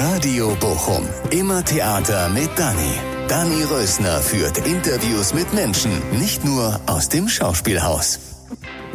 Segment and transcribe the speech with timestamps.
[0.00, 1.06] Radio Bochum.
[1.30, 2.94] Immer Theater mit Dani.
[3.28, 8.18] Dani Rösner führt Interviews mit Menschen, nicht nur aus dem Schauspielhaus.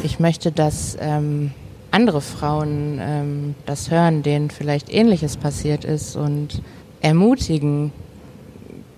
[0.01, 1.51] Ich möchte, dass ähm,
[1.91, 6.63] andere Frauen ähm, das hören, denen vielleicht Ähnliches passiert ist und
[7.01, 7.91] ermutigen,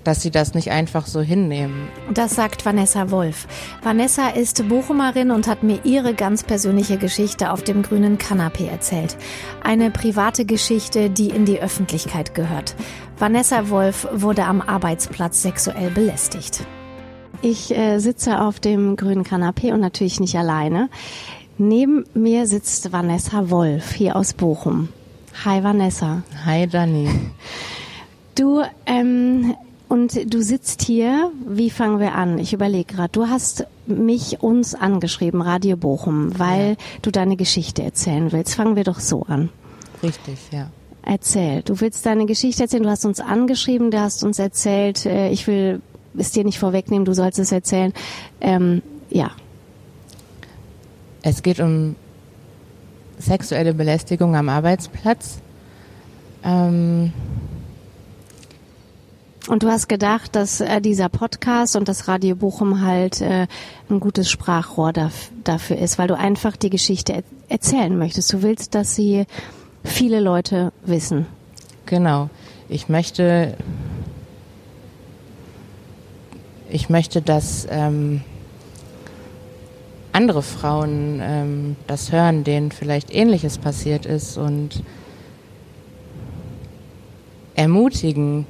[0.04, 1.88] dass sie das nicht einfach so hinnehmen.
[2.14, 3.48] Das sagt Vanessa Wolf.
[3.84, 9.18] Vanessa ist Bochumerin und hat mir ihre ganz persönliche Geschichte auf dem grünen Kanapee erzählt.
[9.64, 12.76] Eine private Geschichte, die in die Öffentlichkeit gehört.
[13.18, 16.64] Vanessa Wolf wurde am Arbeitsplatz sexuell belästigt.
[17.42, 20.90] Ich äh, sitze auf dem grünen Kanapee und natürlich nicht alleine.
[21.58, 24.90] Neben mir sitzt Vanessa Wolf hier aus Bochum.
[25.46, 26.24] Hi Vanessa.
[26.46, 27.10] Hi Dani.
[28.36, 29.56] Du ähm,
[29.90, 32.38] und du sitzt hier, wie fangen wir an?
[32.38, 36.76] Ich überlege gerade, du hast mich, uns angeschrieben, Radio Bochum, weil ja.
[37.02, 38.54] du deine Geschichte erzählen willst.
[38.54, 39.50] Fangen wir doch so an.
[40.04, 40.70] Richtig, ja.
[41.02, 41.64] Erzähl.
[41.64, 45.48] Du willst deine Geschichte erzählen, du hast uns angeschrieben, du hast uns erzählt, äh, ich
[45.48, 45.82] will
[46.16, 47.92] es dir nicht vorwegnehmen, du sollst es erzählen.
[48.42, 49.32] Ähm, ja.
[51.24, 51.96] Es geht um
[53.18, 55.40] sexuelle Belästigung am Arbeitsplatz.
[56.44, 57.12] Ähm,
[59.50, 63.48] und du hast gedacht, dass äh, dieser Podcast und das Radio Bochum halt äh,
[63.90, 68.32] ein gutes Sprachrohr daf dafür ist, weil du einfach die Geschichte er erzählen möchtest.
[68.32, 69.26] Du willst, dass sie
[69.84, 71.26] viele Leute wissen.
[71.88, 72.30] Genau.
[72.70, 73.58] Ich möchte,
[76.70, 78.22] ich möchte, dass ähm,
[80.12, 84.84] andere Frauen ähm, das hören, denen vielleicht Ähnliches passiert ist und
[87.56, 88.46] ermutigen,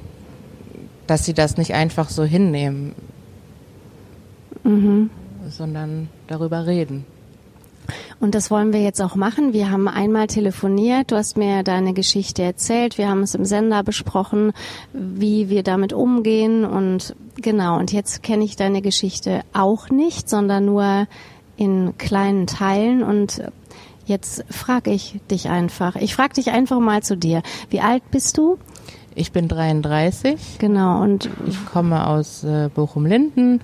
[1.10, 2.94] dass sie das nicht einfach so hinnehmen,
[4.62, 5.10] mhm.
[5.48, 7.04] sondern darüber reden.
[8.20, 9.52] Und das wollen wir jetzt auch machen.
[9.52, 13.82] Wir haben einmal telefoniert, du hast mir deine Geschichte erzählt, wir haben es im Sender
[13.82, 14.52] besprochen,
[14.92, 20.66] wie wir damit umgehen und genau, und jetzt kenne ich deine Geschichte auch nicht, sondern
[20.66, 21.08] nur
[21.56, 23.42] in kleinen Teilen und
[24.06, 25.96] jetzt frage ich dich einfach.
[25.96, 27.42] Ich frage dich einfach mal zu dir.
[27.70, 28.58] Wie alt bist du?
[29.14, 30.58] Ich bin 33.
[30.58, 33.60] Genau, und ich komme aus äh, Bochum-Linden,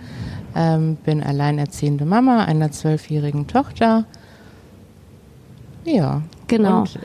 [0.55, 4.05] ähm, bin alleinerziehende Mama einer zwölfjährigen Tochter.
[5.84, 6.23] Ja.
[6.49, 6.81] Genau.
[6.81, 6.99] Und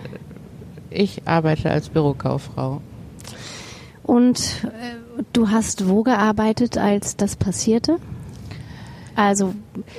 [0.90, 2.82] ich arbeite als Bürokauffrau.
[4.04, 7.98] Und äh, du hast wo gearbeitet, als das passierte?
[9.16, 9.54] Also,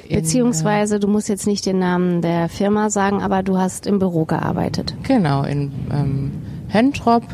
[0.09, 3.99] in, beziehungsweise, du musst jetzt nicht den Namen der Firma sagen, aber du hast im
[3.99, 4.95] Büro gearbeitet.
[5.03, 6.33] Genau, in ähm,
[6.69, 7.25] Hentrop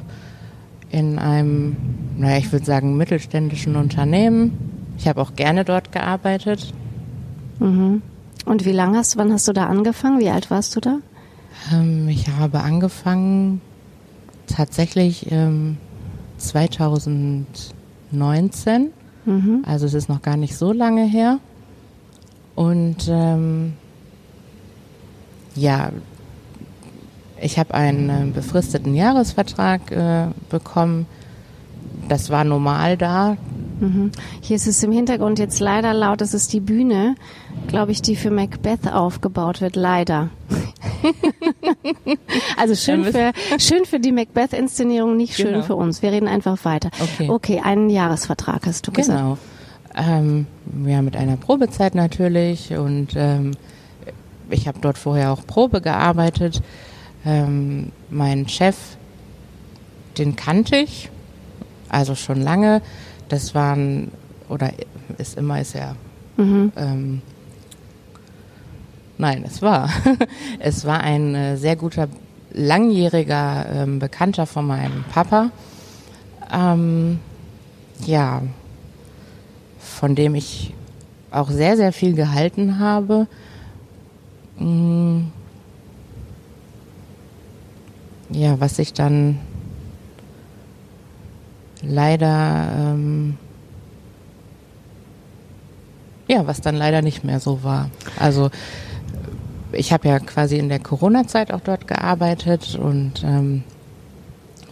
[0.91, 1.77] in einem,
[2.17, 4.57] naja, ich würde sagen, mittelständischen Unternehmen.
[4.97, 6.73] Ich habe auch gerne dort gearbeitet.
[7.59, 8.03] Mhm.
[8.45, 10.21] Und wie lange hast du, wann hast du da angefangen?
[10.21, 10.99] Wie alt warst du da?
[11.73, 13.61] Ähm, ich habe angefangen
[14.47, 15.77] tatsächlich ähm,
[16.39, 18.91] 2019.
[19.27, 19.65] Mhm.
[19.67, 21.39] Also es ist noch gar nicht so lange her.
[22.55, 23.75] Und ähm,
[25.55, 25.91] ja,
[27.41, 31.07] ich habe einen äh, befristeten Jahresvertrag äh, bekommen.
[32.09, 33.37] Das war normal da.
[33.81, 34.11] Mhm.
[34.41, 36.21] Hier ist es im Hintergrund jetzt leider laut.
[36.21, 37.15] Das ist die Bühne,
[37.69, 39.77] glaube ich, die für Macbeth aufgebaut wird.
[39.77, 40.31] Leider.
[42.57, 45.63] also schön für, schön für die Macbeth-Inszenierung, nicht schön genau.
[45.63, 46.03] für uns.
[46.03, 46.91] Wir reden einfach weiter.
[47.01, 49.19] Okay, okay einen Jahresvertrag hast du gesagt.
[49.19, 49.39] Genau.
[49.97, 50.47] Ähm,
[50.87, 52.73] ja, mit einer Probezeit natürlich.
[52.73, 53.53] Und ähm,
[54.51, 56.63] ich habe dort vorher auch Probe gearbeitet.
[57.25, 58.77] Ähm, mein Chef,
[60.17, 61.11] den kannte ich,
[61.89, 62.83] also schon lange.
[63.29, 64.11] Das waren,
[64.49, 64.71] oder
[65.19, 65.97] ist immer, ist er.
[66.37, 66.73] Mhm.
[66.77, 67.23] Ähm,
[69.19, 69.91] nein, es war.
[70.59, 72.09] es war ein äh, sehr guter,
[72.53, 75.51] langjähriger ähm, Bekannter von meinem Papa.
[76.53, 77.19] Ähm,
[78.07, 78.43] ja,
[79.79, 80.73] von dem ich
[81.31, 83.27] auch sehr, sehr viel gehalten habe.
[84.59, 85.33] Mhm
[88.31, 89.39] ja, was sich dann
[91.83, 93.39] leider, ähm,
[96.27, 97.91] ja, was dann leider nicht mehr so war.
[98.19, 98.51] Also
[99.73, 103.63] ich habe ja quasi in der Corona-Zeit auch dort gearbeitet und ähm,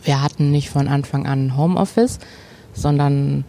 [0.03, 2.19] wir hatten nicht von Anfang an Homeoffice,
[2.73, 3.45] sondern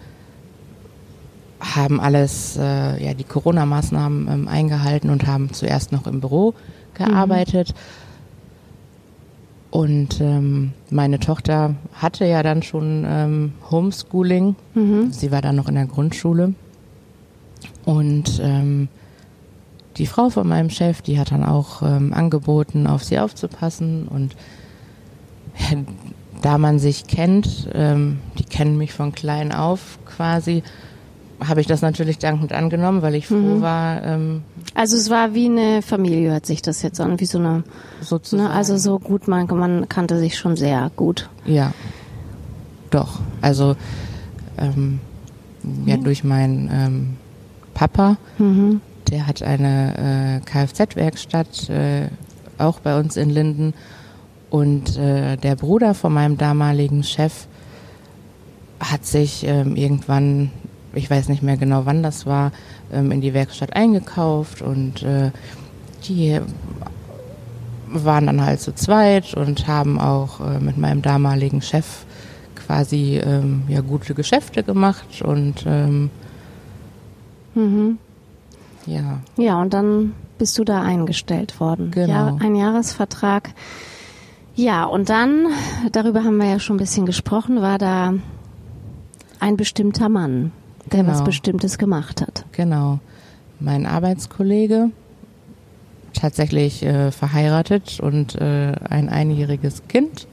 [1.59, 6.53] haben alles, äh, ja, die Corona-Maßnahmen ähm, eingehalten und haben zuerst noch im Büro
[6.93, 7.73] gearbeitet.
[7.73, 8.06] Mhm
[9.77, 14.55] und ähm, meine Tochter hatte ja dann schon ähm, Homeschooling.
[14.73, 15.11] Mhm.
[15.11, 16.55] Sie war dann noch in der Grundschule.
[17.85, 18.87] Und ähm,
[19.97, 24.07] die Frau von meinem Chef, die hat dann auch ähm, angeboten, auf sie aufzupassen.
[24.07, 24.35] Und
[26.41, 30.63] da man sich kennt, ähm, die kennen mich von klein auf quasi,
[31.45, 33.61] habe ich das natürlich dankend angenommen, weil ich froh Mhm.
[33.61, 34.03] war.
[34.03, 34.43] Ähm,
[34.73, 37.63] Also es war wie eine Familie, hört sich das jetzt an, wie so eine,
[38.01, 38.43] sozusagen.
[38.49, 41.29] ne, also so gut, man, man kannte sich schon sehr gut.
[41.45, 41.73] Ja,
[42.89, 43.19] doch.
[43.41, 43.75] Also
[44.57, 44.99] ähm,
[45.85, 47.17] ja, durch meinen ähm,
[47.73, 48.81] Papa, Mhm.
[49.11, 52.07] der hat eine äh, Kfz-Werkstatt äh,
[52.57, 53.73] auch bei uns in Linden
[54.49, 57.45] und äh, der Bruder von meinem damaligen Chef
[58.79, 60.51] hat sich ähm, irgendwann,
[60.97, 62.51] ich weiß nicht mehr genau wann das war,
[62.91, 65.31] ähm, in die Werkstatt eingekauft und äh,
[66.07, 66.39] die
[67.89, 72.05] waren dann halt zu zweit und haben auch äh, mit meinem damaligen Chef
[72.55, 76.09] quasi ähm, ja gute Geschäfte gemacht und ähm,
[77.55, 77.97] Mhm.
[78.85, 81.89] ja Ja, und dann bist du da eingestellt worden.
[81.91, 82.13] Genau.
[82.13, 83.49] Ja, ein Jahresvertrag.
[84.55, 85.47] Ja, und dann,
[85.91, 88.13] darüber haben wir ja schon ein bisschen gesprochen, war da
[89.39, 90.51] ein bestimmter Mann,
[90.91, 91.13] der Genau.
[91.13, 92.45] was Bestimmtes gemacht hat.
[92.51, 92.99] Genau.
[93.59, 94.91] Mein Arbeitskollege,
[96.13, 100.27] tatsächlich äh, verheiratet und äh, ein einjähriges Kind.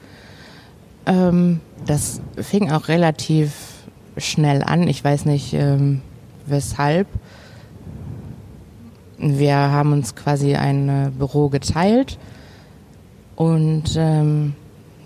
[1.06, 3.52] Ähm, das fing auch relativ
[4.16, 4.88] schnell an.
[4.88, 6.00] Ich weiß nicht ähm,
[6.46, 7.06] weshalb.
[9.18, 12.18] Wir haben uns quasi ein äh, Büro geteilt
[13.36, 14.54] und ähm,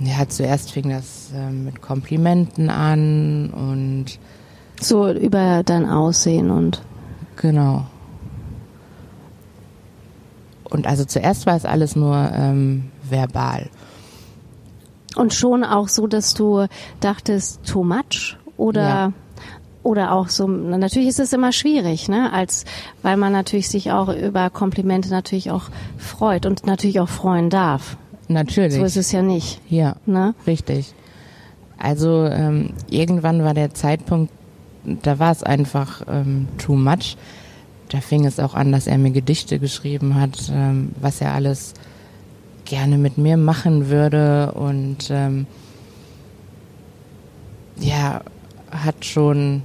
[0.01, 4.19] ja, zuerst fing das ähm, mit Komplimenten an und
[4.81, 6.83] So über dein Aussehen und
[7.37, 7.85] Genau.
[10.65, 13.69] Und also zuerst war es alles nur ähm, verbal.
[15.17, 16.67] und schon auch so, dass du
[17.01, 19.13] dachtest, too much oder Ja.
[19.83, 20.47] oder auch so.
[20.47, 22.65] Natürlich ist es immer schwierig, ne, als
[23.03, 25.65] weil man natürlich sich auch über Komplimente natürlich auch
[25.97, 27.97] freut und natürlich auch freuen darf.
[28.29, 28.75] Natürlich.
[28.75, 30.35] So ist es ja nicht, Ja, ne?
[30.47, 30.93] richtig.
[31.79, 34.31] Also ähm, irgendwann war der Zeitpunkt,
[35.03, 37.17] da war es einfach ähm, too much.
[37.89, 41.75] Da fing es auch an, dass er mir Gedichte geschrieben hat, ähm, was er alles
[42.65, 45.47] gerne mit mir machen würde und ähm,
[47.81, 48.21] ja,
[48.71, 49.63] hat schon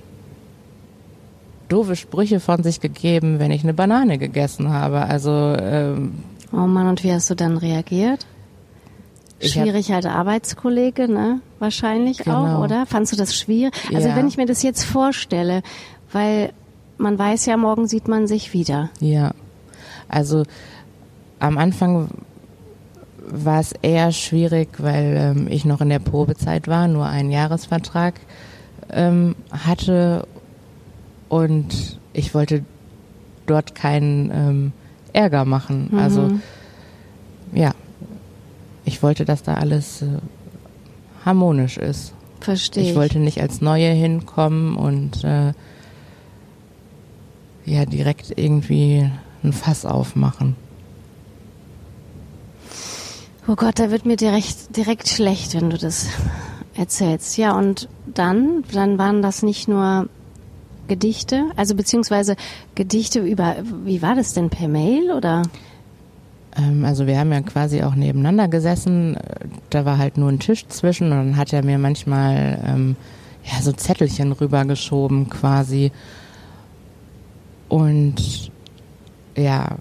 [1.68, 5.02] doofe Sprüche von sich gegeben, wenn ich eine Banane gegessen habe.
[5.02, 6.14] Also ähm,
[6.54, 8.28] Oh Mann, und wie hast du dann reagiert?
[9.46, 11.42] Ich hab- Schwierig halt Arbeitskollege, ne?
[11.60, 12.58] Wahrscheinlich Genau.
[12.60, 12.86] auch, oder?
[12.86, 13.74] Fandst du das schwierig?
[13.94, 14.16] Also Ja.
[14.16, 15.62] wenn ich mir das jetzt vorstelle,
[16.12, 16.52] weil
[16.98, 18.90] man weiß ja, morgen sieht man sich wieder.
[19.00, 19.32] Ja,
[20.08, 20.44] also
[21.40, 22.08] am Anfang
[23.26, 28.14] war es eher schwierig, weil ähm, ich noch in der Probezeit war, nur einen Jahresvertrag
[28.92, 30.28] ähm, hatte
[31.30, 32.64] und ich wollte
[33.46, 34.72] dort keinen ähm,
[35.14, 35.90] Ärger machen.
[35.92, 36.00] Mhm.
[36.00, 36.32] Also
[37.54, 37.72] ja,
[38.86, 40.08] ich wollte, dass da alles äh,
[41.26, 42.14] harmonisch ist.
[42.40, 42.84] Verstehe.
[42.84, 45.54] Ich wollte nicht als Neue hinkommen und äh,
[47.66, 49.10] ja direkt irgendwie
[49.44, 50.56] ein Fass aufmachen.
[53.48, 56.08] Oh Gott, da wird mir direkt, direkt schlecht, wenn du das
[56.76, 57.38] erzählst.
[57.38, 60.08] Ja, und dann, dann waren das nicht nur
[60.88, 62.36] Gedichte, also beziehungsweise
[62.76, 65.44] Gedichte über, wie war das denn, per Mail oder?
[66.58, 69.18] Ähm, also wir haben ja quasi auch nebeneinander gesessen.
[69.70, 72.96] Da war halt nur ein Tisch zwischen und dann hat er mir manchmal ähm,
[73.44, 75.92] ja so Zettelchen rübergeschoben quasi.
[77.70, 78.52] Und
[79.36, 79.78] ja,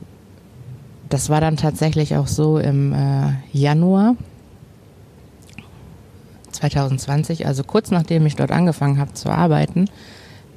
[1.09, 4.17] das war dann tatsächlich auch so im äh, Januar
[6.53, 9.87] 2020, also kurz nachdem ich dort angefangen habe zu arbeiten,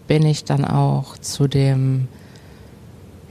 [0.08, 2.08] bin ich dann auch zu dem,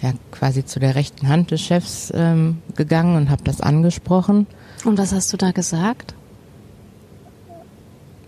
[0.05, 4.47] ja quasi zu der rechten Hand des Chefs ähm, gegangen und habe das angesprochen.
[4.85, 6.15] Und was hast du da gesagt?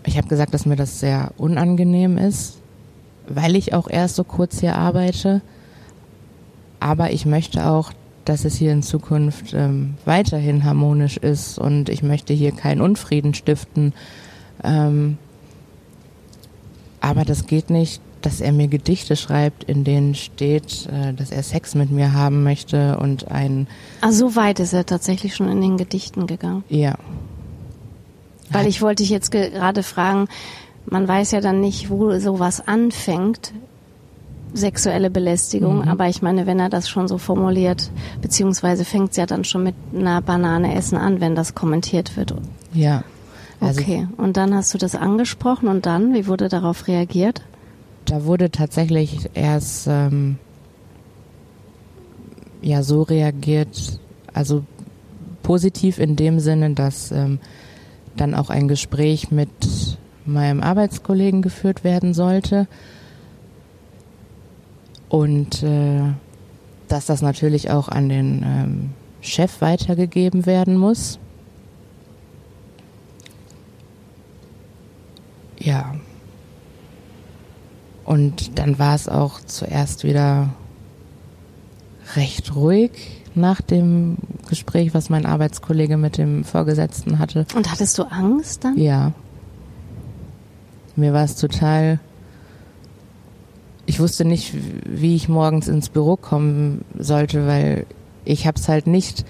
[0.05, 2.57] Ich habe gesagt, dass mir das sehr unangenehm ist,
[3.27, 5.41] weil ich auch erst so kurz hier arbeite.
[6.79, 7.91] Aber ich möchte auch,
[8.25, 13.33] dass es hier in Zukunft ähm, weiterhin harmonisch ist und ich möchte hier keinen Unfrieden
[13.33, 13.93] stiften.
[14.63, 15.17] Ähm,
[17.01, 21.43] aber das geht nicht, dass er mir Gedichte schreibt, in denen steht, äh, dass er
[21.43, 23.67] Sex mit mir haben möchte und ein,
[24.01, 26.63] Ah, so weit ist er tatsächlich schon in den Gedichten gegangen.
[26.69, 26.95] ja,
[28.51, 30.27] Weil ich wollte dich jetzt ge- gerade fragen,
[30.85, 33.51] man weiß ja dann nicht, wo sowas anfängt,
[34.53, 35.87] sexuelle Belästigung, Mhm.
[35.89, 39.63] aber ich meine, wenn er das schon so formuliert, beziehungsweise fängt es ja dann schon
[39.63, 42.33] mit einer Banane essen an, wenn das kommentiert wird.
[42.73, 43.03] ja.
[43.59, 47.41] Also Okay, und dann hast du das angesprochen und dann, wie wurde darauf reagiert?
[48.07, 50.37] Da wurde tatsächlich erst ähm,
[52.61, 53.99] ja so reagiert,
[54.33, 54.63] also
[55.43, 57.39] positiv in dem Sinne, dass ähm,
[58.15, 59.49] dann auch ein Gespräch mit
[60.25, 62.67] meinem Arbeitskollegen geführt werden sollte.
[65.09, 66.01] Und äh,
[66.87, 68.89] dass das natürlich auch an den ähm,
[69.21, 71.19] Chef weitergegeben werden muss.
[75.59, 75.95] Ja.
[78.07, 80.49] Und dann war es auch zuerst wieder
[82.15, 82.91] recht ruhig
[83.35, 84.15] nach dem
[84.47, 87.45] Gespräch, was mein Arbeitskollege mit dem Vorgesetzten hatte.
[87.53, 88.77] Und hattest du Angst dann?
[88.77, 89.11] Ja.
[90.95, 91.99] Mir war es total.
[93.85, 94.53] Ich wusste nicht,
[94.85, 97.85] wie ich morgens ins Büro kommen sollte, weil
[98.23, 99.25] ich habe es halt nicht.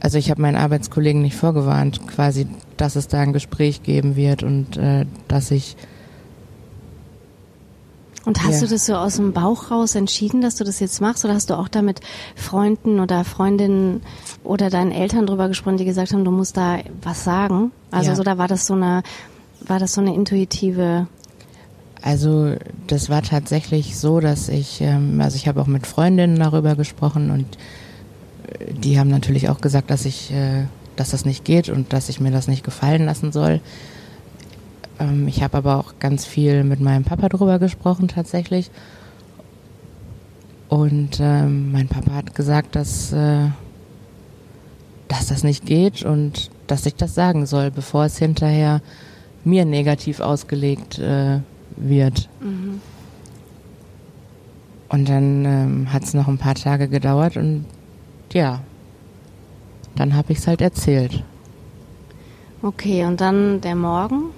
[0.00, 4.42] Also ich habe meinen Arbeitskollegen nicht vorgewarnt, quasi, dass es da ein Gespräch geben wird
[4.42, 5.76] und äh, dass ich
[8.26, 8.66] und hast Ja.
[8.66, 11.24] du das so aus dem Bauch raus entschieden, dass du das jetzt machst?
[11.24, 12.00] Oder hast du auch da mit
[12.34, 14.02] Freunden oder Freundinnen
[14.44, 17.70] oder deinen Eltern drüber gesprochen, die gesagt haben, du musst da was sagen?
[17.90, 18.16] Also Ja.
[18.16, 19.02] so, da war das so eine,
[19.66, 21.06] war das so eine intuitive,
[22.02, 22.54] Also
[22.86, 27.30] das war tatsächlich so, dass ich, ähm, also ich habe auch mit Freundinnen darüber gesprochen
[27.30, 27.46] und
[28.60, 30.64] äh, die haben natürlich auch gesagt, dass ich, äh,
[30.96, 33.60] dass das nicht geht und dass ich mir das nicht gefallen lassen soll.
[34.98, 38.70] Ähm, ich habe aber auch ganz viel mit meinem Papa drüber gesprochen tatsächlich.
[40.68, 43.48] Und ähm, mein Papa hat gesagt, dass, äh,
[45.08, 48.80] dass das nicht geht und dass ich das sagen soll, bevor es hinterher
[49.44, 51.38] mir negativ ausgelegt äh,
[51.76, 52.28] wird.
[54.88, 57.64] Und dann ähm, hat es noch ein paar Tage gedauert und
[58.32, 58.60] ja,
[59.94, 61.22] dann habe ich es halt erzählt.
[62.62, 64.30] okay, und dann der Morgen?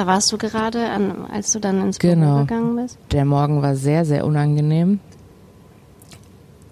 [0.00, 2.38] Da warst du gerade, an, als du dann ins Büro Genau.
[2.38, 2.96] gegangen bist?
[3.12, 4.98] Der Morgen war sehr, sehr unangenehm.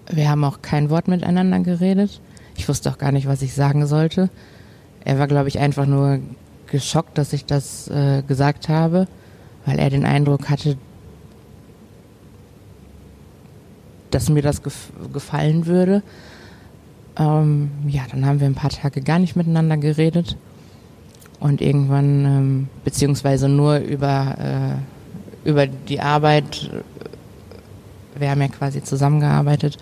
[0.09, 2.21] Wir haben auch kein Wort miteinander geredet.
[2.57, 4.31] Ich wusste auch gar nicht, was ich sagen sollte.
[5.05, 6.21] Er war, glaube ich, einfach nur
[6.65, 9.07] geschockt, dass ich das äh, gesagt habe,
[9.67, 10.75] weil er den Eindruck hatte,
[14.09, 16.01] dass mir das gef gefallen würde.
[17.15, 20.35] Ähm, ja, dann haben wir ein paar Tage gar nicht miteinander geredet
[21.39, 24.35] und irgendwann, ähm, beziehungsweise nur über,
[25.45, 26.69] äh, über die Arbeit.
[28.17, 29.77] Wir haben ja quasi zusammengearbeitet.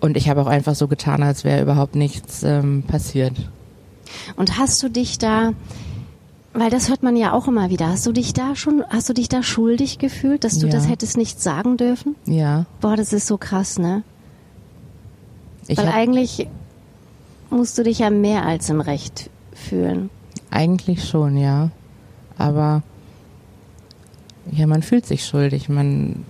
[0.00, 3.32] Und ich habe auch einfach so getan, als wäre überhaupt nichts ähm, passiert.
[4.36, 5.52] Und hast du dich da,
[6.52, 9.12] weil das hört man ja auch immer wieder, hast du dich da schon, hast du
[9.12, 10.72] dich da schuldig gefühlt, dass du Ja.
[10.72, 12.16] das hättest nicht sagen dürfen?
[12.26, 12.66] Ja.
[12.80, 14.02] Boah, das ist so krass, ne?
[15.66, 16.46] Ich Weil eigentlich
[17.50, 20.10] musst du dich ja mehr als im Recht fühlen.
[20.50, 21.70] eigentlich schon, ja.
[22.36, 22.82] Aber
[24.52, 25.68] ja, man fühlt sich schuldig.
[25.68, 26.24] Man,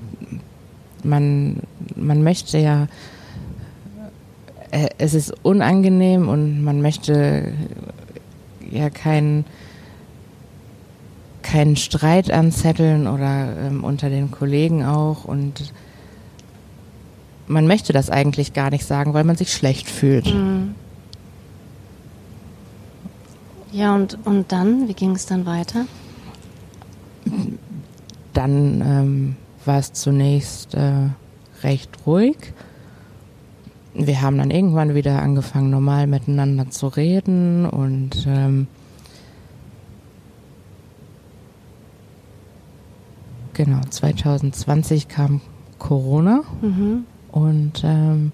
[1.02, 1.61] man,
[1.97, 2.87] man möchte ja,
[4.71, 7.52] äh, es ist unangenehm und man möchte
[8.71, 9.45] ja keinen
[11.43, 15.73] keinen Streit anzetteln oder ähm, unter den Kollegen auch und
[17.47, 20.26] man möchte das eigentlich gar nicht sagen, weil man sich schlecht fühlt.
[20.33, 20.75] Mhm.
[23.75, 25.87] Ja, und, und dann, wie ging es dann weiter?
[28.33, 31.09] Dann ähm, war es zunächst äh,
[31.64, 32.37] recht ruhig.
[33.95, 38.69] Wir haben dann irgendwann wieder angefangen, normal miteinander zu reden und ähm,
[43.54, 45.40] genau, 2020 kam
[45.81, 47.07] Corona Mhm.
[47.33, 48.31] und ähm,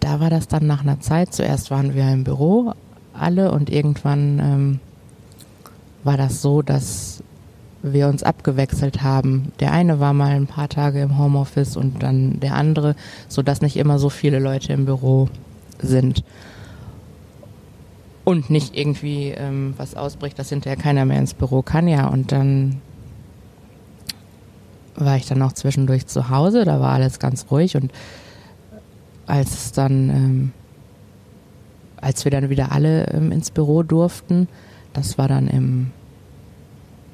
[0.00, 1.32] da war das dann nach einer Zeit.
[1.32, 2.72] Zuerst waren wir im Büro
[3.12, 4.80] alle und irgendwann ähm,
[6.04, 7.22] war das so, dass
[7.82, 9.52] wir uns abgewechselt haben.
[9.60, 12.94] Der eine war mal ein paar Tage im Homeoffice und dann der andere,
[13.28, 15.28] so dass nicht immer so viele Leute im Büro
[15.80, 16.24] sind.
[18.24, 22.06] Und nicht irgendwie ähm, was ausbricht, dass hinterher keiner mehr ins Büro kann, ja.
[22.06, 22.80] Und dann
[24.94, 27.90] war ich dann auch zwischendurch zu Hause, da war alles ganz ruhig und
[29.30, 30.52] als es dann, ähm,
[32.00, 34.48] als wir dann wieder alle ähm, ins Büro durften,
[34.92, 35.90] das war dann im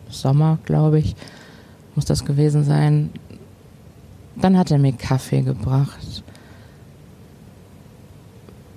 [0.09, 1.15] Sommer, glaube ich,
[1.95, 3.11] muss das gewesen sein,
[4.37, 6.23] dann hat er mir Kaffee gebracht.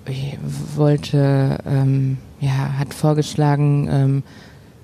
[0.05, 0.37] Ich
[0.75, 4.23] wollte, ähm, ja, hat vorgeschlagen, ähm,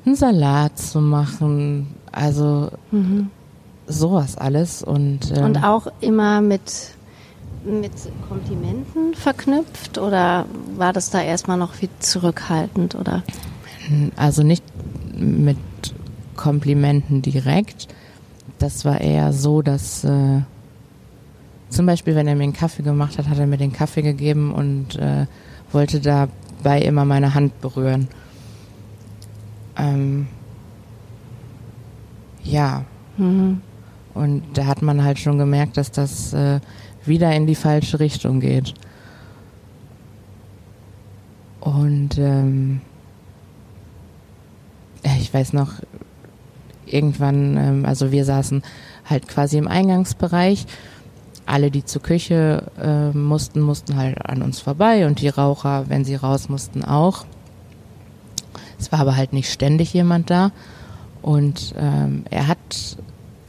[0.05, 3.31] einen Salat zu machen, also Mhm.
[3.87, 6.91] sowas alles und, ähm, Und auch immer mit,
[7.65, 7.91] mit
[8.27, 10.45] Komplimenten verknüpft oder
[10.75, 13.23] war das da erstmal noch viel zurückhaltend oder?
[14.15, 14.63] Also nicht
[15.17, 15.57] mit
[16.35, 17.87] Komplimenten direkt.
[18.59, 20.41] Das war eher so, dass, äh,
[21.69, 24.53] zum Beispiel, wenn er mir einen Kaffee gemacht hat, hat er mir den Kaffee gegeben
[24.53, 25.25] und äh,
[25.71, 28.07] wollte dabei immer meine Hand berühren.
[29.77, 30.27] Ähm,
[32.43, 32.85] ja.
[33.17, 33.61] Mhm.
[34.13, 36.61] Und da hat man halt schon gemerkt, dass das äh,
[37.07, 38.73] wieder in die falsche Richtung geht.
[41.61, 42.81] Und ähm,
[45.19, 45.73] ich weiß noch,
[46.85, 48.63] irgendwann, ähm, also wir saßen
[49.09, 50.65] halt quasi im Eingangsbereich.
[51.47, 56.05] Alle, die zur Küche äh, mussten, mussten halt an uns vorbei und die Raucher, wenn
[56.05, 57.25] sie raus mussten, auch.
[58.79, 60.51] Es war aber halt nicht ständig jemand da.
[61.21, 62.97] Und ähm, er hat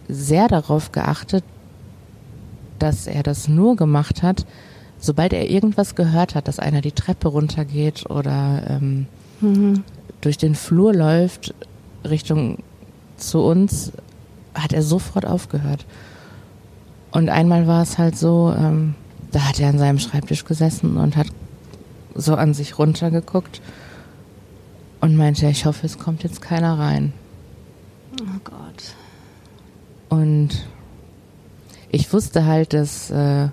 [0.09, 1.45] sehr darauf geachtet,
[2.79, 4.47] dass er das nur gemacht hat,
[4.99, 9.07] sobald er irgendwas gehört hat, dass einer die Treppe runtergeht oder ähm,
[9.41, 9.85] mhm.
[10.21, 11.55] durch den Flur läuft
[12.05, 12.59] Richtung
[13.17, 13.93] zu uns,
[14.55, 15.85] hat er sofort aufgehört.
[17.11, 18.95] Und einmal war es halt so, ähm,
[19.33, 21.29] da hat er an seinem Schreibtisch gesessen und hat
[22.15, 23.61] so an sich runtergeguckt
[25.01, 27.13] und meinte, ich hoffe, es kommt jetzt keiner rein.
[28.21, 28.95] Oh Gott.
[30.09, 30.67] Und
[31.91, 33.49] ich wusste halt, dass äh,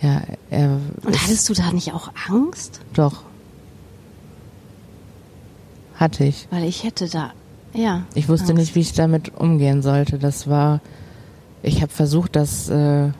[0.00, 0.80] ja er.
[1.04, 2.80] Und hattest du da nicht auch Angst?
[2.94, 3.22] Doch.
[5.94, 6.48] Hatte ich.
[6.50, 7.32] Weil ich hätte da,
[7.74, 8.02] ja.
[8.14, 8.60] Ich wusste Angst.
[8.60, 10.18] nicht, wie ich damit umgehen sollte.
[10.18, 10.80] Das war,
[11.62, 13.10] ich habe versucht, das, äh,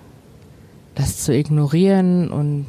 [0.95, 2.67] das zu ignorieren und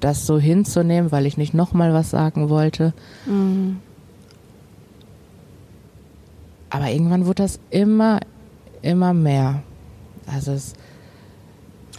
[0.00, 2.92] das so hinzunehmen, weil ich nicht nochmal was sagen wollte.
[3.26, 3.78] Mhm.
[6.70, 8.20] Aber irgendwann wurde das immer,
[8.82, 9.62] immer mehr.
[10.26, 10.74] Also es.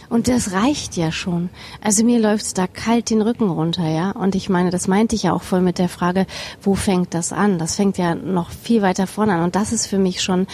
[0.08, 1.50] Und das reicht ja schon.
[1.82, 4.12] Also mir läuft's da kalt den Rücken runter, ja.
[4.12, 6.26] Und ich meine, das meinte ich ja auch voll mit der Frage,
[6.62, 7.58] wo fängt das an?
[7.58, 9.42] Das fängt ja noch viel weiter vorne an.
[9.42, 10.46] Und das ist für mich schon,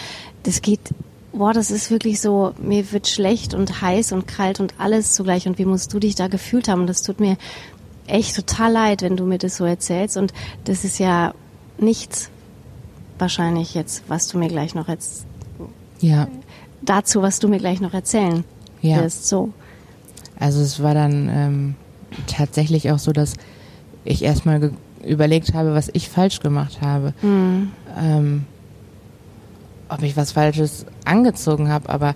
[0.43, 0.81] das geht,
[1.33, 5.47] boah, das ist wirklich so, mir wird schlecht und heiß und kalt und alles zugleich.
[5.47, 6.81] Und wie musst du dich da gefühlt haben?
[6.81, 7.37] Und das tut mir
[8.07, 10.17] echt total leid, wenn du mir das so erzählst.
[10.17, 10.33] Und
[10.65, 11.33] das ist ja
[11.79, 12.29] nichts,
[13.19, 15.27] wahrscheinlich jetzt, was du mir gleich noch jetzt
[16.01, 16.29] ja.
[16.85, 18.45] Dazu, was du mir gleich noch erzählen
[18.81, 19.03] ja.
[19.03, 19.29] wirst.
[19.29, 19.51] So.
[20.39, 21.75] Also es war dann ähm,
[22.27, 23.35] tatsächlich auch so, dass
[24.05, 24.73] ich erstmal
[25.05, 27.15] überlegt habe, was ich falsch gemacht habe.
[27.23, 27.73] Mhm.
[27.99, 28.45] Ähm,
[29.89, 32.15] ob ich was Falsches angezogen habe, aber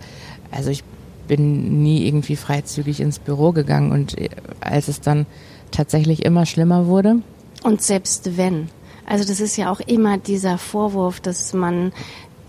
[0.51, 0.83] also ich
[1.29, 5.27] bin nie irgendwie freizügig ins Büro gegangen und äh, als es dann
[5.71, 7.17] tatsächlich immer schlimmer wurde.
[7.63, 8.71] Und selbst wenn.
[9.07, 11.93] Also das ist ja auch immer dieser Vorwurf, dass man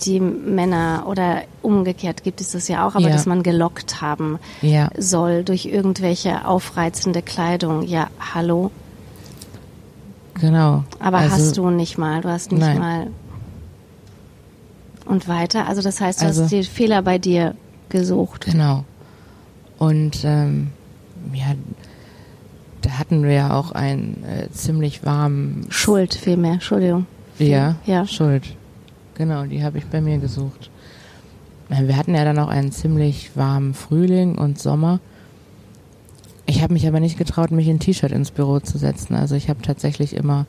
[0.06, 3.10] die Männer oder umgekehrt gibt es das ja auch, aber ja.
[3.10, 4.90] dass man gelockt haben ja.
[4.98, 7.84] soll durch irgendwelche aufreizende Kleidung.
[7.84, 8.72] Ja, hallo.
[10.40, 10.84] Genau.
[11.00, 12.80] Aber also, hast du nicht mal, du hast nicht nein.
[12.80, 13.08] mal.
[15.06, 17.56] Und weiter, also das heißt, du also, hast die Fehler bei dir
[17.90, 18.46] gesucht.
[18.46, 18.86] Genau.
[19.78, 20.70] Und ähm,
[21.34, 21.56] ja,
[22.82, 25.66] da hatten wir ja auch einen äh, ziemlich warmen.
[25.70, 27.06] Schuld vielmehr, Entschuldigung.
[27.38, 28.06] Ja, ja.
[28.06, 28.44] Schuld.
[29.20, 30.72] Genau, die habe ich bei mir gesucht.
[31.70, 35.02] Äh, wir hatten ja dann auch einen ziemlich warmen Frühling und Sommer.
[36.46, 39.16] Ich habe mich aber nicht getraut, mich in T-Shirt ins Büro zu setzen.
[39.16, 40.48] Also ich habe tatsächlich immer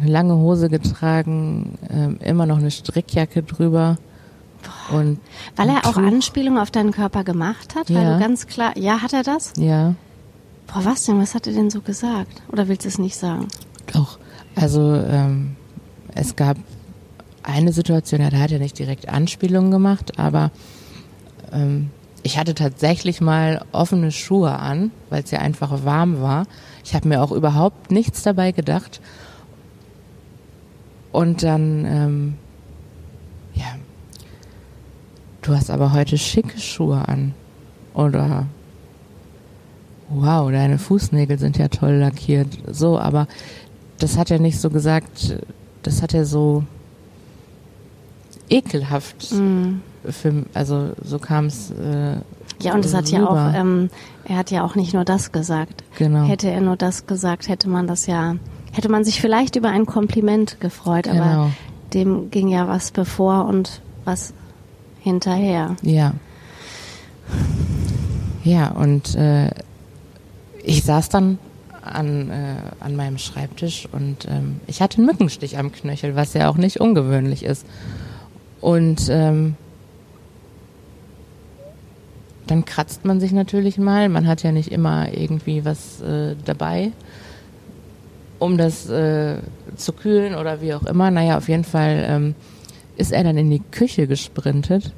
[0.00, 3.98] eine lange Hose getragen, äh, immer noch eine Strickjacke drüber.
[4.90, 5.20] Und
[5.54, 7.90] Weil er auch Anspielungen auf deinen Körper gemacht hat?
[7.90, 7.96] Ja.
[7.96, 9.52] Weil du ganz klar, ja, hat er das?
[9.58, 9.94] Ja.
[10.66, 11.20] Boah, was denn?
[11.20, 12.42] Was hat er denn so gesagt?
[12.50, 13.48] Oder willst du es nicht sagen?
[13.92, 14.18] Doch.
[14.54, 15.56] Also ähm,
[16.14, 16.56] es gab
[17.46, 20.50] eine Situation, ja, da hat er nicht direkt Anspielungen gemacht, aber
[21.52, 21.90] ähm,
[22.22, 26.46] ich hatte tatsächlich mal offene Schuhe an, weil es ja einfach warm war.
[26.84, 29.00] Ich habe mir auch überhaupt nichts dabei gedacht.
[31.12, 32.34] Und dann, ähm,
[33.54, 33.76] ja,
[35.42, 37.32] du hast aber heute schicke Schuhe an.
[37.94, 38.46] Oder
[40.08, 42.58] wow, deine Fußnägel sind ja toll lackiert.
[42.66, 43.28] So, aber
[43.98, 45.38] das hat er nicht so gesagt,
[45.84, 46.64] das hat er so
[48.48, 49.32] ekelhaft.
[49.32, 49.80] Mm.
[50.08, 51.70] Für, also so kam es.
[51.70, 52.16] Äh,
[52.60, 53.90] ja, und es hat ja auch, ähm,
[54.24, 55.84] er hat ja auch nicht nur das gesagt.
[55.98, 56.24] Genau.
[56.24, 58.36] Hätte er nur das gesagt, hätte man das ja,
[58.72, 61.22] hätte man sich vielleicht über ein Kompliment gefreut, genau.
[61.22, 61.50] aber
[61.92, 64.32] dem ging ja was bevor und was
[65.00, 65.76] hinterher.
[65.82, 66.14] Ja.
[68.44, 69.50] Ja, und äh,
[70.62, 71.38] ich saß dann
[71.82, 76.48] an, äh, an meinem Schreibtisch und ähm, ich hatte einen Mückenstich am Knöchel, was ja
[76.48, 77.66] auch nicht ungewöhnlich ist.
[78.60, 79.54] Und ähm,
[82.46, 84.08] dann kratzt man sich natürlich mal.
[84.08, 86.92] Man hat ja nicht immer irgendwie was äh, dabei,
[88.38, 89.38] um das äh,
[89.76, 91.10] zu kühlen oder wie auch immer.
[91.10, 92.34] Naja, auf jeden Fall ähm,
[92.96, 94.92] ist er dann in die Küche gesprintet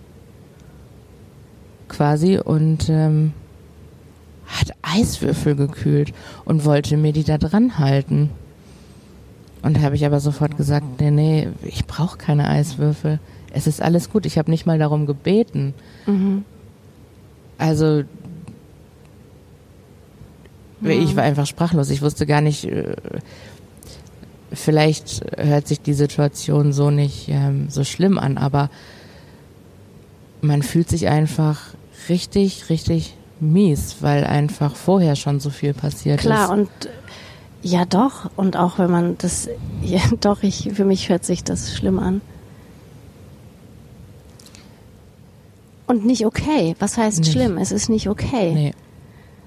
[1.88, 3.32] quasi und ähm,
[4.46, 6.12] hat Eiswürfel gekühlt
[6.44, 8.30] und wollte mir die da dran halten.
[9.62, 13.18] Und habe ich aber sofort gesagt, nee, nee, ich brauche keine Eiswürfel.
[13.52, 14.26] Es ist alles gut.
[14.26, 15.74] Ich habe nicht mal darum gebeten.
[16.06, 16.44] Mhm.
[17.56, 18.04] Also
[20.82, 20.90] ja.
[20.90, 21.90] ich war einfach sprachlos.
[21.90, 22.94] Ich wusste gar nicht, äh,
[24.52, 28.70] vielleicht hört sich die Situation so nicht ähm, so schlimm an, aber
[30.40, 31.60] man fühlt sich einfach
[32.08, 36.46] richtig, richtig mies, weil einfach vorher schon so viel passiert Klar, ist.
[36.46, 36.68] Klar, und
[37.62, 39.48] ja doch, und auch wenn man das,
[39.82, 42.20] ja doch, ich, für mich hört sich das schlimm an.
[45.88, 46.76] Und nicht okay.
[46.78, 47.32] Was heißt nicht.
[47.32, 47.58] schlimm?
[47.58, 48.52] Es ist nicht okay.
[48.54, 48.74] Nee.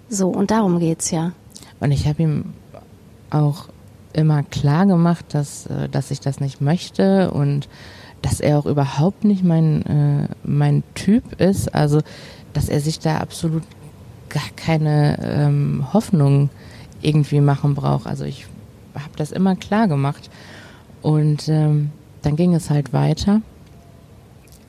[0.10, 1.32] So, und darum geht's ja.
[1.80, 2.54] Und ich habe ihm
[3.30, 3.69] auch
[4.13, 7.69] immer klar gemacht, dass, äh, dass ich das nicht möchte und
[8.21, 11.73] dass er auch überhaupt nicht mein, äh, mein Typ ist.
[11.73, 12.01] Also,
[12.54, 13.63] dass er sich da absolut
[14.30, 16.49] gar keine ähm, Hoffnung
[17.01, 18.08] irgendwie machen braucht.
[18.08, 18.47] Also ich
[18.95, 20.30] habe das immer klar gemacht.
[21.01, 23.41] Und ähm, dann ging es halt weiter.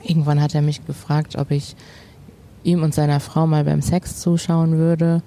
[0.03, 1.75] Irgendwann hat er mich gefragt, ob ich
[2.63, 5.21] ihm und seiner Frau mal beim Sex zuschauen würde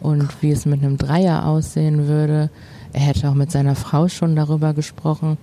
[0.00, 2.50] und wie es mit einem Dreier aussehen würde.
[2.92, 5.38] Er hätte auch mit seiner Frau schon darüber gesprochen.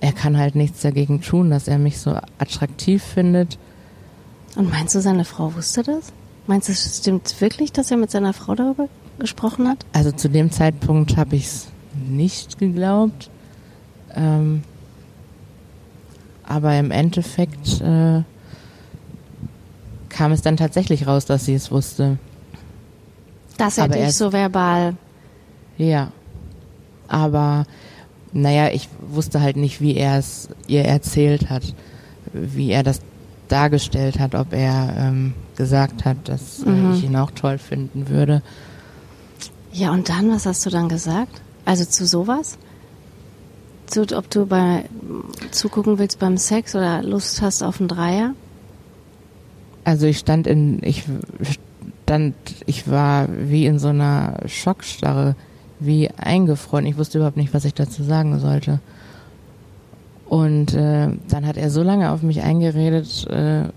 [0.00, 3.58] Er kann halt nichts dagegen tun, dass er mich so attraktiv findet.
[4.56, 6.12] Und meinst du, seine Frau wusste das?
[6.46, 8.88] Meinst du, es stimmt wirklich, dass er mit seiner Frau darüber
[9.18, 9.84] gesprochen hat?
[9.92, 11.66] Also zu dem Zeitpunkt habe ich es
[12.08, 13.30] nicht geglaubt.
[14.14, 14.62] Ähm,
[16.48, 18.22] aber im Endeffekt äh,
[20.08, 22.18] kam es dann tatsächlich raus, dass sie es wusste.
[23.58, 24.96] Aber dich er, so verbal.
[25.78, 26.12] Ja.
[27.08, 27.66] Aber
[28.32, 31.74] naja, ich wusste halt nicht, wie er es ihr erzählt hat,
[32.32, 33.00] wie er das
[33.48, 36.94] dargestellt hat, ob er ähm, gesagt hat, dass äh, mhm.
[36.94, 38.42] ich ihn auch toll finden würde.
[39.72, 41.40] Ja, und dann, was hast du dann gesagt?
[41.64, 42.58] Also zu sowas?
[43.86, 44.84] Zu, ob du bei
[45.52, 48.34] zugucken willst beim Sex oder Lust hast auf einen Dreier?
[49.84, 51.04] Also ich stand in, ich
[52.02, 52.34] stand,
[52.66, 55.36] ich war wie in so einer Schockstarre,
[55.78, 56.86] wie eingefroren.
[56.86, 58.80] Ich wusste überhaupt nicht, was ich dazu sagen sollte.
[60.26, 63.68] Und äh, dann hat er so lange auf mich eingeredet äh,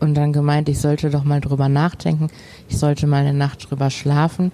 [0.00, 2.28] und dann gemeint, ich sollte doch mal drüber nachdenken,
[2.68, 4.50] ich sollte mal eine Nacht drüber schlafen.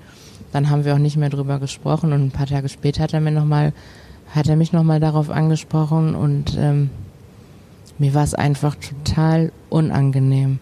[0.52, 3.20] Dann haben wir auch nicht mehr drüber gesprochen und ein paar Tage später hat er
[3.20, 3.72] mir noch mal,
[4.34, 6.90] hat er mich nochmal darauf angesprochen und ähm,
[7.98, 10.58] mir war es einfach total unangenehm.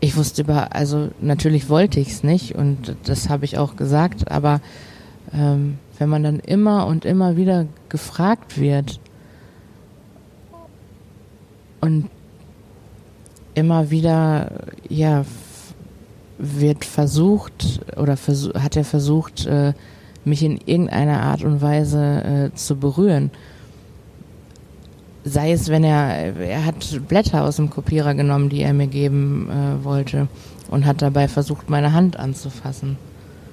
[0.00, 4.30] Ich wusste über, also natürlich wollte ich es nicht und das habe ich auch gesagt,
[4.30, 4.60] aber
[5.34, 9.00] ähm, wenn man dann immer und immer wieder gefragt wird
[11.80, 12.08] und
[13.54, 14.52] immer wieder,
[14.88, 15.24] ja,
[16.38, 19.72] wird versucht oder versuch, hat er versucht, äh,
[20.24, 23.30] mich in irgendeiner Art und Weise äh, zu berühren.
[25.24, 29.48] Sei es, wenn er, er hat Blätter aus dem Kopierer genommen, die er mir geben
[29.50, 30.28] äh, wollte
[30.70, 32.96] und hat dabei versucht, meine Hand anzufassen.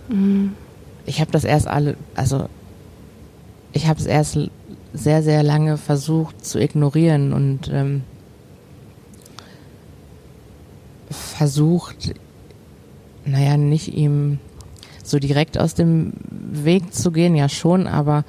[0.10, 0.54] Mhm
[1.06, 2.48] ich habe das erst alle, also
[3.71, 4.38] ich habe es erst
[4.93, 8.04] sehr, sehr lange versucht zu ignorieren und ähm,
[11.10, 12.15] versucht,
[13.25, 14.39] naja, nicht ihm
[15.03, 18.23] so direkt aus dem Weg zu gehen, ja schon, aber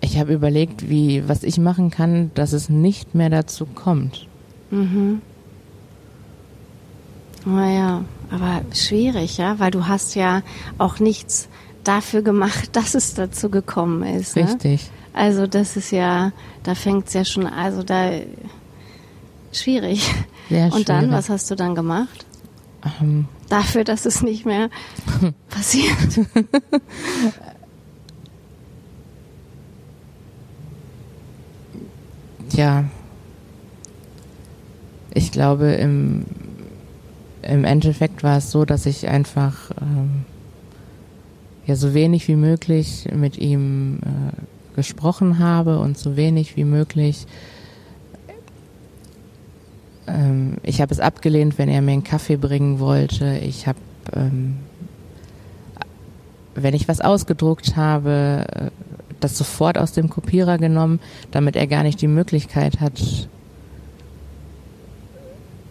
[0.00, 4.26] ich habe überlegt, wie, was ich machen kann, dass es nicht mehr dazu kommt.
[4.70, 5.20] Mhm.
[7.44, 10.42] Naja, aber schwierig, ja, weil du hast ja
[10.78, 11.48] auch nichts
[11.84, 14.36] dafür gemacht, dass es dazu gekommen ist.
[14.36, 14.44] Ne?
[14.44, 14.90] Richtig.
[15.12, 18.10] Also das ist ja, da fängt es ja schon, also da
[19.52, 20.02] schwierig.
[20.48, 20.74] Sehr schwierig.
[20.74, 22.26] Und dann, was hast du dann gemacht?
[23.00, 23.26] Ähm.
[23.48, 24.70] Dafür, dass es nicht mehr
[25.48, 26.20] passiert.
[32.52, 32.84] ja,
[35.12, 36.26] ich glaube, im
[37.42, 40.24] im Endeffekt war es so, dass ich einfach ähm,
[41.66, 47.26] ja so wenig wie möglich mit ihm äh, gesprochen habe und so wenig wie möglich.
[50.10, 53.38] Ähm, ich habe es abgelehnt, wenn er mir einen Kaffee bringen wollte.
[53.38, 53.78] Ich habe,
[54.14, 54.56] ähm,
[56.54, 58.70] wenn ich was ausgedruckt habe, äh,
[59.20, 63.28] das sofort aus dem Kopierer genommen, damit er gar nicht die Möglichkeit hat,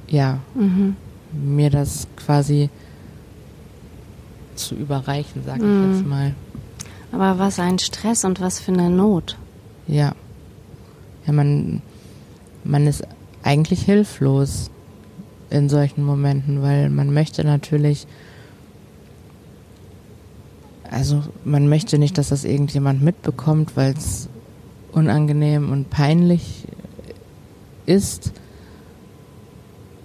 [0.08, 0.40] ja.
[0.56, 0.96] Mhm
[1.32, 2.70] mir das quasi
[4.56, 5.94] zu überreichen, sag ich mm.
[5.94, 6.34] jetzt mal.
[7.12, 9.38] Aber was ein Stress und was für eine Not.
[9.88, 10.14] Ja.
[11.26, 11.82] Ja, man,
[12.64, 13.04] man ist
[13.44, 14.70] eigentlich hilflos
[15.50, 18.08] in solchen Momenten, weil man möchte natürlich,
[20.90, 24.30] also man möchte nicht, dass das irgendjemand mitbekommt, weil es
[24.92, 26.66] unangenehm und peinlich
[27.86, 28.34] ist.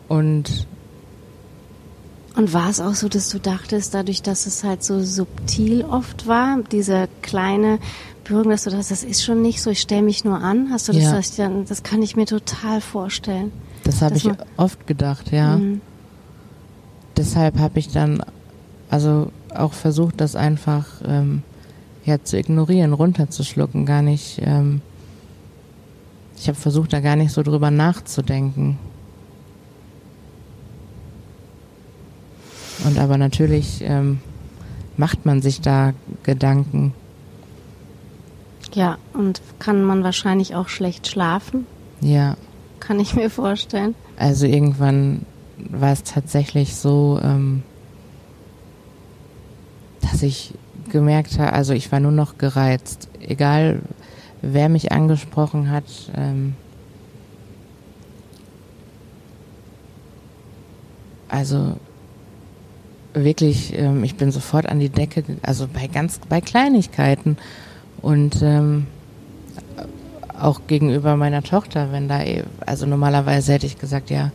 [0.08, 0.66] Und
[2.36, 6.26] und war es auch so, dass du dachtest, dadurch, dass es halt so subtil oft
[6.26, 7.78] war, diese kleine
[8.24, 10.68] Berührung, dass du dachtest, das ist schon nicht so, ich stelle mich nur an?
[10.70, 11.48] Hast du das, ja.
[11.48, 13.52] das, das kann ich mir total vorstellen.
[13.84, 15.58] Das habe ich oft gedacht, ja.
[15.58, 15.80] Mhm.
[17.16, 18.24] Deshalb habe ich dann
[18.90, 21.42] also auch versucht, das einfach ähm,
[22.04, 24.40] ja, zu ignorieren, runterzuschlucken, gar nicht.
[24.42, 24.80] Ähm,
[26.36, 28.78] ich habe versucht, da gar nicht so drüber nachzudenken.
[32.84, 34.20] Und aber natürlich ähm,
[34.96, 36.92] macht man sich da Gedanken.
[38.74, 41.66] Ja, und kann man wahrscheinlich auch schlecht schlafen.
[42.00, 42.36] Ja.
[42.80, 43.94] Kann ich mir vorstellen.
[44.16, 45.24] Also irgendwann
[45.58, 47.62] war es tatsächlich so, ähm,
[50.00, 50.54] dass ich
[50.90, 53.08] gemerkt habe, also ich war nur noch gereizt.
[53.20, 53.80] Egal,
[54.42, 55.84] wer mich angesprochen hat.
[56.14, 56.54] Ähm,
[61.28, 61.76] also
[63.14, 67.36] wirklich, ähm, ich bin sofort an die Decke, also bei ganz, bei Kleinigkeiten
[68.02, 68.86] und ähm,
[70.38, 72.20] auch gegenüber meiner Tochter, wenn da,
[72.66, 74.32] also normalerweise hätte ich gesagt, ja,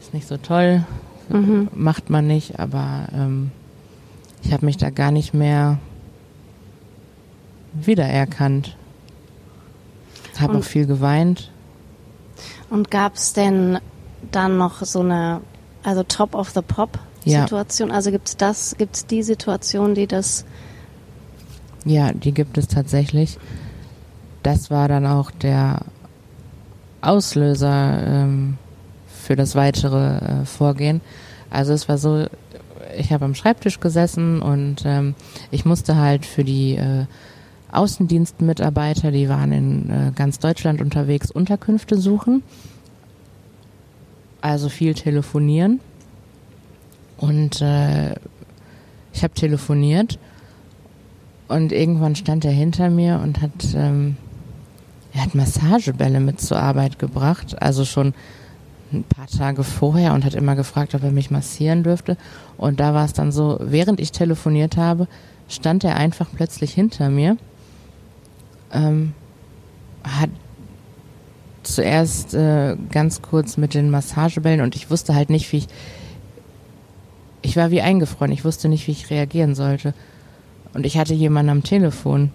[0.00, 0.84] ist nicht so toll,
[1.28, 1.68] mhm.
[1.74, 3.50] macht man nicht, aber ähm,
[4.44, 5.78] ich habe mich da gar nicht mehr
[7.72, 8.76] wiedererkannt.
[10.38, 11.50] Habe auch viel geweint.
[12.68, 13.78] Und gab es denn
[14.30, 15.40] dann noch so eine,
[15.82, 16.98] also Top of the Pop
[17.30, 17.88] Situation?
[17.88, 17.94] Ja.
[17.94, 20.44] Also gibt es das, gibt es die Situation, die das
[21.84, 23.38] ja, die gibt es tatsächlich.
[24.42, 25.80] Das war dann auch der
[27.00, 28.58] Auslöser ähm,
[29.06, 31.00] für das weitere äh, Vorgehen.
[31.50, 32.26] Also es war so,
[32.96, 35.14] ich habe am Schreibtisch gesessen und ähm,
[35.50, 37.06] ich musste halt für die äh,
[37.72, 42.42] Außendienstmitarbeiter, die waren in äh, ganz Deutschland unterwegs, Unterkünfte suchen.
[44.40, 45.80] Also viel telefonieren.
[47.22, 48.16] Und äh,
[49.12, 50.18] ich habe telefoniert
[51.46, 54.16] und irgendwann stand er hinter mir und hat, ähm,
[55.14, 58.12] er hat Massagebälle mit zur Arbeit gebracht, also schon
[58.92, 62.16] ein paar Tage vorher und hat immer gefragt, ob er mich massieren dürfte.
[62.56, 65.06] Und da war es dann so, während ich telefoniert habe,
[65.48, 67.36] stand er einfach plötzlich hinter mir,
[68.72, 69.14] ähm,
[70.02, 70.30] hat
[71.62, 75.68] zuerst äh, ganz kurz mit den Massagebällen und ich wusste halt nicht, wie ich,
[77.42, 79.94] ich war wie eingefroren, ich wusste nicht, wie ich reagieren sollte.
[80.74, 82.30] Und ich hatte jemanden am Telefon.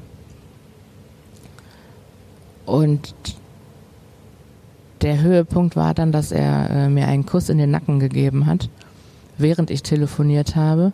[2.66, 3.16] Und
[5.02, 8.70] der Höhepunkt war dann, dass er äh, mir einen Kuss in den Nacken gegeben hat,
[9.38, 10.92] während ich telefoniert habe.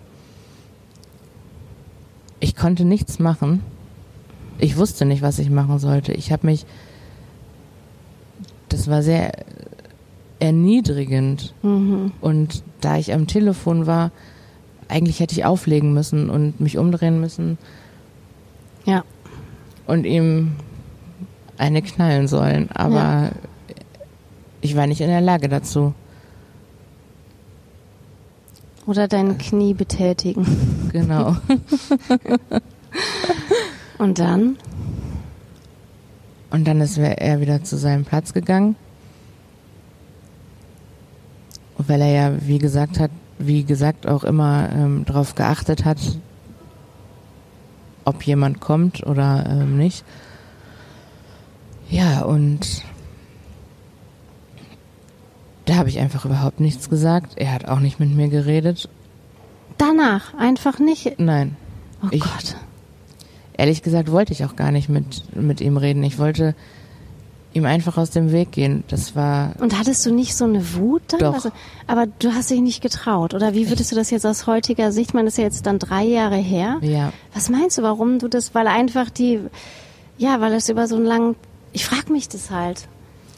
[2.40, 3.64] Ich konnte nichts machen.
[4.60, 6.14] Ich wusste nicht, was ich machen sollte.
[6.14, 6.66] Ich habe mich,
[8.70, 9.32] das war sehr
[10.44, 11.54] erniedrigend.
[11.64, 12.12] Mhm.
[12.20, 14.12] Und da ich am Telefon war,
[14.90, 17.58] eigentlich hätte ich auflegen müssen und mich umdrehen müssen.
[18.84, 19.06] Ja.
[19.88, 20.52] Und ihm
[21.58, 22.70] eine knallen sollen.
[22.74, 23.32] Aber ja.
[24.60, 25.94] ich war nicht in der Lage dazu.
[28.86, 30.90] Oder dein Knie betätigen.
[30.92, 31.38] Genau.
[33.98, 34.58] und dann?
[36.52, 38.76] Und dann ist er wieder zu seinem Platz gegangen.
[41.78, 45.98] Weil er ja, wie gesagt hat, wie gesagt, auch immer ähm, darauf geachtet hat,
[48.06, 50.04] ob jemand kommt oder ähm, nicht.
[51.90, 52.84] Ja, und
[55.66, 57.34] da habe ich einfach überhaupt nichts gesagt.
[57.38, 58.90] Er hat auch nicht mit mir geredet.
[59.78, 61.20] Danach einfach nicht?
[61.20, 61.56] Nein.
[62.04, 62.56] Oh ich, Gott.
[63.58, 66.04] Ehrlich gesagt wollte ich auch gar nicht mit, mit ihm reden.
[66.04, 66.56] Ich wollte
[67.54, 68.84] ihm einfach aus dem Weg gehen.
[68.88, 69.54] Das war.
[69.60, 71.20] Und hattest du nicht so eine Wut dann?
[71.20, 71.34] Doch.
[71.34, 71.52] Also,
[71.88, 75.14] aber du hast dich nicht getraut, oder wie würdest du das jetzt aus heutiger Sicht?
[75.14, 76.78] Man ist ja jetzt dann drei Jahre her.
[76.82, 77.14] Ja.
[77.34, 78.56] Was meinst du, warum du das?
[78.56, 79.40] Weil einfach die,
[80.18, 81.36] ja, weil es über so einen langen.
[81.72, 82.88] Ich frage mich das halt,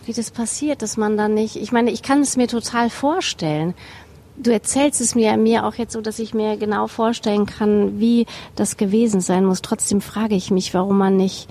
[0.06, 1.56] wie das passiert, dass man dann nicht.
[1.56, 3.74] Ich meine, ich kann es mir total vorstellen.
[4.38, 8.26] Du erzählst es mir, mir auch jetzt so, dass ich mir genau vorstellen kann, wie
[8.56, 9.62] das gewesen sein muss.
[9.62, 11.48] Trotzdem frage ich mich, warum man nicht,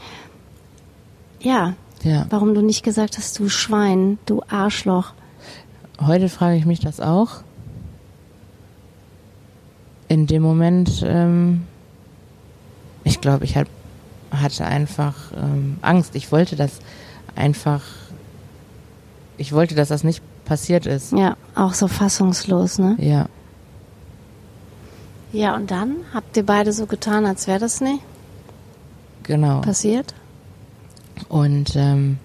[1.40, 1.74] ja,
[2.04, 2.26] ja.
[2.30, 5.12] Warum du nicht gesagt hast, du Schwein, du Arschloch.
[6.00, 7.42] Heute frage ich mich das auch.
[10.08, 11.66] In dem Moment, ähm,
[13.04, 13.68] ich glaube, ich hat,
[14.30, 16.14] hatte einfach ähm, Angst.
[16.14, 16.78] Ich wollte das
[17.34, 17.82] einfach
[19.36, 21.12] ich wollte, dass das nicht passiert ist.
[21.12, 22.96] Ja, auch so fassungslos, ne?
[22.98, 23.26] Ja.
[25.32, 28.00] Ja, und dann habt ihr beide so getan, als wäre das nicht
[29.24, 29.60] Genau.
[29.62, 30.14] passiert?
[31.28, 32.18] Und ähm,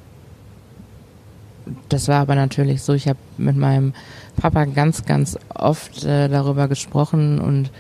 [1.90, 3.94] das war aber natürlich so, ich habe mit meinem
[4.38, 7.72] Papa ganz, ganz oft äh, darüber gesprochen und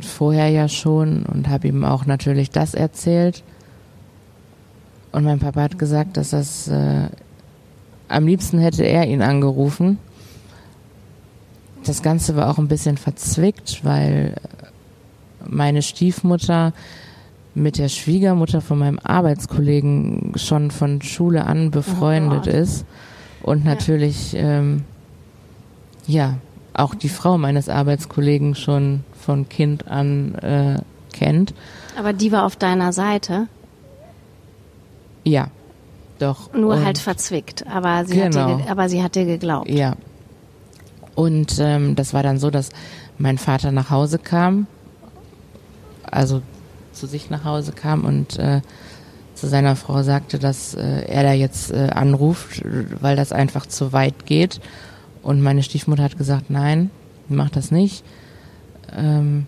[0.00, 3.42] vorher ja schon und habe ihm auch natürlich das erzählt.
[5.12, 7.08] Und mein Papa hat gesagt, dass das äh,
[8.08, 9.98] am liebsten hätte er ihn angerufen.
[11.84, 14.34] Das Ganze war auch ein bisschen verzwickt, weil
[15.46, 16.72] meine Stiefmutter
[17.60, 22.54] mit der Schwiegermutter von meinem Arbeitskollegen schon von Schule an befreundet Gott.
[22.54, 22.84] ist
[23.42, 24.84] und natürlich ähm,
[26.06, 26.38] ja
[26.74, 30.78] auch die Frau meines Arbeitskollegen schon von Kind an äh,
[31.12, 31.52] kennt.
[31.98, 33.46] Aber die war auf deiner Seite,
[35.24, 35.48] Ja,
[36.18, 36.52] doch.
[36.54, 37.66] nur Und- halt verzwickt.
[37.66, 38.56] Aber sie, hat dir, Genau.
[38.58, 39.68] ge- aber sie hat dir geglaubt.
[39.68, 39.94] Ja.
[41.14, 42.70] Und ähm, das war dann so, dass
[43.18, 44.66] mein Vater nach Hause kam,
[46.10, 46.40] also
[46.92, 48.60] zu sich nach Hause kam und äh,
[49.34, 52.62] zu seiner Frau sagte, dass äh, er da jetzt äh, anruft,
[53.00, 54.60] weil das einfach zu weit geht.
[55.22, 56.90] Und meine Stiefmutter hat gesagt, nein,
[57.28, 58.04] mach das nicht.
[58.96, 59.46] Ähm,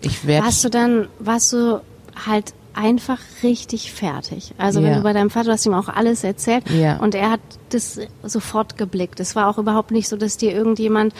[0.00, 1.80] ich werde Warst du dann, warst du
[2.26, 4.54] halt einfach richtig fertig.
[4.58, 4.96] Also wenn Ja.
[4.98, 6.98] du bei deinem Vater, du hast ihm auch alles erzählt Ja.
[6.98, 9.18] und er hat das sofort geblickt.
[9.20, 11.12] Es war auch überhaupt nicht so, dass dir irgendjemand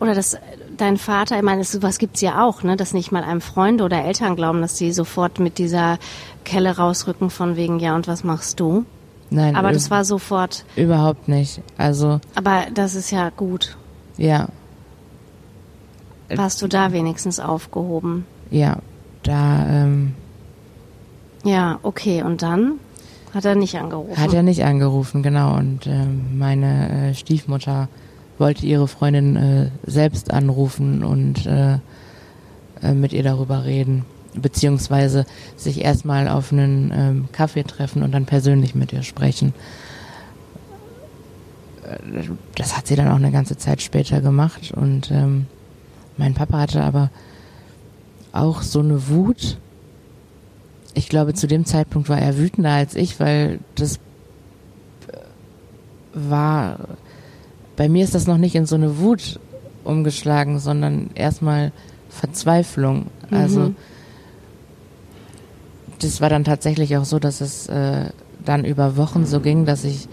[0.00, 0.36] oder dass
[0.82, 4.04] dein Vater, ich meine, sowas gibt's ja auch, ne, dass nicht mal einem Freunde oder
[4.04, 5.98] Eltern glauben, dass sie sofort mit dieser
[6.44, 8.84] Kelle rausrücken von wegen, ja, und was machst du?
[9.30, 11.62] nein, Aber das war sofort, überhaupt nicht.
[11.78, 13.76] Also aber das ist ja gut.
[14.18, 14.48] ja,
[16.34, 18.26] Warst du da wenigstens aufgehoben?
[18.50, 18.76] ja,
[19.22, 20.14] da ähm,
[21.44, 22.22] Ja, okay.
[22.22, 22.74] Und dann
[23.34, 24.20] hat er nicht angerufen.
[24.20, 25.56] Hat er nicht angerufen, genau.
[25.56, 27.88] Und ähm, meine äh, Stiefmutter
[28.38, 31.78] wollte ihre Freundin äh, selbst anrufen und äh,
[32.82, 34.04] äh, mit ihr darüber reden.
[34.34, 39.52] Beziehungsweise sich erstmal auf einen ähm, Kaffee treffen und dann persönlich mit ihr sprechen.
[41.84, 44.72] Äh, Das hat sie dann auch eine ganze Zeit später gemacht.
[44.74, 45.46] Und ähm,
[46.16, 47.10] mein Papa hatte aber
[48.32, 49.58] auch so eine Wut,
[50.94, 54.00] ich glaube, zu dem Zeitpunkt war er wütender als ich, weil das äh,
[56.14, 56.78] war,
[57.82, 59.40] bei mir ist das noch nicht in so eine Wut
[59.82, 61.72] umgeschlagen, sondern erstmal
[62.10, 63.06] Verzweiflung.
[63.32, 63.76] Also, Mhm.
[65.98, 68.10] das war dann tatsächlich auch so, dass es äh,
[68.44, 70.06] dann über Wochen so ging, dass ich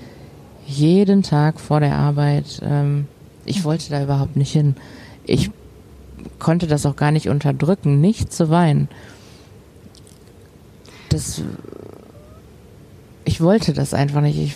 [0.66, 3.06] jeden Tag vor der Arbeit, ähm,
[3.46, 4.76] ich wollte da überhaupt nicht hin.
[5.24, 5.52] Ich
[6.40, 8.88] konnte das auch gar nicht unterdrücken, nicht zu weinen.
[11.10, 11.44] Das,
[13.26, 14.40] ich wollte das einfach nicht.
[14.40, 14.56] Ich,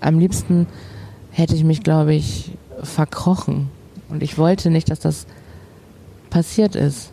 [0.00, 0.66] am liebsten
[1.32, 3.68] hätte ich mich, glaube ich, verkrochen.
[4.08, 5.26] Und ich wollte nicht, dass das
[6.30, 7.10] passiert ist.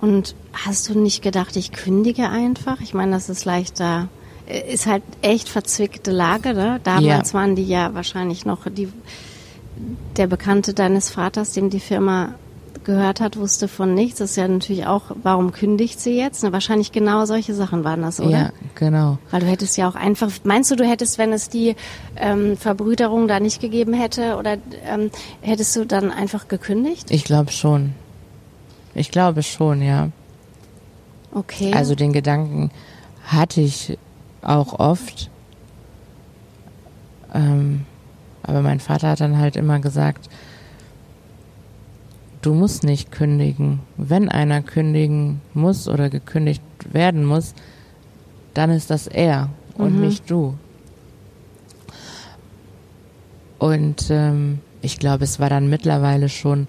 [0.00, 2.80] Und hast du nicht gedacht, ich kündige einfach?
[2.80, 4.08] Ich meine, das ist leichter.
[4.68, 6.80] Ist halt echt verzwickte Lage, ne?
[6.82, 7.38] Damals Ja.
[7.38, 8.88] waren die ja wahrscheinlich noch die,
[10.16, 12.34] der Bekannte deines Vaters, dem die Firma
[12.90, 14.18] gehört hat, wusste von nichts.
[14.18, 16.42] Das ist ja natürlich auch, warum kündigt sie jetzt?
[16.50, 18.30] Wahrscheinlich genau solche Sachen waren das, oder?
[18.30, 19.18] Ja, genau.
[19.30, 21.76] Weil du hättest ja auch einfach, meinst du, du hättest, wenn es die
[22.16, 27.10] ähm, Verbrüderung da nicht gegeben hätte, oder ähm, hättest du dann einfach gekündigt?
[27.10, 27.94] Ich glaube schon.
[28.94, 30.08] Ich glaube schon, ja.
[31.32, 31.72] Okay.
[31.72, 32.72] Also den Gedanken
[33.24, 33.98] hatte ich
[34.42, 35.30] auch oft.
[37.32, 37.86] Ähm,
[38.42, 40.28] aber mein Vater hat dann halt immer gesagt,
[42.42, 43.80] du musst nicht kündigen.
[43.96, 47.54] Wenn einer kündigen muss oder gekündigt werden muss,
[48.54, 50.00] dann ist das er und Mhm.
[50.00, 50.54] nicht du.
[53.58, 56.66] Und ähm, ich glaube, es war dann mittlerweile schon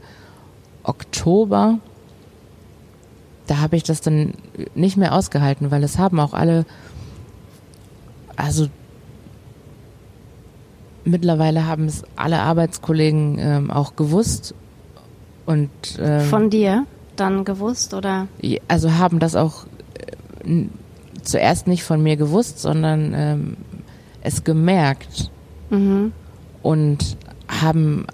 [0.84, 1.80] Oktober.
[3.48, 4.34] Da habe ich das dann
[4.76, 6.66] nicht mehr ausgehalten, weil es haben auch alle,
[8.36, 8.68] also
[11.06, 14.54] mittlerweile haben es alle Arbeitskollegen ähm, auch gewusst
[15.46, 15.70] und
[16.00, 16.86] ähm, Von dir
[17.16, 18.28] dann gewusst, oder?
[18.68, 19.66] also haben das auch
[20.46, 20.66] äh,
[21.24, 23.58] zuerst nicht von mir gewusst, sondern ähm,
[24.22, 25.30] es gemerkt
[25.70, 26.12] Mhm.
[26.64, 27.18] und
[27.48, 28.06] haben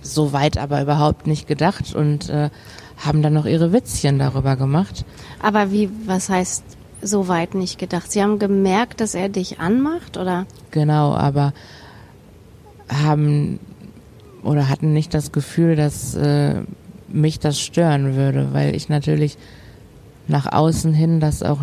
[0.00, 2.48] soweit aber überhaupt nicht gedacht und äh,
[2.96, 5.04] haben dann noch ihre Witzchen darüber gemacht.
[5.42, 6.64] Aber wie, was heißt
[7.02, 8.10] so weit nicht gedacht?
[8.10, 10.46] Sie haben gemerkt, dass er dich anmacht, oder?
[10.70, 11.52] Genau, aber
[12.88, 13.58] haben
[14.46, 16.62] oder hatten nicht das Gefühl, dass äh,
[17.08, 19.36] mich das stören würde, weil ich natürlich
[20.28, 21.60] nach außen hin das auch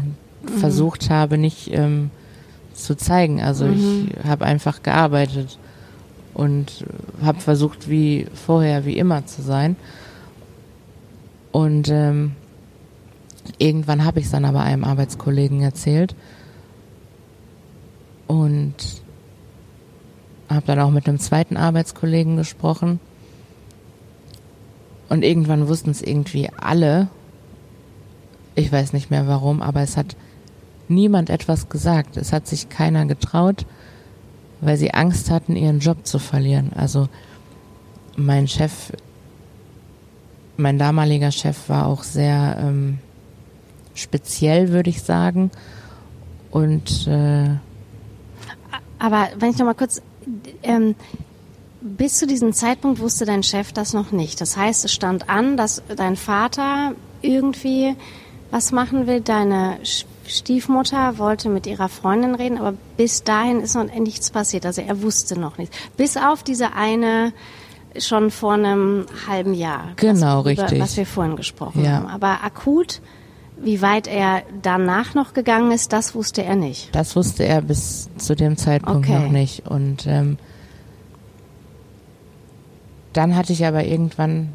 [0.60, 2.12] versucht habe, nicht ähm,
[2.74, 3.42] zu zeigen.
[3.42, 3.74] Also Mhm.
[3.74, 5.58] ich habe einfach gearbeitet
[6.34, 6.86] und
[7.22, 9.76] habe versucht, wie vorher, wie immer zu sein.
[11.52, 12.32] Und ähm,
[13.60, 16.16] irgendwann habe ich es dann aber einem Arbeitskollegen erzählt
[18.28, 18.74] und
[20.54, 23.00] habe dann auch mit einem zweiten Arbeitskollegen gesprochen.
[25.10, 27.08] Und irgendwann wussten es irgendwie alle.
[28.56, 30.16] Ich weiß nicht mehr warum, aber es hat
[30.88, 32.18] niemand etwas gesagt.
[32.18, 33.66] Es hat sich keiner getraut,
[34.62, 36.72] weil sie Angst hatten, ihren Job zu verlieren.
[36.76, 37.10] Also
[38.16, 38.94] mein Chef,
[40.58, 43.00] mein damaliger Chef war auch sehr ähm,
[43.94, 45.52] speziell, würde ich sagen.
[46.52, 47.50] Und äh,
[49.00, 50.02] Aber wenn ich noch mal kurz,
[50.64, 50.96] ähm,
[51.82, 54.40] bis zu diesem Zeitpunkt wusste dein Chef das noch nicht.
[54.42, 57.96] Das heißt, es stand an, dass dein Vater irgendwie
[58.52, 59.20] was machen will.
[59.22, 59.78] Deine
[60.26, 64.66] Stiefmutter wollte mit ihrer Freundin reden, aber bis dahin ist noch nichts passiert.
[64.66, 65.76] Also er wusste noch nichts.
[65.98, 67.34] Bis auf diese eine
[68.00, 69.90] schon vor einem halben Jahr.
[69.98, 70.80] Genau, was, über- richtig.
[70.80, 71.92] Was wir vorhin gesprochen Ja.
[71.98, 72.08] haben.
[72.08, 73.02] Aber akut,
[73.58, 76.96] wie weit er danach noch gegangen ist, das wusste er nicht.
[76.96, 79.20] Das wusste er bis zu dem Zeitpunkt Okay.
[79.20, 79.68] noch nicht.
[79.68, 80.38] Und ähm,
[83.14, 84.50] dann hatte ich aber irgendwann,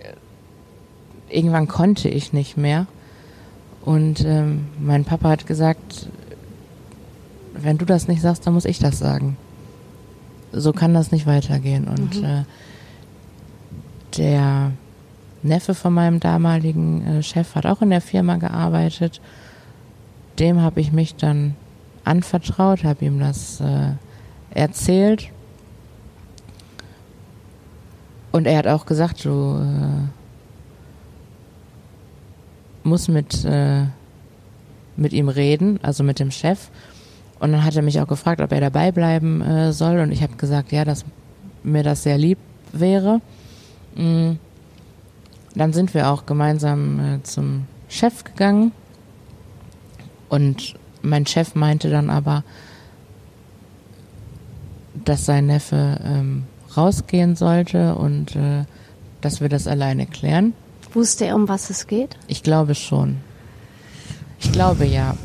[0.00, 2.86] äh, irgendwann konnte ich nicht mehr.
[3.84, 6.08] Und ähm, mein Papa hat gesagt,
[7.54, 9.36] wenn du das nicht sagst, dann muss ich das sagen.
[10.52, 11.88] So kann das nicht weitergehen.
[11.88, 12.44] Und äh,
[14.16, 14.72] der
[15.42, 19.20] Neffe von meinem damaligen äh, Chef hat auch in der Firma gearbeitet
[20.38, 21.54] dem habe ich mich dann
[22.04, 23.92] anvertraut, habe ihm das äh,
[24.50, 25.28] erzählt.
[28.32, 30.08] Und er hat auch gesagt, du äh,
[32.82, 33.84] musst mit, äh,
[34.96, 36.70] mit ihm reden, also mit dem Chef.
[37.38, 39.98] Und dann hat er mich auch gefragt, ob er dabei bleiben äh, soll.
[40.00, 41.04] Und ich habe gesagt, ja, dass
[41.62, 42.38] mir das sehr lieb
[42.72, 43.20] wäre.
[43.94, 44.32] Mm.
[45.54, 48.72] Dann sind wir auch gemeinsam äh, zum Chef gegangen.
[50.30, 52.42] Und mein Chef meinte dann aber,
[55.04, 56.44] dass sein Neffe ähm,
[56.76, 58.64] rausgehen sollte und äh,
[59.20, 60.54] dass wir das alleine klären.
[60.92, 62.16] Wusste er, um was es geht?
[62.26, 63.16] Ich glaube schon.
[64.40, 65.16] Ich glaube ja.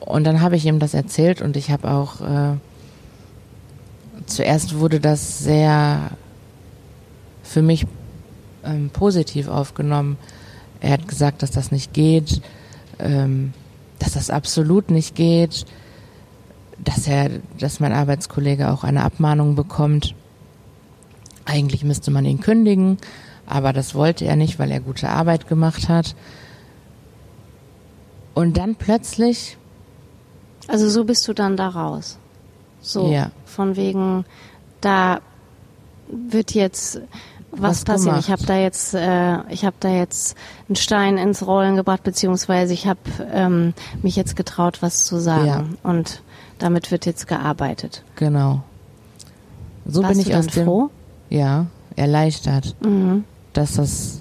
[0.00, 2.56] Und dann habe ich ihm das erzählt und ich habe auch äh,
[4.26, 6.10] zuerst wurde das sehr
[7.42, 7.86] für mich
[8.64, 10.16] ähm, positiv aufgenommen.
[10.80, 12.40] Er hat gesagt, dass das nicht geht,
[12.98, 13.52] ähm,
[13.98, 15.66] dass das absolut nicht geht,
[16.82, 20.14] dass er, dass mein Arbeitskollege auch eine Abmahnung bekommt.
[21.46, 22.98] Eigentlich müsste man ihn kündigen,
[23.46, 26.14] aber das wollte er nicht, weil er gute Arbeit gemacht hat.
[28.34, 29.56] Und dann plötzlich,
[30.66, 32.18] Also so bist du dann da raus.
[32.80, 33.30] So Ja.
[33.44, 34.24] von wegen,
[34.80, 35.20] da
[36.08, 37.00] wird jetzt
[37.50, 38.04] was, Was passieren.
[38.16, 38.24] gemacht.
[38.26, 40.36] Ich habe da jetzt, äh, ich habe da jetzt
[40.68, 42.98] einen Stein ins Rollen gebracht, beziehungsweise ich habe
[43.32, 45.46] ähm, mich jetzt getraut, was zu sagen.
[45.84, 45.90] Ja.
[45.90, 46.22] Und
[46.58, 48.02] damit wird jetzt gearbeitet.
[48.16, 48.62] genau.
[49.86, 50.90] So Warst bin ich aus dem, froh?
[51.34, 51.66] Ja,
[51.96, 53.24] erleichtert, Mhm.
[53.52, 54.20] dass das,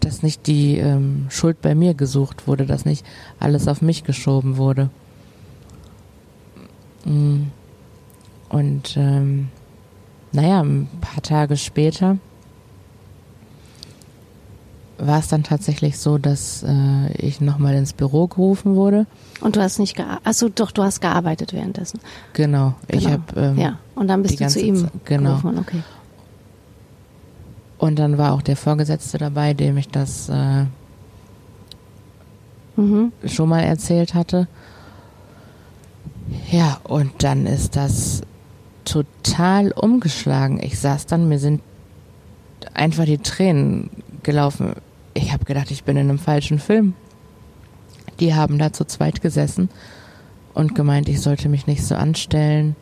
[0.00, 3.04] dass nicht die ähm, Schuld bei mir gesucht wurde, dass nicht
[3.38, 4.90] alles auf mich geschoben wurde.
[7.04, 7.44] Mm.
[8.48, 9.48] Und ähm,
[10.32, 12.16] naja, ein paar Tage später
[14.98, 19.06] war es dann tatsächlich so, dass äh, ich nochmal ins Büro gerufen wurde.
[19.40, 20.26] Und du hast nicht gearbeitet.
[20.26, 22.00] Achso, doch, du hast gearbeitet währenddessen.
[22.32, 23.10] Genau, ich Genau.
[23.12, 23.78] habe ähm, ja.
[23.94, 25.36] Und dann bist du zu ihm Zeit- genau.
[25.38, 25.58] gerufen.
[25.58, 25.82] Okay.
[27.78, 30.64] und dann war auch der Vorgesetzte dabei, dem ich das äh,
[32.76, 33.12] Mhm.
[33.26, 34.46] schon mal erzählt hatte.
[36.50, 38.22] Ja, und dann ist das
[38.84, 40.60] total umgeschlagen.
[40.62, 41.60] Ich saß dann, mir sind
[42.74, 43.90] einfach die Tränen
[44.22, 44.74] gelaufen.
[45.18, 46.94] Ich habe gedacht, ich bin in einem falschen Film.
[48.20, 49.68] Die haben da zu zweit gesessen
[50.54, 52.76] und gemeint, ich sollte mich nicht so anstellen.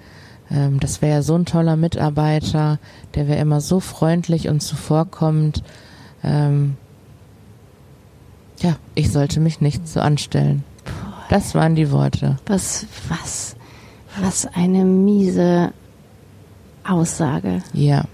[0.50, 2.78] Ähm, das wäre ja so ein toller Mitarbeiter,
[3.14, 5.62] der wäre immer so freundlich und zuvorkommend.
[6.22, 6.76] Ähm,
[8.60, 10.62] ja, ich sollte mich nicht so anstellen.
[11.30, 12.36] Das waren die Worte.
[12.46, 13.56] Was, was,
[14.20, 15.72] was eine miese
[16.84, 17.62] Aussage.
[17.72, 18.04] Ja.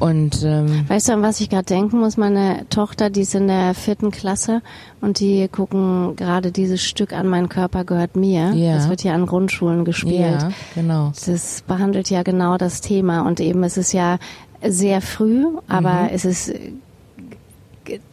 [0.00, 2.16] Und ähm, Weißt du, an was ich gerade denken muss?
[2.16, 4.60] Meine Tochter, die ist in der vierten Klasse
[5.00, 8.52] und die gucken gerade dieses Stück an Mein Körper gehört mir.
[8.54, 8.74] Ja.
[8.74, 10.42] Das wird ja an Grundschulen gespielt.
[10.42, 11.12] ja, genau.
[11.26, 14.18] Das behandelt ja genau das Thema und eben es ist ja
[14.66, 16.08] sehr früh, aber Mhm.
[16.12, 16.52] es ist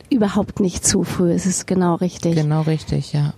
[0.09, 1.31] überhaupt nicht zu früh.
[1.31, 2.35] Es ist genau richtig.
[2.35, 3.33] Genau richtig, ja.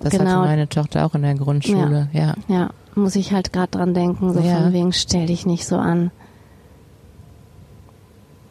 [0.00, 0.24] Das Genau.
[0.30, 2.34] hatte meine Tochter auch in der Grundschule, ja.
[2.48, 4.56] Ja, muss ich halt gerade dran denken, so Ja.
[4.60, 6.10] von wegen stell dich nicht so an.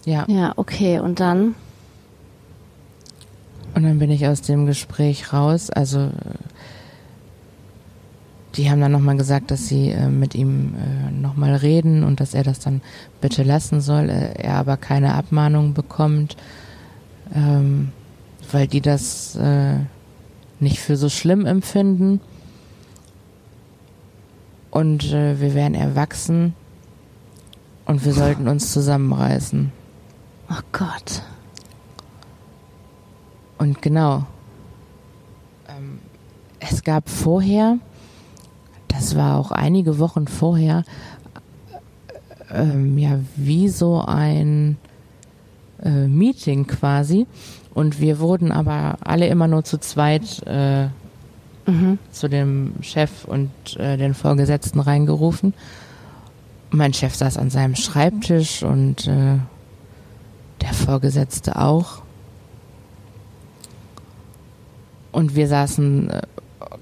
[0.05, 0.25] Ja.
[0.27, 1.55] Ja, okay, und dann?
[3.73, 5.69] Und dann bin ich aus dem Gespräch raus.
[5.69, 6.11] Also äh,
[8.55, 12.33] die haben dann nochmal gesagt, dass sie äh, mit ihm äh, nochmal reden und dass
[12.33, 12.81] er das dann
[13.19, 16.37] bitte lassen soll, äh, er aber keine Abmahnung bekommt,
[17.33, 17.91] ähm,
[18.51, 19.77] weil die das äh,
[20.59, 22.19] nicht für so schlimm empfinden.
[24.69, 26.53] Und äh, wir wären erwachsen
[27.85, 29.71] und wir sollten uns zusammenreißen.
[30.53, 31.23] Oh Gott.
[33.57, 34.25] Und genau.
[35.67, 35.99] Ähm,
[36.59, 37.77] es gab vorher,
[38.87, 40.83] das war auch einige Wochen vorher,
[42.51, 44.77] äh, ähm, ja, wie so ein
[45.81, 47.25] äh, Meeting quasi.
[47.73, 50.87] Und wir wurden aber alle immer nur zu zweit äh,
[51.65, 51.97] Mhm.
[52.11, 55.53] zu dem Chef und äh, den Vorgesetzten reingerufen.
[56.71, 59.37] Mein Chef saß an seinem Schreibtisch und äh,
[60.61, 62.01] der Vorgesetzte auch.
[65.11, 66.21] Und wir saßen äh,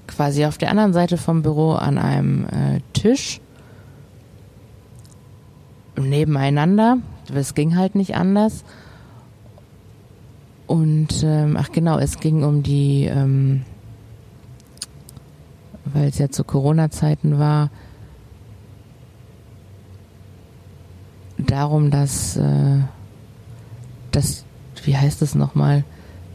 [0.06, 3.40] quasi auf der anderen Seite vom Büro an einem äh, Tisch
[5.96, 6.98] nebeneinander.
[7.34, 8.64] Es ging halt nicht anders.
[10.66, 13.62] Und ähm, ach genau, es ging um die, ähm,
[15.84, 17.70] weil es ja zu Corona-Zeiten war,
[21.36, 22.78] darum, dass, äh,
[24.12, 24.44] dass
[24.84, 25.84] wie heißt es nochmal,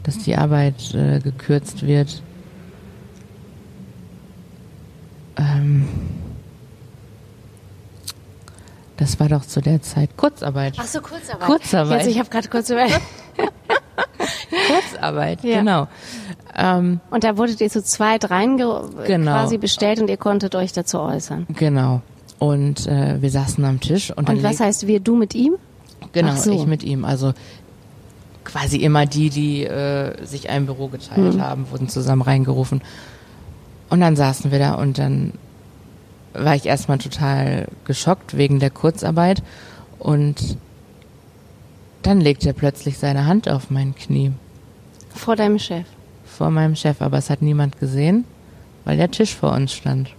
[0.04, 2.22] dass die Arbeit äh, gekürzt wird.
[5.36, 5.86] Ähm,
[8.96, 10.74] das war doch zu der Zeit Kurzarbeit.
[10.78, 11.46] Ach so, Kurzarbeit.
[11.46, 12.00] Kurzarbeit.
[12.00, 12.86] Jetzt, ich habe gerade kurz über.
[14.68, 15.58] Kurzarbeit, Ja.
[15.60, 15.88] genau.
[16.56, 19.30] Ähm, Und da wurdet ihr zu zweit reinge Genau.
[19.32, 21.46] quasi bestellt und ihr konntet euch dazu äußern.
[21.54, 22.02] genau.
[22.40, 25.54] Und äh, wir saßen am Tisch und Und was heißt wir, du mit ihm?
[26.12, 26.52] Genau, so.
[26.52, 27.04] ich mit ihm.
[27.04, 27.34] Also
[28.50, 31.40] quasi immer die, die äh, sich ein Büro geteilt Mhm.
[31.42, 32.80] haben, wurden zusammen reingerufen.
[33.90, 35.32] Und dann saßen wir da und dann
[36.32, 39.42] war ich erstmal total geschockt wegen der Kurzarbeit
[39.98, 40.56] und
[42.02, 44.32] dann legte er plötzlich seine Hand auf mein Knie
[45.14, 45.84] Vor deinem Chef.
[46.24, 48.24] vor meinem Chef, aber es hat niemand gesehen,
[48.84, 50.10] weil der Tisch vor uns stand.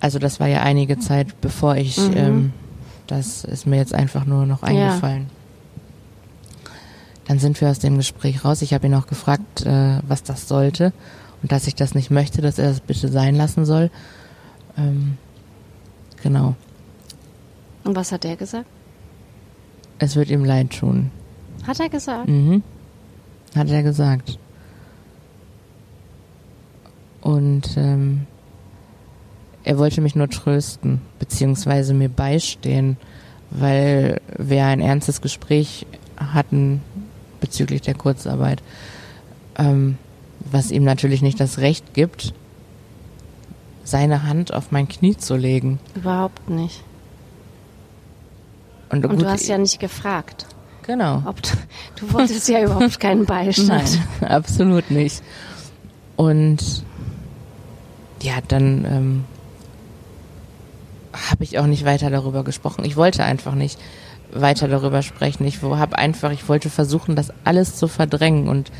[0.00, 2.12] Also das war ja einige Zeit, bevor ich, Mhm.
[2.16, 2.52] ähm,
[3.06, 5.28] das ist mir jetzt einfach nur noch eingefallen.
[7.26, 8.62] Dann sind wir aus dem Gespräch raus.
[8.62, 10.92] Ich habe ihn auch gefragt, äh, was das sollte
[11.42, 13.90] und dass ich das nicht möchte, dass er das bitte sein lassen soll.
[14.76, 15.16] Ähm,
[16.22, 16.54] genau.
[17.84, 18.66] Und was hat er gesagt?
[19.98, 21.10] Es wird ihm leid tun.
[21.66, 22.28] Hat er gesagt?
[22.28, 22.62] Mhm.
[23.54, 24.38] Hat er gesagt.
[27.20, 28.26] Und ähm,
[29.64, 32.96] er wollte mich nur trösten, beziehungsweise mir beistehen,
[33.50, 35.86] weil wir ein ernstes Gespräch
[36.16, 36.82] hatten
[37.40, 38.62] bezüglich der Kurzarbeit,
[39.56, 39.96] ähm,
[40.40, 42.34] was ihm natürlich nicht das Recht gibt,
[43.84, 45.78] seine Hand auf mein Knie zu legen.
[45.94, 46.82] Überhaupt nicht.
[48.90, 50.46] Und, Und gut, du hast ja nicht gefragt.
[50.82, 51.22] genau.
[51.26, 51.50] Ob du,
[52.00, 53.98] du wolltest ja überhaupt keinen Beistand.
[54.20, 55.22] Nein, absolut nicht.
[56.16, 56.84] Und
[58.22, 59.24] ja, dann ähm,
[61.30, 62.84] habe ich auch nicht weiter darüber gesprochen.
[62.84, 63.78] Ich wollte einfach nicht
[64.32, 65.44] weiter darüber sprechen.
[65.46, 68.70] Ich habe einfach, ich wollte versuchen, das alles zu verdrängen und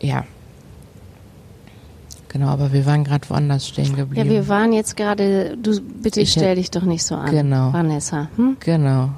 [0.00, 0.24] ja.
[2.28, 4.30] Genau, aber wir waren gerade woanders stehen Ja, geblieben.
[4.30, 7.30] wir waren jetzt gerade, du bitte Ich- stell dich doch nicht so an.
[7.30, 7.72] Genau.
[7.72, 8.28] Vanessa.
[8.36, 8.56] Hm?
[8.60, 9.10] genau,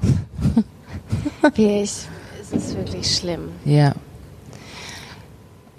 [1.55, 1.91] ich,
[2.41, 3.49] es ist wirklich schlimm.
[3.65, 3.93] ja.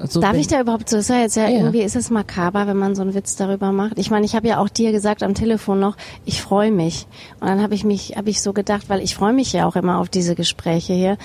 [0.06, 0.96] So Darf ich da überhaupt so?
[0.98, 1.58] Ist ja jetzt ja, Ja.
[1.58, 3.98] irgendwie ist es makaber, wenn man so einen Witz darüber macht.
[3.98, 7.06] Ich meine, ich habe ja auch dir gesagt am Telefon noch, ich freue mich.
[7.40, 9.76] Und dann habe ich mich, habe ich so gedacht, weil ich freue mich ja auch
[9.76, 11.16] immer auf diese Gespräche hier.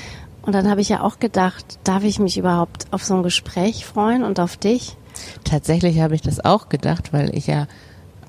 [0.42, 3.86] Und dann habe ich ja auch gedacht, darf ich mich überhaupt auf so ein Gespräch
[3.86, 4.96] freuen und auf dich?
[5.44, 7.68] Tatsächlich habe ich das auch gedacht, weil ich ja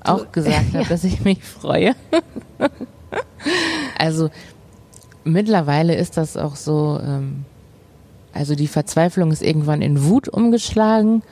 [0.03, 0.89] auch gesagt habe, ja.
[0.89, 1.95] dass ich mich freue.
[3.97, 4.29] also
[5.23, 7.45] mittlerweile ist das auch so, ähm,
[8.33, 11.23] also die Verzweiflung ist irgendwann in Wut umgeschlagen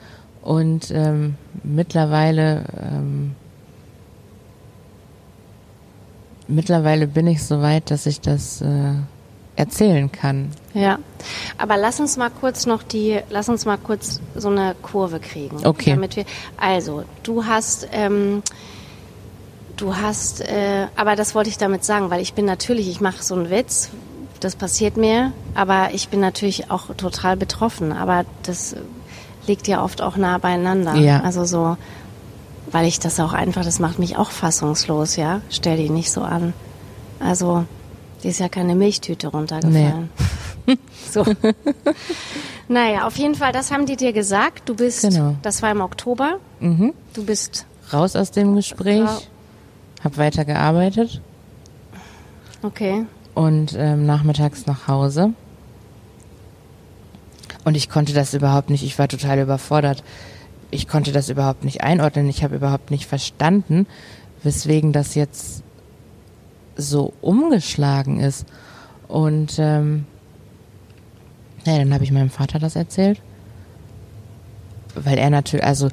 [0.42, 3.34] und ähm, mittlerweile ähm,
[6.50, 8.94] mittlerweile bin ich so weit, dass ich das äh,
[9.56, 10.50] erzählen kann.
[10.74, 10.98] Ja.
[11.58, 15.64] Aber lass uns mal kurz noch die, lass uns mal kurz so eine Kurve kriegen.
[15.64, 15.90] Okay.
[15.90, 16.24] Damit wir,
[16.56, 18.42] also, du hast, ähm,
[19.76, 23.22] du hast, äh, aber das wollte ich damit sagen, weil ich bin natürlich, ich mache
[23.22, 23.90] so einen Witz,
[24.40, 27.92] das passiert mir, aber ich bin natürlich auch total betroffen.
[27.92, 28.74] Aber das
[29.46, 30.94] liegt ja oft auch nah beieinander.
[30.96, 31.20] Ja.
[31.22, 31.76] Also so,
[32.70, 35.40] weil ich das auch einfach, das macht mich auch fassungslos, ja.
[35.50, 36.52] Stell die nicht so an.
[37.18, 37.64] Also,
[38.22, 40.08] die ist ja keine Milchtüte runtergefallen.
[41.10, 41.24] so.
[42.68, 44.68] naja, auf jeden Fall, das haben die dir gesagt.
[44.68, 45.36] Du bist, Genau.
[45.42, 46.38] das war im Oktober.
[46.60, 46.94] Mhm.
[47.14, 49.18] Du bist, Raus aus dem Gespräch, Ja.
[50.04, 51.20] habe weiter gearbeitet
[52.62, 53.04] okay.
[53.34, 55.32] Und ähm, nachmittags nach Hause.
[57.64, 60.02] Und ich konnte das überhaupt nicht, ich war total überfordert.
[60.70, 63.86] Ich konnte das überhaupt nicht einordnen, ich habe überhaupt nicht verstanden,
[64.42, 65.62] weswegen das jetzt
[66.76, 68.46] so umgeschlagen ist.
[69.08, 70.06] Und ähm,
[71.64, 73.20] ja, dann habe ich meinem Vater das erzählt.
[74.94, 75.90] Weil er natürlich, also äh,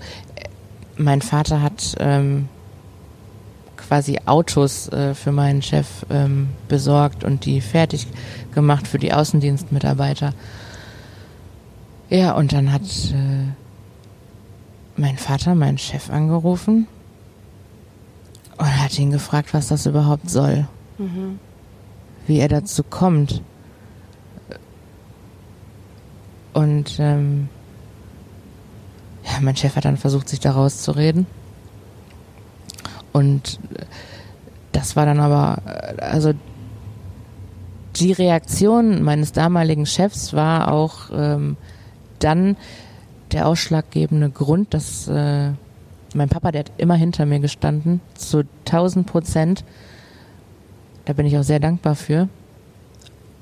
[0.96, 2.48] mein Vater hat ähm,
[3.88, 8.08] quasi Autos äh, für meinen Chef ähm, besorgt und die fertig
[8.54, 10.34] gemacht für die Außendienstmitarbeiter.
[12.10, 13.52] Ja, und dann hat äh,
[14.96, 16.88] mein Vater meinen Chef angerufen
[18.58, 20.68] und hat ihn gefragt, was das überhaupt soll.
[22.28, 23.42] Wie er dazu kommt.
[26.54, 27.50] Und ähm,
[29.24, 31.28] ja, mein Chef hat dann versucht, sich da rauszureden.
[33.18, 33.60] Und
[34.74, 35.64] das war dann aber,
[35.98, 36.34] also
[37.96, 41.58] die Reaktion meines damaligen Chefs war auch ähm,
[42.20, 42.58] dann
[43.32, 45.50] der ausschlaggebende Grund, dass äh,
[46.14, 49.66] mein Papa, der hat immer hinter mir gestanden, zu 1000 Prozent.
[51.06, 52.30] Da bin ich auch sehr dankbar für.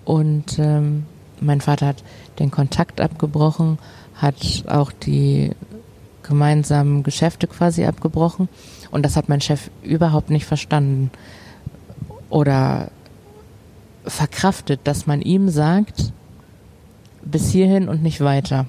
[0.06, 1.06] Und ähm,
[1.42, 2.04] mein Vater hat
[2.40, 3.78] den Kontakt abgebrochen,
[4.16, 5.52] hat auch die
[6.24, 8.48] gemeinsamen Geschäfte quasi abgebrochen.
[8.96, 11.12] Und das hat mein Chef überhaupt nicht verstanden
[12.30, 12.92] oder
[14.06, 16.14] verkraftet, dass man ihm sagt,
[17.22, 18.68] bis hierhin und nicht weiter.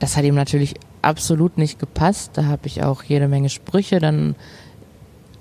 [0.00, 2.32] Das hat ihm natürlich absolut nicht gepasst.
[2.34, 4.34] Da habe ich auch jede Menge Sprüche dann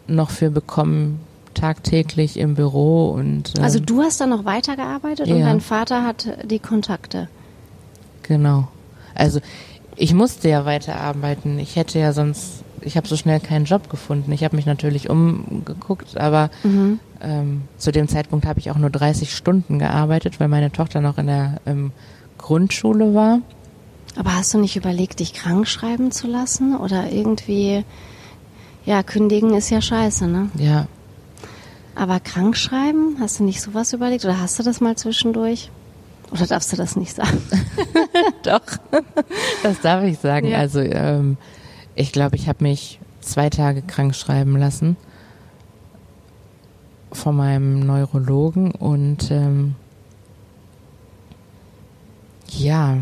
[0.05, 1.21] noch für bekommen,
[1.55, 5.47] tagtäglich im Büro und ähm, Also du hast dann noch weitergearbeitet und Ja.
[5.47, 7.29] dein Vater hat die Kontakte.
[8.21, 8.67] Genau.
[9.15, 9.39] Also
[9.95, 11.59] ich musste ja weiterarbeiten.
[11.59, 14.31] Ich hätte ja sonst, ich habe so schnell keinen Job gefunden.
[14.31, 16.49] Ich habe mich natürlich umgeguckt, aber
[17.21, 21.17] ähm, zu dem Zeitpunkt habe ich auch nur 30 Stunden gearbeitet, weil meine Tochter noch
[21.17, 21.91] in der ähm,
[22.37, 23.39] Grundschule war.
[24.15, 27.83] Aber hast du nicht überlegt, dich krank schreiben zu lassen oder irgendwie,
[28.85, 30.49] ja, kündigen ist ja scheiße, ne?
[30.57, 30.87] Ja,
[31.95, 35.71] Aber krank schreiben, hast du nicht sowas überlegt oder hast du das mal zwischendurch?
[36.33, 37.41] Oder darfst du das nicht sagen?
[38.43, 38.61] doch.
[39.61, 40.47] das darf ich sagen.
[40.47, 40.57] Ja.
[40.57, 41.37] Also ähm,
[41.93, 44.97] ich glaube, ich habe mich zwei Tage krank schreiben lassen
[47.11, 49.75] von meinem Neurologen und ähm,
[52.47, 52.97] ja,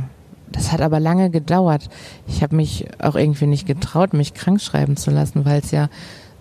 [0.51, 1.89] das hat aber lange gedauert.
[2.27, 5.87] Ich habe mich auch irgendwie nicht getraut, mich krank schreiben zu lassen, weil es ja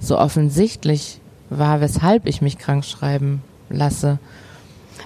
[0.01, 1.21] so offensichtlich
[1.51, 4.19] war, weshalb ich mich krank schreiben lasse.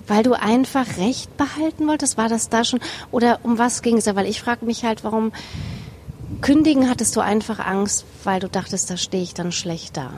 [0.07, 2.19] Weil du einfach Recht behalten wolltest?
[2.19, 2.81] War das da schon?
[3.11, 4.15] Oder um was ging es da?
[4.17, 5.33] Weil ich frage mich halt, warum
[6.43, 10.11] kündigen hattest du einfach Angst, weil du dachtest, da stehe ich dann schlecht da.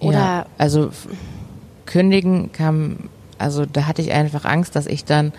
[0.00, 0.90] Oder ja, also
[1.86, 5.32] kündigen kam, also da hatte ich einfach Angst, dass ich dann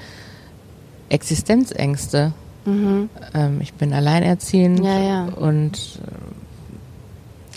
[1.09, 2.33] Existenzängste.
[2.65, 3.09] Ähm,
[3.61, 4.85] ich bin alleinerziehend Mhm.
[4.85, 5.25] Ja, ja.
[5.25, 5.99] und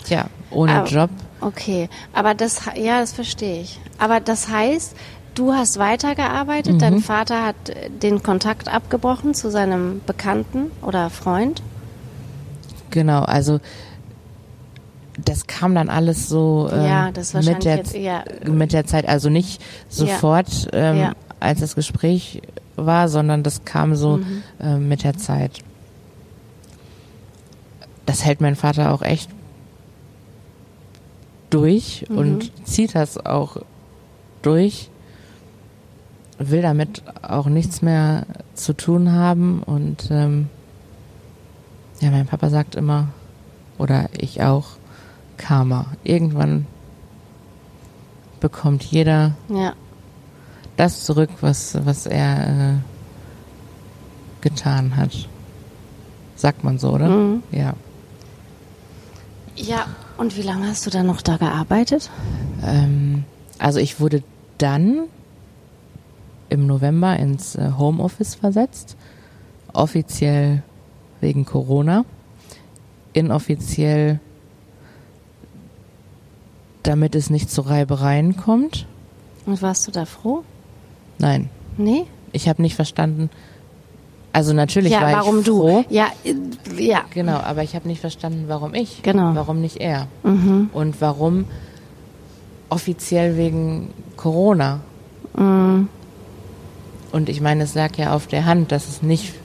[0.07, 1.09] ja, ohne Aber- Job.
[1.41, 3.79] Okay, aber das, ja, das verstehe ich.
[3.99, 4.95] Aber das heißt,
[5.35, 6.79] du hast weitergearbeitet, Mhm.
[6.79, 11.61] dein Vater hat äh, den Kontakt abgebrochen zu seinem Bekannten oder Freund.
[12.91, 13.59] Genau, also
[15.23, 17.11] das kam dann alles so ähm, Ja,
[17.41, 21.13] mit, der, jetzt eher- mit der Zeit, also nicht sofort, ähm, Ja.
[21.39, 22.41] als das Gespräch
[22.75, 24.43] war, sondern das kam so Mhm.
[24.59, 25.59] ähm, mit der Zeit.
[28.05, 29.29] Das hält mein Vater auch echt
[31.49, 32.17] durch Mhm.
[32.17, 33.57] und zieht das auch
[34.41, 34.89] durch,
[36.39, 40.49] will damit auch nichts mehr zu tun haben und ähm,
[41.99, 43.07] ja, mein Papa sagt immer,
[43.77, 44.65] oder ich auch,
[45.37, 45.87] Karma.
[46.03, 46.67] Irgendwann
[48.39, 49.73] bekommt jeder Ja,
[50.77, 52.73] das zurück, was, was er äh,
[54.41, 55.29] getan hat.
[56.35, 57.07] Sagt man so, oder?
[57.09, 57.43] Mhm.
[57.51, 57.73] Ja.
[59.55, 59.85] ja.
[60.17, 62.09] Und wie lange hast du dann noch da gearbeitet?
[62.65, 63.23] Ähm,
[63.59, 64.23] also ich wurde
[64.57, 65.03] dann
[66.53, 68.95] im November ins äh, Homeoffice versetzt.
[69.73, 70.61] Offiziell
[71.19, 72.05] wegen Corona.
[73.11, 74.19] Inoffiziell,
[76.83, 78.85] damit es nicht zu Reibereien kommt.
[79.45, 80.43] Und warst du da froh?
[81.17, 81.49] Nein.
[81.77, 82.05] Nee?
[82.31, 83.29] Ich habe nicht verstanden.
[84.31, 85.59] Also natürlich ja, war warum ich du?
[85.59, 85.85] froh.
[85.89, 86.35] Ja, äh,
[86.83, 87.01] ja.
[87.13, 89.01] Genau, aber ich habe nicht verstanden, warum ich.
[89.03, 89.35] Genau.
[89.35, 90.07] Warum nicht er?
[90.23, 90.69] Mhm.
[90.73, 91.45] Und warum
[92.69, 94.81] offiziell wegen Corona?
[95.35, 95.89] Mhm.
[97.13, 99.35] Und ich meine, es lag ja auf der Hand, dass es nicht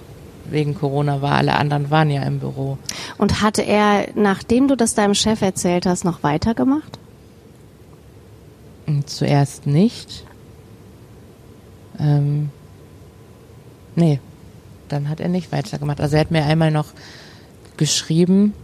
[0.47, 1.33] wegen Corona war.
[1.33, 2.79] Alle anderen waren ja im Büro.
[3.19, 6.99] Und hatte er, nachdem du das deinem Chef erzählt hast, noch weitergemacht?
[8.87, 10.25] Und zuerst nicht.
[12.01, 12.49] Ähm,
[13.97, 14.19] nee,
[14.89, 16.01] dann hat er nicht weitergemacht.
[16.01, 16.87] Also er hat mir einmal noch
[17.77, 18.55] geschrieben,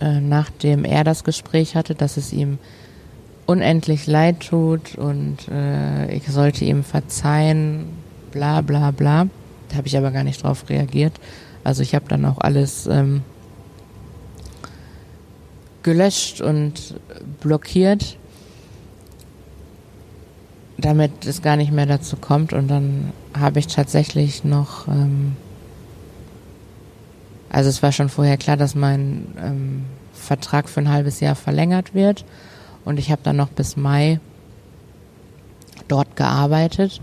[0.00, 2.58] äh, nachdem er das Gespräch hatte, dass es ihm
[3.46, 7.86] unendlich leid tut und äh, ich sollte ihm verzeihen,
[8.30, 9.28] bla bla bla.
[9.68, 11.12] Da habe ich aber gar nicht drauf reagiert.
[11.62, 13.22] Also ich habe dann auch alles ähm,
[15.82, 16.94] gelöscht und
[17.40, 18.16] blockiert,
[20.78, 22.52] damit es gar nicht mehr dazu kommt.
[22.52, 25.36] Und dann habe ich tatsächlich noch, ähm,
[27.50, 31.94] also es war schon vorher klar, dass mein ähm, Vertrag für ein halbes Jahr verlängert
[31.94, 32.24] wird.
[32.84, 34.20] Und ich habe dann noch bis Mai
[35.88, 37.00] dort gearbeitet.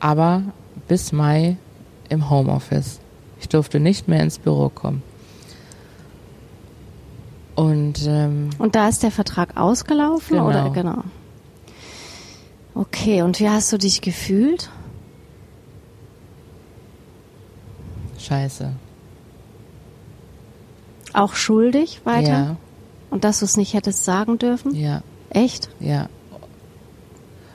[0.00, 0.42] Aber
[0.88, 1.56] bis Mai
[2.08, 3.00] im Homeoffice.
[3.40, 5.02] Ich durfte nicht mehr ins Büro kommen.
[7.54, 10.48] Und ähm, Und da ist der Vertrag ausgelaufen Genau.
[10.48, 11.04] oder genau?
[12.74, 14.70] Okay, und wie hast du dich gefühlt?
[18.18, 18.72] scheiße.
[21.12, 22.28] Auch schuldig weiter?
[22.28, 22.56] Ja,
[23.14, 24.74] Und dass du es nicht hättest sagen dürfen?
[24.74, 25.00] ja,
[25.30, 25.68] Echt?
[25.78, 26.08] ja.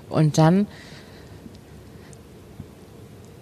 [0.10, 0.68] Und dann,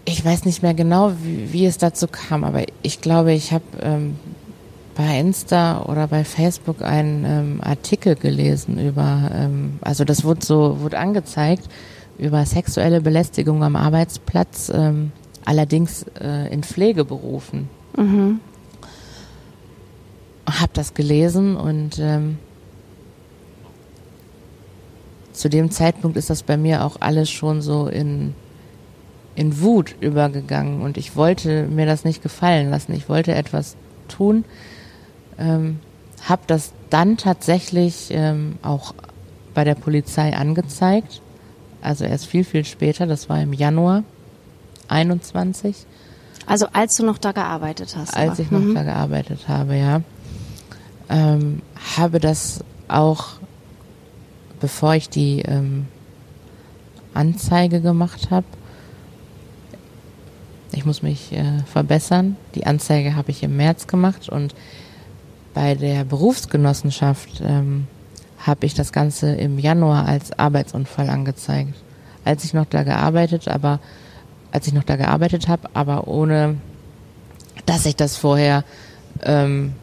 [0.04, 3.66] ich weiß nicht mehr genau, wie, wie es dazu kam, aber ich glaube, ich habe
[3.82, 4.16] ähm,
[4.96, 10.82] bei Insta oder bei Facebook einen ähm, Artikel gelesen über, ähm, also das wurde so,
[10.82, 11.70] wurde angezeigt,
[12.18, 15.12] über sexuelle Belästigung am Arbeitsplatz, ähm,
[15.46, 17.70] allerdings äh, in Pflegeberufen.
[17.96, 18.40] Mhm.
[20.48, 22.38] Hab das gelesen und ähm,
[25.34, 28.34] zu dem Zeitpunkt ist das bei mir auch alles schon so in,
[29.36, 32.94] in Wut übergegangen und ich wollte mir das nicht gefallen lassen.
[32.94, 33.76] Ich wollte etwas
[34.08, 34.46] tun.
[35.38, 35.80] Ähm,
[36.28, 38.96] hab das dann tatsächlich ähm, auch
[39.54, 41.22] bei der Polizei angezeigt.
[41.82, 44.04] Also erst viel, viel später, das war im Januar
[44.88, 45.86] 21
[46.48, 48.16] Also als du noch da gearbeitet hast.
[48.18, 48.40] als aber.
[48.40, 48.74] ich noch Mhm.
[48.76, 50.02] da gearbeitet habe, ja.
[51.10, 51.62] Ähm,
[51.98, 53.40] habe das auch,
[54.60, 55.88] bevor ich die ähm,
[57.14, 58.46] Anzeige gemacht habe,
[60.72, 62.36] ich muss mich äh, verbessern.
[62.56, 64.54] Die Anzeige habe ich im März gemacht und
[65.54, 67.88] bei der Berufsgenossenschaft ähm,
[68.38, 71.74] habe ich das Ganze im Januar als Arbeitsunfall angezeigt.
[72.24, 73.80] Als ich noch da gearbeitet, aber
[74.52, 76.58] als ich noch da gearbeitet habe, aber ohne
[77.66, 78.64] dass ich das vorher
[79.24, 79.74] ähm,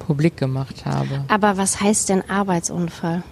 [0.00, 1.24] publik gemacht habe.
[1.28, 3.22] Aber was heißt denn Arbeitsunfall?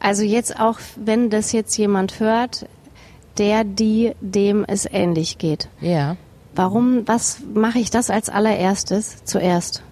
[0.00, 2.66] Also jetzt auch, wenn das jetzt jemand hört,
[3.38, 5.68] der, die, dem es ähnlich geht.
[5.80, 6.16] Ja.
[6.54, 9.82] Warum, was mache ich das als allererstes zuerst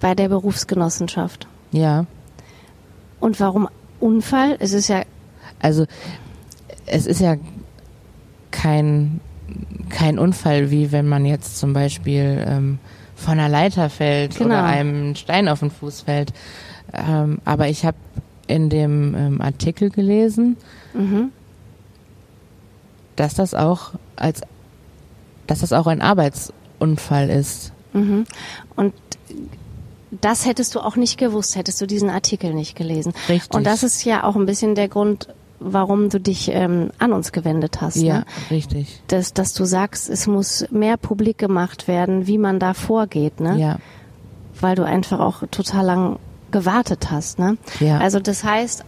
[0.00, 1.46] bei der Berufsgenossenschaft?
[1.70, 2.06] Ja.
[3.20, 3.68] Und warum
[4.00, 4.56] Unfall?
[4.58, 5.02] Es ist ja,
[5.60, 5.86] Also
[6.86, 7.36] es ist ja
[8.50, 9.20] kein,
[9.88, 12.78] kein Unfall, wie wenn man jetzt zum Beispiel ähm,
[13.14, 14.46] von einer Leiter fällt Genau.
[14.50, 16.32] oder einem ein Stein auf den Fuß fällt.
[16.92, 17.96] Ähm, aber ich habe
[18.46, 20.56] in dem ähm, Artikel gelesen,
[20.94, 21.30] mhm.
[23.16, 24.42] dass das auch als
[25.46, 27.72] dass das auch ein Arbeitsunfall ist.
[27.92, 28.26] Mhm.
[28.76, 28.94] Und
[30.10, 33.12] das hättest du auch nicht gewusst, hättest du diesen Artikel nicht gelesen.
[33.28, 33.54] Richtig.
[33.54, 35.28] Und das ist ja auch ein bisschen der Grund,
[35.60, 37.96] warum du dich ähm, an uns gewendet hast.
[37.96, 38.24] Ja, Ne?
[38.50, 39.00] richtig.
[39.08, 43.58] Dass, dass du sagst, es muss mehr publik gemacht werden, wie man da vorgeht, ne?
[43.58, 43.78] Ja.
[44.60, 46.18] Weil du einfach auch total lang
[46.50, 47.58] gewartet hast, ne?
[47.80, 47.98] Ja.
[47.98, 48.84] Also das heißt,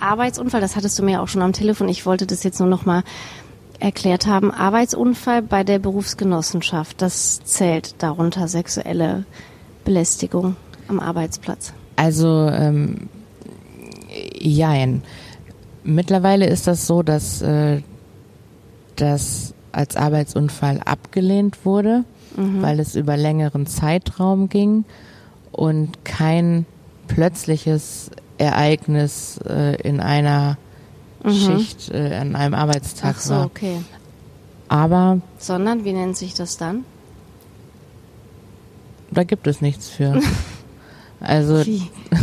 [0.00, 2.84] Arbeitsunfall, das hattest du mir auch schon am Telefon, ich wollte das jetzt nur noch
[2.84, 3.02] mal
[3.80, 4.50] erklärt haben.
[4.50, 9.24] Arbeitsunfall bei der Berufsgenossenschaft, das zählt darunter sexuelle
[9.84, 10.56] Belästigung
[10.88, 11.72] am Arbeitsplatz.
[11.96, 13.08] Also, ähm,
[14.38, 15.02] jein.
[15.88, 17.80] Mittlerweile ist das so, dass äh,
[18.96, 22.04] das als Arbeitsunfall abgelehnt wurde,
[22.36, 24.84] weil es über längeren Zeitraum ging
[25.50, 26.66] und kein
[27.06, 30.58] plötzliches Ereignis äh, in einer
[31.26, 33.46] Schicht, äh, an einem Arbeitstag Ach so, war.
[33.46, 33.78] okay.
[34.68, 36.84] Aber Sondern, wie nennt sich das dann?
[39.10, 40.20] da gibt es nichts für.
[41.20, 41.64] Also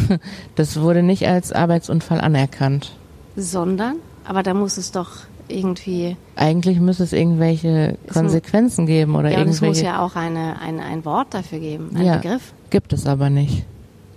[0.55, 2.95] das wurde nicht als Arbeitsunfall anerkannt.
[3.35, 3.97] Sondern?
[4.23, 5.11] Aber da muss es doch
[5.47, 6.17] irgendwie.
[6.35, 9.65] Eigentlich müsste es irgendwelche Konsequenzen geben oder ja, irgendwelche.
[9.65, 12.53] Es muss ja auch eine, eine, ein Wort dafür geben, ein ja, Begriff.
[12.69, 13.65] Gibt es aber nicht.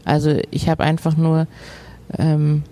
[0.05, 1.47] Also ich habe einfach nur
[2.16, 2.62] ähm,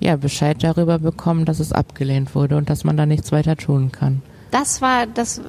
[0.00, 3.92] ja, Bescheid darüber bekommen, dass es abgelehnt wurde und dass man da nichts weiter tun
[3.92, 4.22] kann.
[4.50, 5.40] Das war das,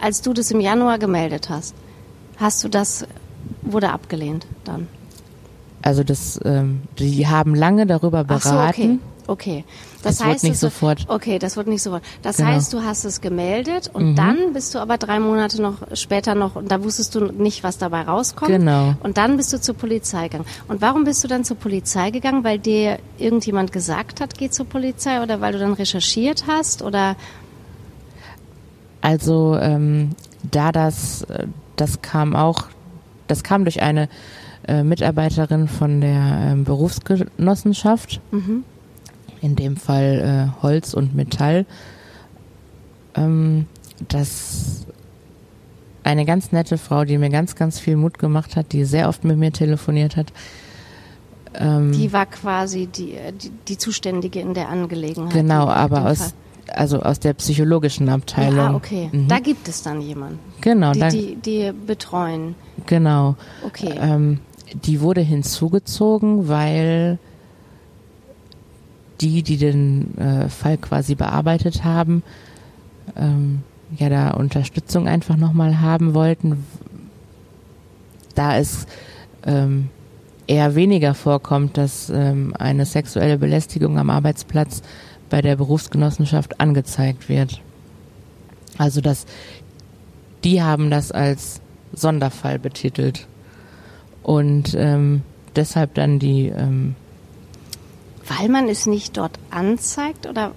[0.00, 1.74] als du das im Januar gemeldet hast.
[2.36, 3.06] Hast du das,
[3.62, 4.88] wurde abgelehnt dann?
[5.80, 8.48] Also das, ähm, die haben lange darüber beraten.
[8.48, 8.98] Ach so, okay.
[9.28, 9.64] Okay.
[10.02, 11.04] Das, das heißt, wird nicht du, sofort.
[11.08, 12.02] Okay, das wird nicht sofort.
[12.22, 12.50] Das Genau.
[12.50, 14.14] heißt, du hast es gemeldet und Mhm.
[14.14, 17.78] dann bist du aber drei Monate noch später noch, und da wusstest du nicht, was
[17.78, 18.50] dabei rauskommt.
[18.50, 18.94] Genau.
[19.02, 20.46] Und dann bist du zur Polizei gegangen.
[20.68, 22.44] Und warum bist du dann zur Polizei gegangen?
[22.44, 27.16] Weil dir irgendjemand gesagt hat, geh zur Polizei oder weil du dann recherchiert hast oder?
[29.00, 30.10] Also ähm,
[30.42, 31.46] da das, äh,
[31.76, 32.64] das kam auch,
[33.28, 34.08] das kam durch eine
[34.66, 38.64] äh, Mitarbeiterin von der ähm, Berufsgenossenschaft, Mhm.
[39.42, 41.66] In dem Fall äh, Holz und Metall,
[43.14, 43.66] ähm,
[44.08, 44.86] dass
[46.04, 49.24] eine ganz nette Frau, die mir ganz, ganz viel Mut gemacht hat, die sehr oft
[49.24, 50.32] mit mir telefoniert hat.
[51.54, 55.32] Ähm, Die war quasi die, die, die Zuständige in der Angelegenheit.
[55.32, 56.30] genau, in aber aus, Fall.
[56.74, 58.56] also aus der psychologischen Abteilung.
[58.56, 59.08] Ja, ah, okay.
[59.10, 59.28] Mhm.
[59.28, 62.54] Da gibt es dann jemanden, genau, die, da, die, die betreuen.
[62.86, 63.36] genau.
[63.64, 63.94] Okay.
[64.00, 64.40] Ähm,
[64.84, 67.18] die wurde hinzugezogen, weil
[69.20, 72.22] die, die den äh, Fall quasi bearbeitet haben,
[73.16, 73.62] ähm,
[73.98, 76.64] ja da Unterstützung einfach nochmal haben wollten,
[78.34, 78.86] da es
[79.44, 79.88] ähm,
[80.46, 84.82] eher weniger vorkommt, dass ähm, eine sexuelle Belästigung am Arbeitsplatz
[85.30, 87.60] bei der Berufsgenossenschaft angezeigt wird.
[88.78, 89.26] Also dass
[90.44, 91.60] die haben das als
[91.92, 93.26] Sonderfall betitelt
[94.22, 95.22] und ähm,
[95.56, 96.94] deshalb dann die ähm,
[98.28, 100.52] Weil man es nicht dort anzeigt oder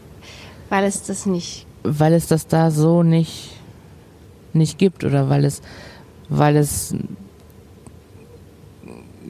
[0.70, 1.66] weil es das nicht.
[1.84, 3.52] weil es das da so nicht
[4.54, 5.62] nicht gibt oder weil es
[6.30, 6.94] weil es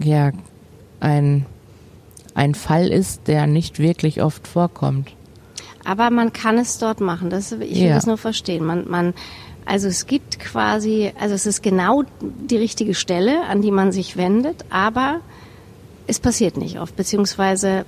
[0.02, 0.32] ja
[1.00, 1.46] ein
[2.36, 5.12] ein Fall ist, der nicht wirklich oft vorkommt.
[5.84, 7.30] Aber man kann es dort machen.
[7.30, 7.96] Das, ich will Ja.
[7.96, 8.64] das nur verstehen.
[8.64, 9.14] Man, man,
[9.66, 14.16] also es gibt quasi, also es ist genau die richtige Stelle, an die man sich
[14.16, 15.20] wendet, aber
[16.08, 17.86] es passiert nicht oft, beziehungsweise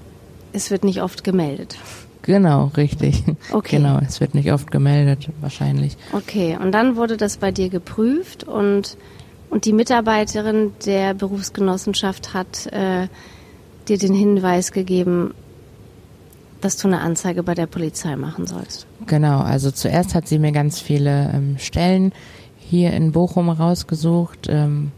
[0.53, 1.77] es wird nicht oft gemeldet.
[2.23, 3.23] Genau, richtig.
[3.51, 3.77] Okay.
[3.77, 5.97] Genau, es wird nicht oft gemeldet, wahrscheinlich.
[6.13, 8.97] Okay, und dann wurde das bei dir geprüft und,
[9.49, 13.07] und die Mitarbeiterin der Berufsgenossenschaft hat äh,
[13.87, 15.33] dir den Hinweis gegeben,
[16.61, 18.85] dass du eine Anzeige bei der Polizei machen sollst.
[19.07, 22.13] Genau, also zuerst hat sie mir ganz viele ähm, Stellen
[22.59, 24.91] hier in Bochum rausgesucht, ähm,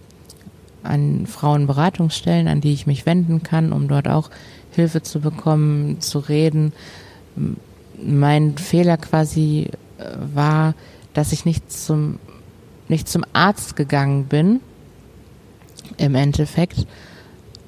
[0.84, 4.30] an Frauenberatungsstellen, an die ich mich wenden kann, um dort auch
[4.76, 6.74] Hilfe zu bekommen, zu reden.
[8.02, 10.76] Mein Fehler quasi äh, war,
[11.14, 12.20] dass ich nicht zum,
[12.88, 14.60] nicht zum Arzt gegangen bin,
[15.98, 16.88] im Endeffekt.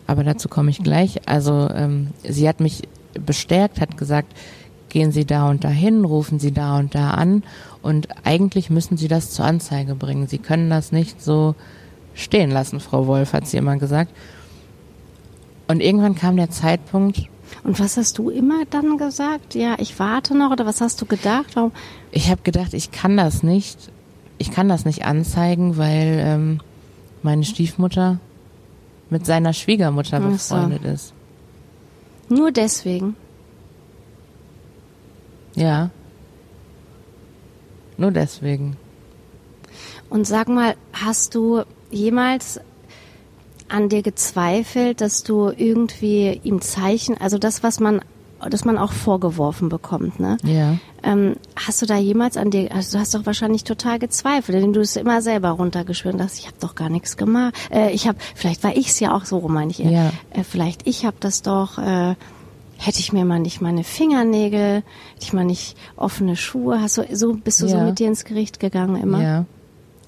[0.08, 1.28] Aber dazu komme ich gleich.
[1.28, 2.84] Also ähm, sie hat mich
[3.14, 4.34] bestärkt, hat gesagt,
[4.90, 7.44] gehen Sie da und dahin, rufen Sie da und da an
[7.82, 10.28] und eigentlich müssen Sie das zur Anzeige bringen.
[10.28, 11.56] Sie können das nicht so
[12.14, 14.12] stehen lassen, Frau Wolf, hat sie immer gesagt.
[15.68, 17.28] Und irgendwann kam der Zeitpunkt,
[17.64, 19.56] Und was hast du immer dann gesagt?
[19.56, 21.56] Ja, ich warte noch oder was hast du gedacht?
[21.56, 21.72] Warum?
[22.12, 23.92] ich habe gedacht, ich kann das nicht,
[24.38, 26.60] ich kann das nicht anzeigen, weil ähm,
[27.24, 28.20] meine Stiefmutter
[29.10, 30.56] mit seiner Schwiegermutter Ach so.
[30.56, 31.14] befreundet ist.
[32.30, 33.16] Nur deswegen.
[35.56, 35.90] Ja.
[37.98, 38.78] Nur deswegen.
[40.10, 42.60] Und sag mal, hast du jemals
[43.70, 48.02] an dir gezweifelt, dass du irgendwie ihm Zeichen, also das, was man,
[48.50, 50.38] das man auch vorgeworfen bekommt, ne?
[50.44, 50.78] Ja.
[51.04, 54.74] Ähm, hast du da jemals an dir, also du hast doch wahrscheinlich total gezweifelt, denn
[54.74, 57.54] du es immer selber runtergeschwört dachtest, ich habe doch gar nichts gemacht.
[57.72, 59.92] Äh, ich habe, vielleicht war ich es ja auch so, meine ich eher.
[59.92, 60.12] Ja.
[60.32, 62.16] Äh, vielleicht ich habe das doch, äh,
[62.78, 67.04] hätte ich mir mal nicht meine Fingernägel, hätte ich mal nicht offene Schuhe, hast du,
[67.14, 67.84] so bist du so Ja.
[67.86, 69.22] mit dir ins Gericht gegangen immer?
[69.24, 69.46] Ja.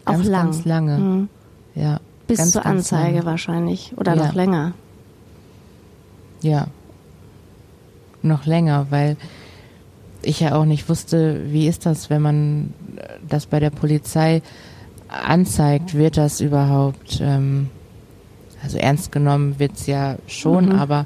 [0.05, 0.45] Auch Ganz, lang.
[0.51, 0.97] Ganz lange.
[0.97, 1.29] Mhm.
[1.75, 1.99] Ja.
[2.27, 3.25] Bis ganz, zur ganz Anzeige lange.
[3.25, 4.25] wahrscheinlich oder Ja.
[4.25, 4.73] noch länger.
[6.41, 6.67] Ja.
[8.21, 9.17] Noch länger, weil
[10.21, 12.73] ich ja auch nicht wusste, wie ist das, wenn man
[13.27, 14.41] das bei der Polizei
[15.07, 17.69] anzeigt, wird das überhaupt, ähm,
[18.61, 20.71] also ernst genommen wird's ja schon, Mhm.
[20.79, 21.05] aber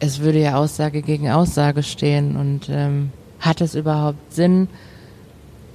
[0.00, 4.68] es würde ja Aussage gegen Aussage stehen und ähm, hat es überhaupt Sinn,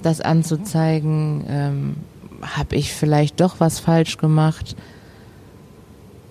[0.03, 1.45] das anzuzeigen?
[1.47, 1.95] Ähm,
[2.41, 4.75] Habe ich vielleicht doch was falsch gemacht?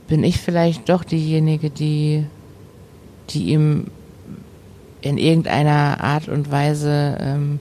[0.07, 2.27] bin ich vielleicht doch diejenige, die,
[3.31, 3.87] die ihm
[5.01, 7.61] in irgendeiner Art und Weise ähm,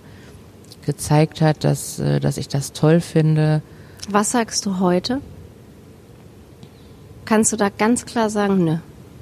[0.85, 3.61] gezeigt hat, dass, äh, dass ich das toll finde.
[4.09, 5.21] Was sagst du heute?
[7.25, 8.77] Kannst du da ganz klar sagen, nö,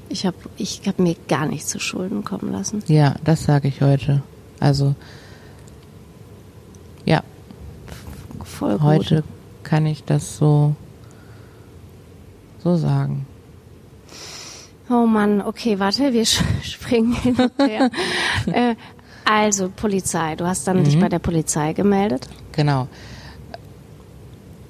[0.09, 2.83] ich habe ich hab mir gar nichts zu Schulden kommen lassen?
[2.87, 4.21] Ja, das sage ich heute.
[4.59, 4.95] Also,
[7.05, 7.23] ja.
[8.53, 8.81] Voll gut.
[8.81, 9.23] Heute
[9.63, 10.75] kann ich das so,
[12.63, 13.25] so sagen.
[14.89, 16.25] Oh Mann, okay, warte, wir
[16.61, 17.89] springen hin und her.
[18.47, 18.75] äh,
[19.25, 20.35] also, Polizei.
[20.35, 20.83] Du hast dann Mhm.
[20.83, 22.27] dich bei der Polizei gemeldet.
[22.51, 22.87] Genau.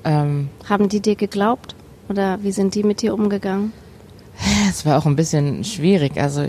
[0.03, 1.75] Ähm, Haben die dir geglaubt?
[2.09, 3.73] Oder wie sind die mit dir umgegangen?
[4.69, 6.17] Es war auch ein bisschen schwierig.
[6.17, 6.41] Also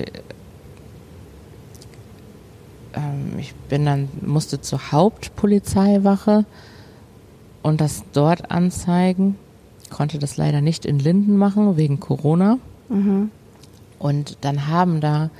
[2.94, 6.44] ähm, ich bin dann musste zur Hauptpolizeiwache
[7.64, 9.34] und das dort anzeigen.
[9.90, 12.58] Konnte das leider nicht in Linden machen wegen Corona.
[13.98, 15.30] Und dann haben da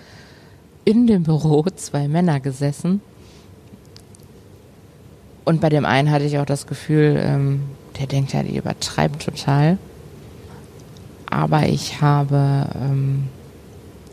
[0.85, 3.01] in dem Büro zwei Männer gesessen.
[5.45, 7.61] Und bei dem einen hatte ich auch das Gefühl, ähm,
[8.01, 9.79] der denkt ja, die übertreibt total
[11.35, 13.25] aber ich habe, ähm,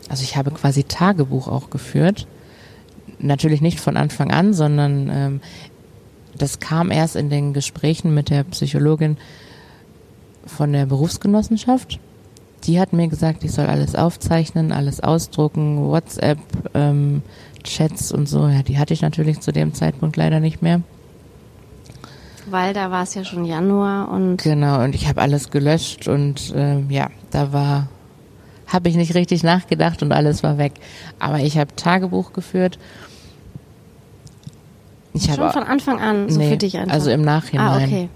[0.08, 2.26] also ich habe quasi Tagebuch auch geführt.
[3.20, 5.40] Natürlich nicht von Anfang an, sondern ähm,
[6.36, 9.16] das kam erst in den Gesprächen mit der Psychologin
[10.46, 11.98] von der Berufsgenossenschaft.
[12.64, 16.38] Die hat mir gesagt, ich soll alles aufzeichnen, alles ausdrucken, WhatsApp,
[16.74, 17.22] ähm,
[17.64, 18.46] Chats und so.
[18.46, 20.80] Ja, die hatte ich natürlich zu dem Zeitpunkt leider nicht mehr.
[22.46, 26.52] Weil da war es ja schon Januar und Genau, und ich habe alles gelöscht und
[26.56, 27.88] ähm, ja, da war,
[28.66, 30.72] habe ich nicht richtig nachgedacht und alles war weg.
[31.18, 32.78] Aber ich habe Tagebuch geführt.
[35.14, 36.94] Ich schon habe von Anfang an, so nee, für dich einfach.
[36.94, 37.66] also im Nachhinein.
[37.66, 38.08] Ah, okay.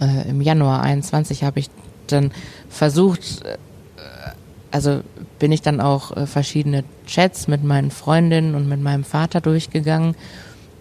[0.00, 1.70] äh, im Januar 21 habe ich
[2.06, 2.32] dann
[2.68, 3.56] versucht, äh,
[4.70, 5.00] also
[5.38, 10.14] bin ich dann auch äh, verschiedene Chats mit meinen Freundinnen und mit meinem Vater durchgegangen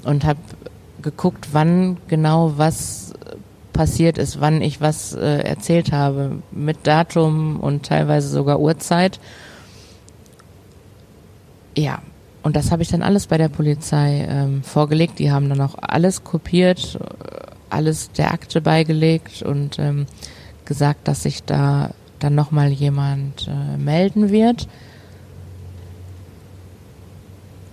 [0.04, 0.40] und habe
[1.02, 3.14] geguckt, wann genau was
[3.76, 9.20] passiert ist, wann ich was äh, erzählt habe, mit Datum und teilweise sogar Uhrzeit.
[11.76, 12.00] Ja,
[12.46, 15.18] und das habe ich dann alles bei der Polizei ähm, vorgelegt.
[15.18, 17.00] Die haben dann auch alles kopiert,
[17.72, 20.06] alles der Akte beigelegt und ähm,
[20.64, 21.90] gesagt, dass sich da
[22.20, 24.68] dann nochmal jemand äh, melden wird.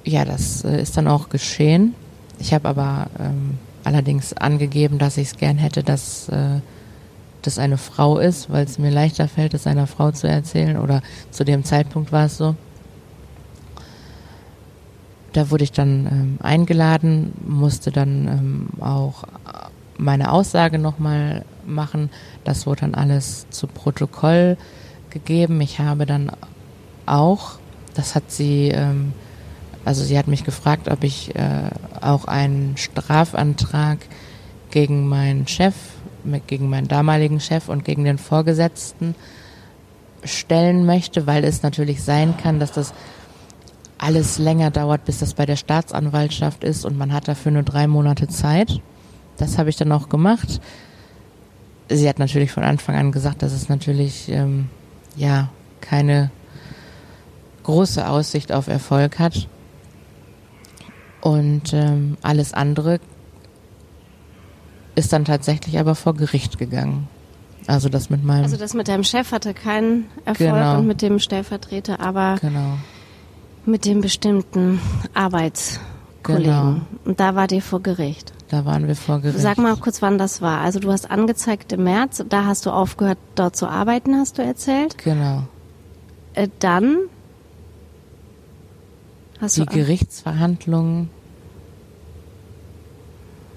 [0.04, 1.94] Ja, das äh, ist dann auch geschehen.
[2.38, 6.60] Ich habe aber ähm, allerdings angegeben, dass ich es gern hätte, dass äh,
[7.42, 10.78] das eine Frau ist, weil es mir leichter fällt, es einer Frau zu erzählen.
[10.78, 12.56] Oder zu dem Zeitpunkt war es so.
[15.32, 19.24] Da wurde ich dann ähm, eingeladen, musste dann ähm, auch
[19.98, 22.10] meine Aussage nochmal machen.
[22.44, 24.56] Das wurde dann alles zu Protokoll
[25.10, 25.60] gegeben.
[25.60, 26.32] Ich habe dann
[27.06, 27.52] auch,
[27.94, 29.12] das hat sie, ähm,
[29.84, 31.70] also sie hat mich gefragt, ob ich äh,
[32.00, 33.98] auch einen Strafantrag
[34.70, 35.74] gegen meinen Chef,
[36.24, 39.14] mit, gegen meinen damaligen Chef und gegen den Vorgesetzten
[40.24, 42.94] stellen möchte, weil es natürlich sein kann, dass das
[44.02, 47.86] alles länger dauert, bis das bei der Staatsanwaltschaft ist und man hat dafür nur drei
[47.86, 48.80] Monate Zeit.
[49.36, 50.60] Das habe ich dann auch gemacht.
[51.88, 54.68] Sie hat natürlich von Anfang an gesagt, dass es natürlich ähm,
[55.16, 55.50] ja
[55.80, 56.30] keine
[57.62, 59.46] große Aussicht auf Erfolg hat.
[61.20, 62.98] Und ähm, alles andere
[64.96, 67.08] ist dann tatsächlich aber vor Gericht gegangen.
[67.68, 70.78] Also das mit meinem Also das mit deinem Chef hatte keinen Erfolg Genau.
[70.78, 72.78] und mit dem Stellvertreter, aber genau
[73.64, 74.80] mit dem bestimmten
[75.14, 76.44] Arbeitskollegen.
[76.44, 76.80] Genau.
[77.04, 78.32] Und da war dir vor Gericht.
[78.48, 79.40] da waren wir vor Gericht.
[79.40, 80.60] Sag mal kurz, wann das war.
[80.60, 84.42] Also du hast angezeigt im März, da hast du aufgehört, dort zu arbeiten, hast du
[84.42, 84.98] erzählt.
[84.98, 85.44] Genau.
[86.34, 86.96] Äh, dann
[89.40, 91.08] hast Die du Gerichtsverhandlung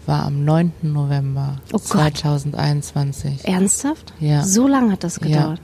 [0.05, 0.71] war am 9.
[0.83, 1.83] November Oh Gott.
[2.17, 3.45] 2021.
[3.47, 4.13] ernsthaft?
[4.19, 4.43] Ja.
[4.43, 5.27] So lange hat das Ja.
[5.27, 5.61] gedauert.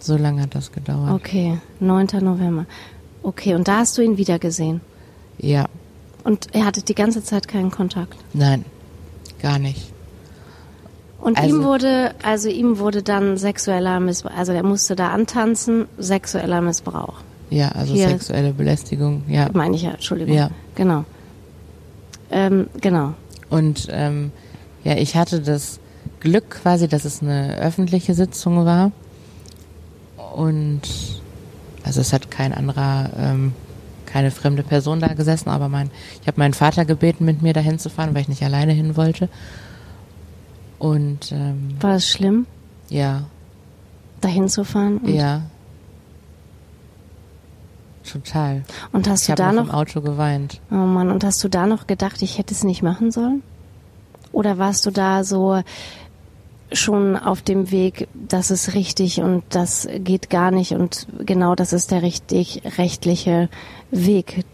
[0.00, 1.12] So lange hat das gedauert.
[1.12, 2.08] Okay, 9.
[2.20, 2.66] November.
[3.26, 4.80] Okay, und da hast du ihn wieder gesehen.
[5.38, 5.66] Ja,
[6.22, 8.14] Und er hatte die ganze Zeit keinen Kontakt.
[8.32, 8.64] nein,
[9.42, 9.92] gar nicht.
[11.20, 15.86] Und Also- ihm wurde, also ihm wurde dann sexueller Missbrauch, also er musste da antanzen,
[15.98, 17.14] sexueller Missbrauch.
[17.50, 19.48] Ja, also Hier- sexuelle Belästigung, ja.
[19.52, 20.34] Meine ich ja, Entschuldigung.
[20.36, 20.50] Ja.
[20.76, 21.04] Genau.
[22.30, 23.14] Ähm, genau.
[23.50, 24.30] Und ähm,
[24.84, 25.80] ja, ich hatte das
[26.20, 28.92] Glück quasi, dass es eine öffentliche Sitzung war.
[30.34, 30.82] Und
[31.86, 33.52] also es hat kein anderer, ähm,
[34.06, 37.78] keine fremde Person da gesessen, aber mein, ich habe meinen Vater gebeten, mit mir dahin
[37.78, 39.28] zu fahren, weil ich nicht alleine hin wollte.
[40.78, 42.46] Und ähm, War das schlimm?
[42.88, 43.22] ja,
[44.20, 45.00] dahin zu fahren?
[45.06, 45.42] Ja.
[48.10, 48.62] Total.
[48.92, 50.60] Und hast ich du da noch noch im Auto geweint.
[50.70, 53.42] Oh Mann, und hast du da noch gedacht, ich hätte es nicht machen sollen?
[54.32, 55.60] Oder warst du da so
[56.72, 61.72] schon auf dem Weg, das ist richtig und das geht gar nicht und genau das
[61.72, 63.48] ist der richtig rechtliche
[63.90, 64.44] Weg,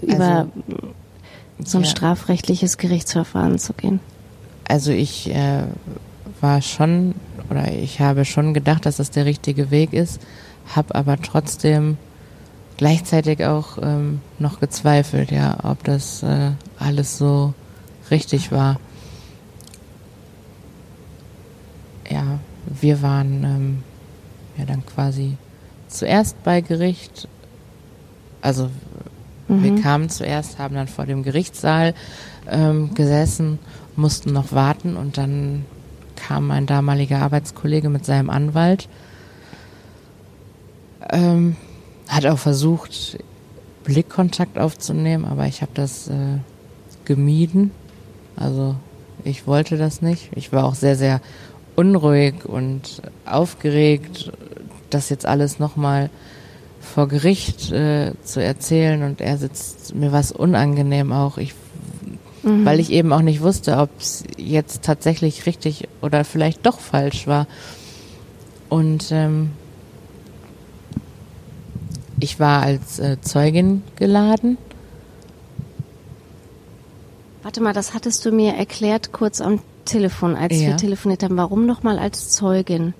[0.00, 0.48] über
[1.58, 1.90] so ein ja.
[1.90, 4.00] strafrechtliches Gerichtsverfahren zu gehen?
[4.66, 5.64] Also ich äh,
[6.40, 7.14] war schon
[7.50, 10.20] oder ich habe schon gedacht, dass das der richtige Weg ist,
[10.74, 11.98] habe aber trotzdem
[12.76, 17.54] gleichzeitig auch ähm, noch gezweifelt, ja, ob das äh, alles so
[18.10, 18.80] richtig war.
[22.10, 23.82] Ja, wir waren ähm,
[24.58, 25.36] ja dann quasi
[25.88, 27.28] zuerst bei Gericht,
[28.40, 28.70] also
[29.46, 29.82] wir Mhm.
[29.82, 31.94] kamen zuerst, haben dann vor dem Gerichtssaal
[32.50, 33.58] ähm, gesessen,
[33.94, 35.66] mussten noch warten und dann
[36.16, 38.88] kam mein damaliger Arbeitskollege mit seinem Anwalt.
[41.10, 41.56] Ähm,
[42.08, 43.18] hat auch versucht,
[43.84, 46.38] Blickkontakt aufzunehmen, aber ich habe das äh,
[47.04, 47.70] gemieden.
[48.36, 48.76] Also
[49.24, 50.30] ich wollte das nicht.
[50.34, 51.20] Ich war auch sehr, sehr
[51.76, 54.32] unruhig und aufgeregt,
[54.90, 56.10] das jetzt alles nochmal
[56.80, 61.54] vor Gericht äh, zu erzählen und er sitzt, mir war es unangenehm auch, ich,
[62.44, 62.66] Mhm.
[62.66, 67.26] weil ich eben auch nicht wusste, ob es jetzt tatsächlich richtig oder vielleicht doch falsch
[67.26, 67.46] war.
[68.68, 69.50] Und ähm,
[72.20, 74.58] ich war als äh, Zeugin geladen.
[77.42, 80.68] Warte mal, das hattest du mir erklärt kurz am Telefon, als Ja.
[80.68, 81.36] wir telefoniert haben.
[81.36, 82.94] Warum nochmal als Zeugin?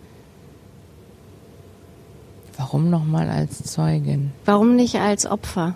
[2.57, 4.33] Warum nochmal als Zeugin?
[4.45, 5.75] Warum nicht als Opfer?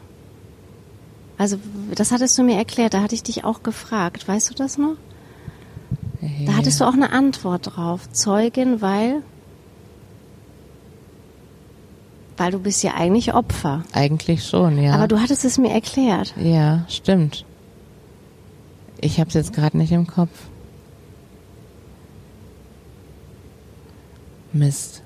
[1.36, 1.56] Also,
[1.94, 4.26] das hattest du mir erklärt, da hatte ich dich auch gefragt.
[4.26, 4.94] Weißt du das noch?
[6.46, 8.11] Da hattest du auch eine Antwort drauf.
[8.11, 9.22] Zeugin, weil.
[12.36, 13.82] Weil du bist ja eigentlich Opfer.
[13.92, 14.94] Eigentlich schon, ja.
[14.94, 16.34] Aber du hattest es mir erklärt.
[16.40, 17.44] Ja, stimmt.
[19.00, 20.30] Ich hab's jetzt gerade nicht im Kopf.
[24.53, 25.03] Mist.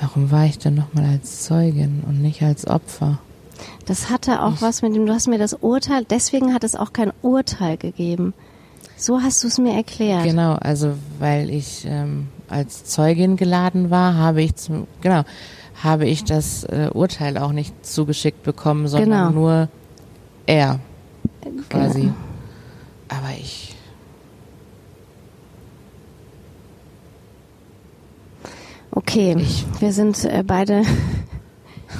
[0.00, 3.18] Warum war ich denn nochmal als Zeugin und nicht als Opfer?
[3.86, 6.92] Das hatte auch was mit dem, du hast mir das Urteil, deswegen hat es auch
[6.92, 8.34] kein Urteil gegeben.
[8.98, 10.24] So hast du es mir erklärt.
[10.24, 15.22] Genau, also weil ich ähm, als Zeugin geladen war, habe ich zum, genau,
[15.82, 19.30] habe ich das äh, Urteil auch nicht zugeschickt bekommen, sondern Genau.
[19.40, 19.68] nur
[20.46, 20.80] er
[21.68, 22.00] quasi.
[22.02, 22.14] Genau.
[23.08, 23.74] Aber ich,
[28.90, 30.82] Okay, Ich- wir sind äh, beide.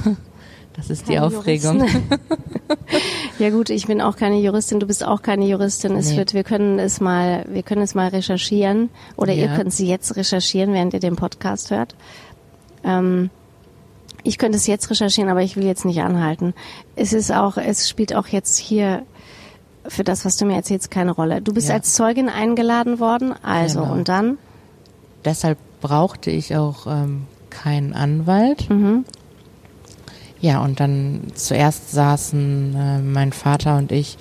[0.74, 1.84] das ist die Aufregung.
[3.38, 5.94] Ja gut, ich bin auch keine Juristin, du bist auch keine Juristin.
[5.94, 6.16] Es Nee.
[6.16, 9.56] wird, wir können es mal, wir können es mal recherchieren oder ihr Ja.
[9.56, 11.94] könnt es jetzt recherchieren, während ihr den Podcast hört.
[12.82, 13.28] Ähm,
[14.22, 16.54] ich könnte es jetzt recherchieren, aber ich will jetzt nicht anhalten.
[16.96, 19.02] Es ist auch, es spielt auch jetzt hier
[19.88, 21.40] für das, was du mir erzählst, keine Rolle.
[21.42, 21.74] Du bist Ja.
[21.74, 23.92] als Zeugin eingeladen worden, also Genau.
[23.92, 24.38] und dann?
[25.24, 28.68] Deshalb brauchte ich auch ähm, keinen Anwalt.
[28.70, 29.04] Mhm.
[30.40, 34.18] Ja, und dann zuerst saßen äh, mein Vater und ich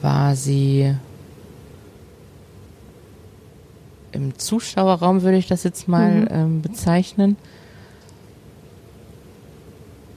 [0.00, 0.94] quasi
[4.12, 6.28] im Zuschauerraum, würde ich das jetzt mal Mhm.
[6.30, 7.36] ähm, bezeichnen.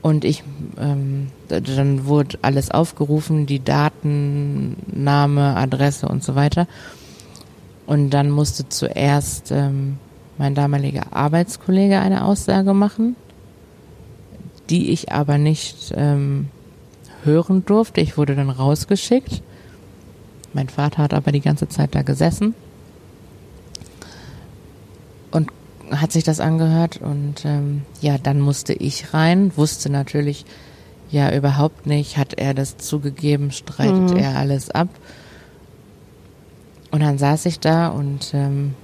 [0.03, 0.43] Und ich,
[0.77, 6.67] ähm, dann wurde alles aufgerufen, die Daten, Name, Adresse und so weiter.
[7.85, 9.97] Und dann musste zuerst ähm,
[10.37, 13.15] mein damaliger Arbeitskollege eine Aussage machen,
[14.69, 16.49] die ich aber nicht ähm,
[17.23, 18.01] hören durfte.
[18.01, 19.41] Ich wurde dann rausgeschickt.
[20.53, 22.53] Mein Vater hat aber die ganze Zeit da gesessen
[25.33, 25.49] und
[25.99, 30.45] hat sich das angehört und ähm, ja, dann musste ich rein, wusste natürlich
[31.11, 34.17] ja überhaupt nicht, hat er das zugegeben, streitet Mhm.
[34.17, 34.89] er alles ab.
[36.91, 38.75] Und dann saß ich da und ähm,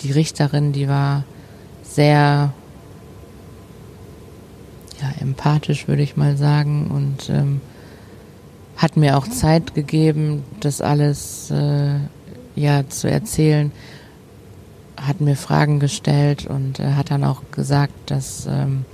[0.00, 1.24] die Richterin, die war
[1.82, 2.52] sehr
[5.00, 7.60] ja, empathisch, würde ich mal sagen, und ähm,
[8.76, 11.96] hat mir auch Zeit gegeben, das alles äh,
[12.56, 13.70] ja zu erzählen,
[15.06, 18.84] hat mir Fragen gestellt und äh, hat dann auch gesagt, dass ähm,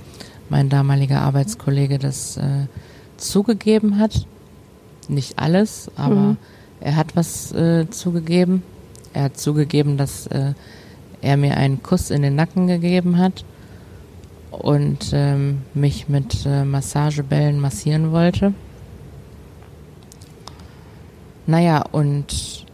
[0.49, 2.65] mein damaliger Arbeitskollege das äh,
[3.17, 4.25] zugegeben hat.
[5.07, 6.37] Nicht alles, aber Mhm.
[6.81, 8.63] er hat was äh, zugegeben.
[9.13, 10.53] Er hat zugegeben, dass äh,
[11.21, 13.43] er mir einen Kuss in den Nacken gegeben hat
[14.51, 18.53] und ähm, mich mit äh, Massagebällen massieren wollte.
[21.47, 22.65] Naja, und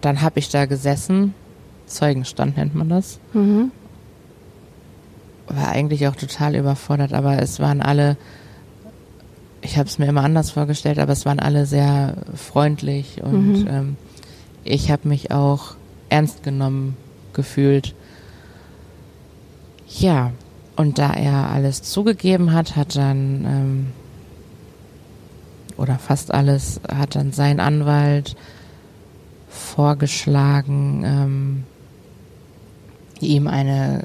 [0.00, 1.34] dann habe ich da gesessen,
[1.86, 3.18] Zeugenstand nennt man das.
[3.32, 3.70] Mhm.
[5.48, 8.16] War eigentlich auch total überfordert, aber es waren alle,
[9.62, 13.68] ich habe es mir immer anders vorgestellt, aber es waren alle sehr freundlich und Mhm.
[13.68, 13.96] ähm,
[14.64, 15.76] ich habe mich auch
[16.08, 16.96] ernst genommen
[17.32, 17.94] gefühlt.
[19.88, 20.32] Ja,
[20.74, 23.86] und da er alles zugegeben hat, hat dann, ähm,
[25.76, 28.34] oder fast alles, hat dann sein Anwalt
[29.48, 31.64] vorgeschlagen, ähm,
[33.20, 34.04] ihm eine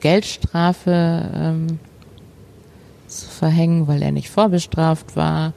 [0.00, 1.78] Geldstrafe ähm,
[3.06, 5.52] zu verhängen, weil er nicht vorbestraft war.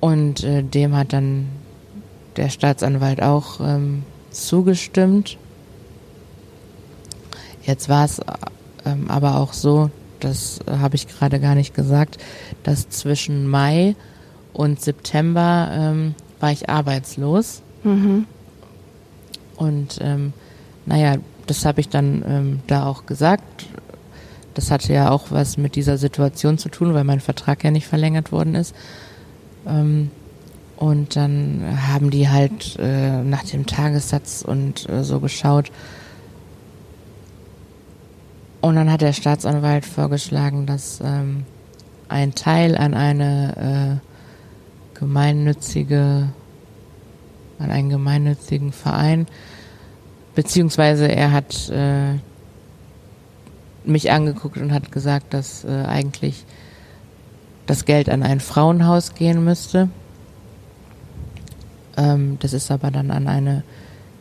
[0.00, 1.48] Und äh, dem hat dann
[2.36, 5.38] der Staatsanwalt auch ähm, zugestimmt.
[7.62, 8.20] Jetzt war es
[8.84, 9.90] ähm, aber auch so,
[10.20, 12.18] das äh, habe ich gerade gar nicht gesagt,
[12.62, 13.96] dass zwischen Mai
[14.52, 17.62] und September ähm, war ich arbeitslos.
[17.82, 18.26] Mhm.
[19.56, 20.32] Und ähm,
[20.86, 23.66] naja, das habe ich dann ähm, da auch gesagt.
[24.54, 27.86] Das hatte ja auch was mit dieser Situation zu tun, weil mein Vertrag ja nicht
[27.86, 28.74] verlängert worden ist.
[29.66, 30.10] Ähm,
[30.76, 35.70] und dann haben die halt äh, nach dem Tagessatz und äh, so geschaut.
[38.60, 41.44] Und dann hat der Staatsanwalt vorgeschlagen, dass ähm,
[42.08, 46.28] ein Teil an eine äh, gemeinnützige,
[47.58, 49.26] an einen gemeinnützigen Verein,
[50.36, 52.12] beziehungsweise er hat äh,
[53.84, 56.44] mich angeguckt und hat gesagt, dass äh, eigentlich
[57.66, 59.88] das Geld an ein Frauenhaus gehen müsste.
[61.96, 63.64] Ähm, das ist aber dann an eine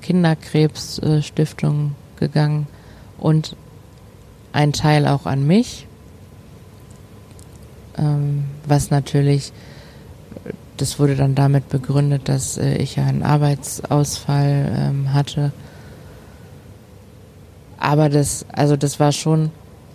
[0.02, 2.66] Kinderkrebsstiftung gegangen
[3.20, 3.56] und
[4.54, 5.86] ein Teil auch an mich,
[7.98, 9.52] ähm, was natürlich,
[10.78, 15.52] das wurde dann damit begründet, dass äh, ich einen Arbeitsausfall ähm, hatte.
[17.86, 19.52] Aber das, also das war schon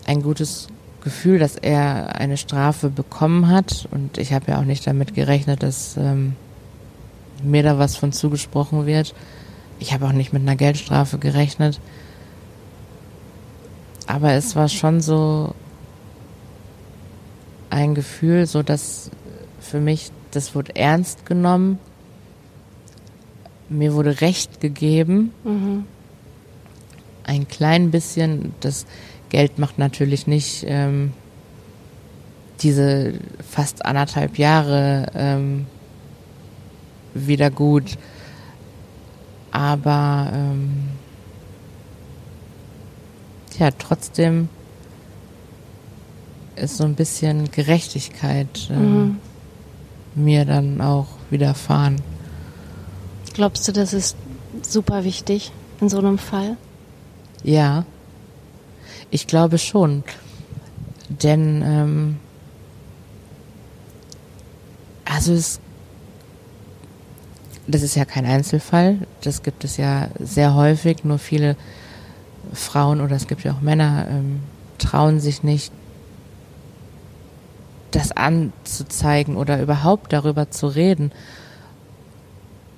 [0.07, 0.69] ein gutes
[1.03, 5.65] Gefühl, dass er eine Strafe bekommen hat und ich habe ja auch nicht damit gerechnet,
[5.65, 6.37] dass ähm,
[7.43, 9.13] mir da was von zugesprochen wird.
[9.81, 11.81] Ich habe auch nicht mit einer Geldstrafe gerechnet.
[14.07, 15.53] Aber es war schon so
[17.71, 19.11] ein Gefühl, so dass
[19.59, 21.81] für mich, das wurde ernst genommen.
[23.69, 25.33] Mir wurde Recht gegeben.
[25.43, 25.87] Mhm.
[27.31, 28.87] Ein klein bisschen, das
[29.29, 31.13] Geld macht natürlich nicht ähm,
[32.61, 33.15] diese
[33.49, 35.67] fast anderthalb Jahre ähm,
[37.15, 37.97] wieder gut.
[39.53, 40.89] Aber ähm,
[43.61, 44.49] ja, trotzdem
[46.57, 49.19] ist so ein bisschen Gerechtigkeit ähm,
[50.17, 52.03] mir dann auch widerfahren.
[53.35, 54.17] Glaubst du, das ist
[54.63, 56.57] super wichtig in so einem Fall?
[57.43, 57.85] Ja,
[59.11, 60.05] ich glaube schon.
[61.09, 62.19] Denn, ähm,
[65.05, 65.61] also es,
[67.67, 71.57] das ist ja kein Einzelfall, das gibt es ja sehr häufig, nur viele
[72.53, 74.41] Frauen oder es gibt ja auch Männer, ähm,
[74.79, 75.73] trauen sich nicht,
[77.91, 81.11] das anzuzeigen oder überhaupt darüber zu reden.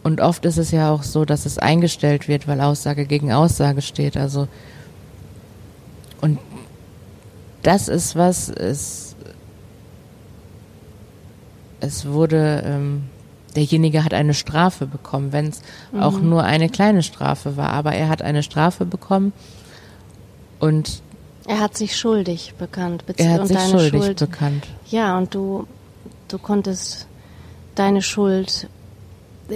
[0.03, 3.83] Und oft ist es ja auch so, dass es eingestellt wird, weil Aussage gegen Aussage
[3.83, 4.17] steht.
[4.17, 4.49] Also
[6.21, 6.39] und
[7.63, 9.15] das ist was, es,
[11.81, 13.05] es wurde, ähm,
[13.57, 15.63] derjenige hat eine Strafe bekommen, wenn es
[15.99, 19.33] auch nur eine kleine Strafe war, aber er hat eine Strafe bekommen
[20.59, 21.03] und
[21.47, 23.05] Er hat sich schuldig bekannt.
[23.17, 24.19] er hat sich schuldig Schuld.
[24.21, 24.67] bekannt.
[24.89, 25.67] Ja, und du,
[26.29, 27.07] du konntest
[27.75, 28.69] deine Schuld,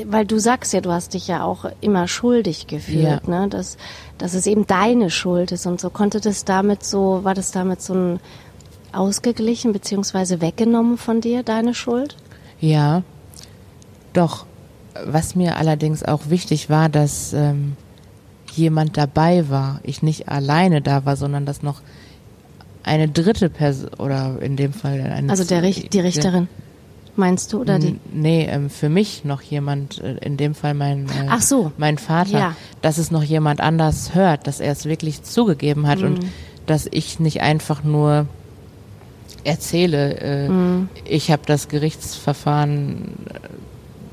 [0.07, 3.21] weil du sagst ja, du hast dich ja auch immer schuldig gefühlt, Ja.
[3.27, 3.49] ne?
[3.49, 3.77] Dass,
[4.19, 5.91] dass es eben deine Schuld ist und so.
[5.91, 8.21] Konnte das damit so, war das damit so ein
[8.93, 12.17] ausgeglichen beziehungsweise weggenommen von dir, deine Schuld?
[12.61, 13.03] Ja,
[14.13, 14.47] doch.
[15.05, 17.77] Was mir allerdings auch wichtig war, dass ähm,
[18.53, 19.81] jemand dabei war.
[19.83, 21.83] Ich nicht alleine da war, sondern dass noch
[22.83, 26.49] eine dritte Person oder in dem Fall eine Also der Richt, die Richterin,
[27.19, 27.99] meinst du, oder die?
[28.13, 31.73] Nee, ähm, für mich noch jemand, äh, in dem Fall mein, äh, Ach so.
[31.79, 32.57] mein Vater, Ja.
[32.83, 36.07] dass es noch jemand anders hört, dass er es wirklich zugegeben hat Mhm.
[36.07, 36.27] und
[36.67, 38.27] dass ich nicht einfach nur
[39.45, 40.89] erzähle, äh, Mhm.
[41.05, 43.39] ich habe das Gerichtsverfahren äh,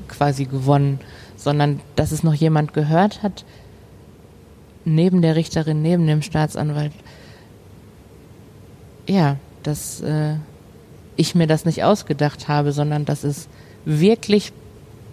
[0.08, 1.00] quasi gewonnen,
[1.36, 3.44] sondern dass es noch jemand gehört hat,
[4.84, 6.92] neben der Richterin, neben dem Staatsanwalt.
[9.08, 10.34] Ja, dass äh,
[11.16, 13.48] ich mir das nicht ausgedacht habe, sondern dass es
[13.84, 14.52] wirklich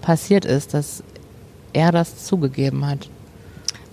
[0.02, 1.04] passiert ist, dass
[1.74, 3.10] er das zugegeben hat.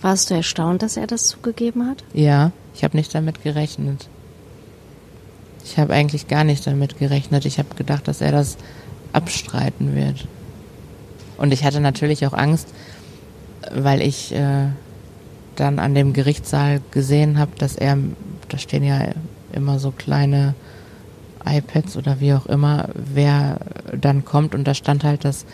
[0.01, 2.03] Warst du erstaunt, dass er das zugegeben hat?
[2.13, 4.07] Ja, ich habe nicht damit gerechnet.
[5.65, 7.45] Ich habe eigentlich gar nicht damit gerechnet.
[7.45, 8.57] Ich habe gedacht, dass er das
[9.13, 10.27] abstreiten wird.
[11.37, 12.69] Und ich hatte natürlich auch Angst,
[13.71, 14.67] weil ich äh,
[15.55, 17.97] dann an dem Gerichtssaal gesehen habe, dass er,
[18.47, 19.09] da stehen ja
[19.51, 20.55] immer so kleine
[21.45, 23.59] iPads oder wie auch immer, wer
[23.95, 24.55] dann kommt.
[24.55, 25.45] Und da stand halt, dass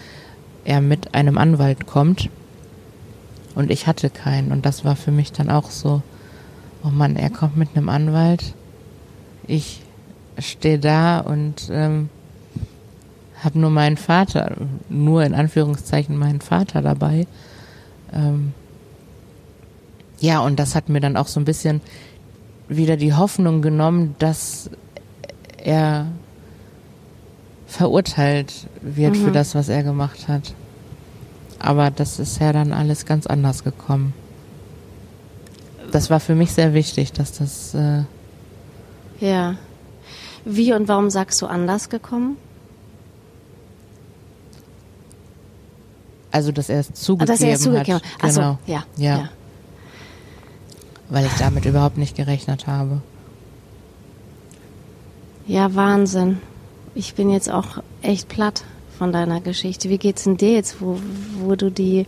[0.64, 2.30] er mit einem Anwalt kommt.
[3.56, 4.52] Und ich hatte keinen.
[4.52, 6.02] Und das war für mich dann auch so,
[6.84, 8.54] oh Mann, er kommt mit einem Anwalt,
[9.48, 9.82] ich
[10.38, 12.10] stehe da und ähm,
[13.44, 14.56] habe nur meinen Vater,
[14.90, 17.28] nur in Anführungszeichen meinen Vater dabei.
[18.14, 18.54] Ähm,
[20.20, 21.82] ja, und das hat mir dann auch so ein bisschen
[22.68, 24.70] wieder die Hoffnung genommen, dass
[25.66, 26.06] er
[27.68, 29.26] verurteilt wird mhm.
[29.26, 30.54] für das, was er gemacht hat.
[31.60, 34.14] Aber das ist ja dann alles ganz anders gekommen.
[35.92, 37.74] Das war für mich sehr wichtig, dass das.
[37.74, 38.04] Äh
[39.20, 39.56] ja.
[40.44, 42.38] Wie und warum sagst du anders gekommen?
[46.32, 48.20] Also, dass er es zugegeben ah, dass er es zugegeben hat.
[48.20, 48.32] Genau.
[48.34, 49.18] So, ja, ja.
[49.18, 49.30] ja.
[51.10, 53.02] Weil ich damit überhaupt nicht gerechnet habe.
[55.48, 56.40] Ja, Wahnsinn.
[56.96, 58.64] Ich bin jetzt auch echt platt
[58.98, 59.90] von deiner Geschichte.
[59.90, 61.00] Wie geht's denn dir jetzt, wo,
[61.40, 62.08] wo du die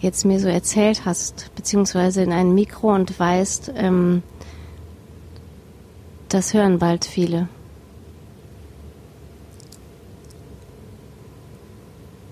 [0.00, 4.22] jetzt mir so erzählt hast, beziehungsweise in ein Mikro und weißt, ähm,
[6.28, 7.48] das hören bald viele.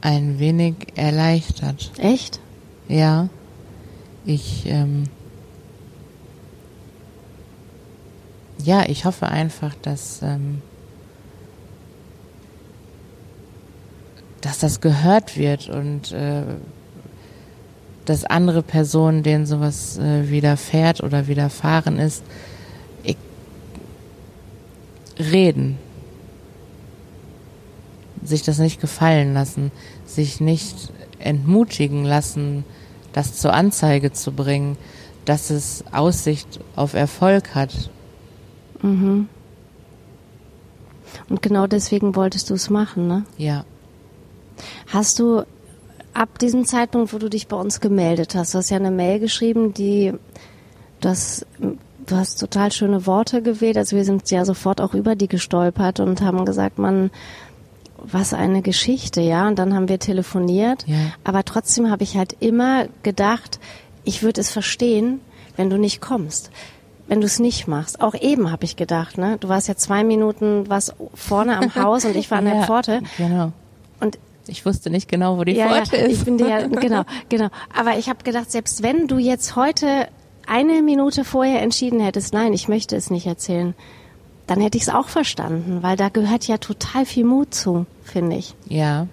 [0.01, 1.91] Ein wenig erleichtert.
[1.99, 2.39] Echt?
[2.89, 3.29] Ja.
[4.27, 5.05] Ich ähm,
[8.65, 10.63] ja, ich hoffe einfach, dass, ähm,
[14.41, 16.43] dass das gehört wird und äh,
[18.07, 22.23] dass andere Personen, denen sowas äh, widerfährt oder widerfahren ist,
[25.19, 25.79] reden,
[28.23, 29.71] sich das nicht gefallen lassen,
[30.07, 32.65] sich nicht entmutigen lassen,
[33.13, 34.77] das zur Anzeige zu bringen,
[35.25, 37.91] dass es Aussicht auf Erfolg hat
[38.83, 39.29] Mhm.
[41.29, 43.25] Und genau deswegen wolltest du es machen, ne?
[43.37, 43.65] Ja.
[44.93, 45.45] Hast du
[46.13, 49.19] ab diesem Zeitpunkt, wo du dich bei uns gemeldet hast, du hast ja eine Mail
[49.19, 50.13] geschrieben, die
[51.01, 51.45] das
[52.07, 56.01] du hast total schöne Worte gewählt, also wir sind ja sofort auch über die gestolpert
[56.01, 57.11] und haben gesagt, man
[57.97, 60.97] was eine Geschichte, ja, und dann haben wir telefoniert, ja.
[61.25, 63.59] aber trotzdem habe ich halt immer gedacht,
[64.05, 65.21] ich würde es verstehen,
[65.57, 66.51] wenn du nicht kommst
[67.07, 68.01] wenn du es nicht machst.
[68.01, 69.37] Auch eben habe ich gedacht, ne?
[69.39, 72.63] Du warst ja zwei Minuten was vorne am Haus und ich war an der ja,
[72.63, 73.03] Pforte.
[73.19, 73.53] Genau.
[74.01, 76.19] Und ich wusste nicht genau, wo die ja, Pforte ja, ist.
[76.19, 77.49] Ich bin dir ja, genau, genau.
[77.77, 80.09] Aber ich habe gedacht, selbst wenn du jetzt heute
[80.47, 83.75] eine Minute vorher entschieden hättest, nein, ich möchte es nicht erzählen,
[84.47, 88.37] dann hätte ich es auch verstanden, weil da gehört ja total viel Mut zu, finde
[88.37, 88.55] ich.
[88.69, 89.07] Ja.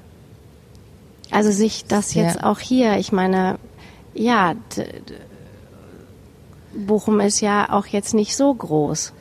[1.29, 3.57] Also sich das jetzt auch hier, ich meine,
[4.13, 4.55] ja,
[6.73, 9.13] Bochum ist ja auch jetzt nicht so groß.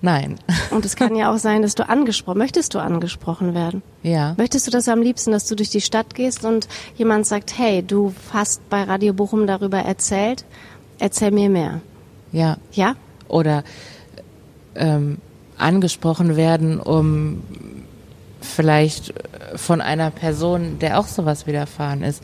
[0.00, 0.38] Nein.
[0.70, 3.82] Und es kann ja auch sein, dass du angesprochen, möchtest du angesprochen werden?
[4.02, 4.34] Ja.
[4.36, 7.82] Möchtest du das am liebsten, dass du durch die Stadt gehst und jemand sagt, hey,
[7.82, 10.44] du hast bei Radio Bochum darüber erzählt,
[10.98, 11.80] erzähl mir mehr.
[12.32, 12.58] Ja.
[12.72, 12.94] Ja?
[13.26, 13.64] Oder
[14.76, 15.18] ähm,
[15.56, 17.42] angesprochen werden, um
[18.40, 19.12] vielleicht
[19.56, 22.22] von einer Person, der auch sowas widerfahren ist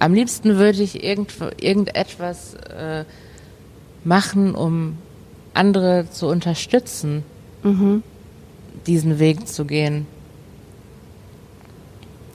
[0.00, 3.04] am liebsten würde ich irgend, irgendetwas äh,
[4.02, 4.96] machen, um
[5.54, 7.22] andere zu unterstützen,
[7.62, 8.02] mhm.
[8.86, 10.06] diesen Weg zu gehen.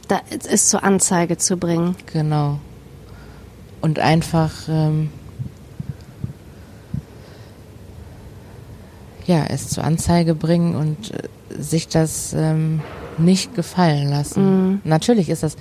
[0.07, 1.95] Da ist zur Anzeige zu bringen.
[2.13, 2.59] Genau.
[3.81, 5.09] Und einfach ähm,
[9.25, 12.81] ja, es zur Anzeige bringen und äh, sich das ähm,
[13.17, 14.69] nicht gefallen lassen.
[14.69, 14.81] Mhm.
[14.83, 15.57] Natürlich ist das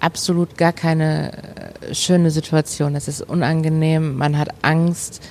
[0.00, 1.32] absolut gar keine
[1.80, 2.94] äh, schöne Situation.
[2.94, 5.22] Es ist unangenehm, man hat Angst,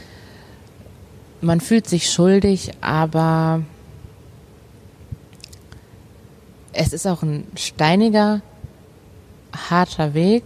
[1.42, 3.62] man fühlt sich schuldig, aber
[6.74, 8.42] es ist auch ein steiniger,
[9.70, 10.44] harter Weg,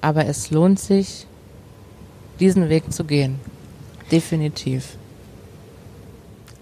[0.00, 1.26] aber es lohnt sich,
[2.38, 3.38] diesen Weg zu gehen.
[4.10, 4.96] Definitiv.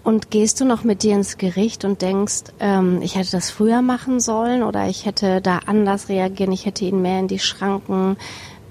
[0.09, 3.83] Und gehst du noch mit dir ins Gericht und denkst, ähm, ich hätte das früher
[3.83, 8.17] machen sollen oder ich hätte da anders reagieren, ich hätte ihn mehr in die Schranken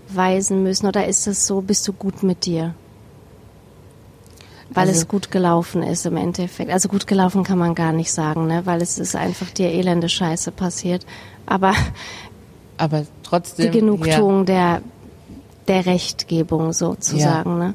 [0.08, 2.74] weisen müssen oder ist es so, bist du gut mit dir?
[4.70, 6.72] weil also, es gut gelaufen ist im Endeffekt.
[6.72, 8.66] Also gut gelaufen kann man gar nicht sagen, ne?
[8.66, 11.06] weil es ist einfach dir elende Scheiße passiert.
[11.46, 11.72] Aber,
[12.78, 14.44] aber trotzdem die Genugtuung ja.
[14.44, 14.82] der,
[15.68, 17.60] der Rechtgebung sozusagen.
[17.60, 17.68] Ja.
[17.68, 17.74] Ne?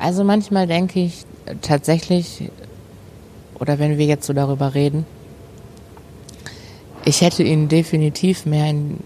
[0.00, 1.24] Also manchmal denke ich
[1.60, 2.50] tatsächlich,
[3.58, 5.06] oder wenn wir jetzt so darüber reden,
[7.04, 8.98] ich hätte ihn definitiv mehr in,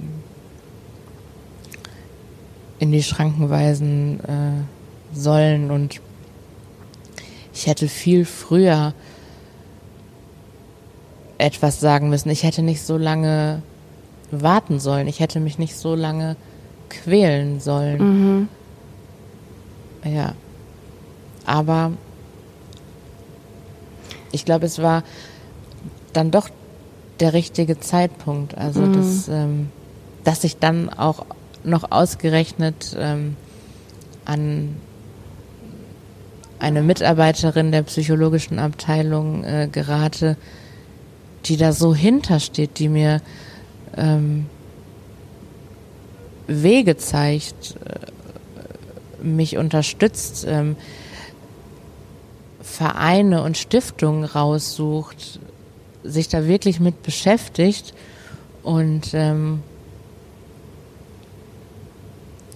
[2.79, 6.01] in die Schranken weisen äh, sollen und
[7.55, 8.93] ich hätte viel früher
[11.39, 12.29] etwas sagen müssen.
[12.29, 13.63] Ich hätte nicht so lange
[14.31, 15.07] warten sollen.
[15.09, 16.37] Ich hätte mich nicht so lange
[16.91, 17.99] quälen sollen.
[17.99, 18.49] Mhm.
[20.05, 20.35] Ja.
[21.45, 21.93] Aber
[24.37, 25.03] ich glaube, es war
[26.13, 26.49] dann doch
[27.21, 28.57] der richtige Zeitpunkt.
[28.57, 28.93] Also, mhm.
[28.93, 29.69] dass, ähm,
[30.25, 31.27] dass ich dann auch
[31.65, 33.37] noch ausgerechnet ähm,
[34.25, 34.77] an
[36.59, 40.37] eine Mitarbeiterin der psychologischen Abteilung äh, gerate,
[41.47, 43.21] die da so hintersteht, die mir
[43.97, 44.47] ähm,
[46.47, 50.77] Wege zeigt, äh, mich unterstützt, ähm,
[52.67, 55.39] Vereine und Stiftungen raussucht,
[56.03, 57.95] sich da wirklich mit beschäftigt
[58.63, 59.63] und ähm,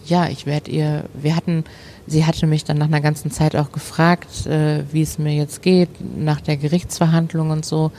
[0.06, 1.64] ja, ich werde ihr, wir hatten,
[2.08, 5.62] sie hatte mich dann nach einer ganzen Zeit auch gefragt, äh, wie es mir jetzt
[5.62, 5.88] geht,
[6.18, 7.92] nach der Gerichtsverhandlung und so.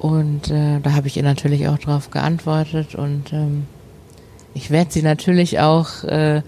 [0.00, 3.66] Und äh, da habe ich ihr natürlich auch darauf geantwortet und ähm,
[4.52, 6.42] ich werde sie natürlich auch, äh,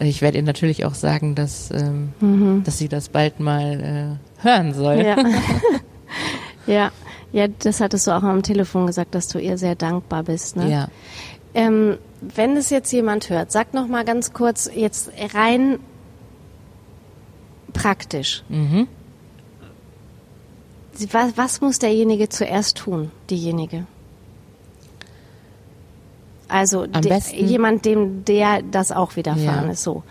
[0.00, 2.62] ich werde ihr natürlich auch sagen, dass, ähm, mhm.
[2.64, 5.02] dass sie das bald mal äh, hören soll.
[5.04, 5.16] Ja.
[6.66, 6.92] ja.
[7.32, 10.56] ja, das hattest du auch am Telefon gesagt, dass du ihr sehr dankbar bist.
[10.56, 10.70] Ne?
[10.70, 10.88] Ja.
[11.54, 15.78] Ähm, wenn es jetzt jemand hört, sag noch mal ganz kurz jetzt rein
[17.72, 18.42] praktisch.
[18.48, 18.88] Mhm.
[21.12, 23.86] Was, was muss derjenige zuerst tun, diejenige?
[26.50, 29.72] Also de, jemand, dem der das auch widerfahren ja.
[29.72, 30.02] ist, so.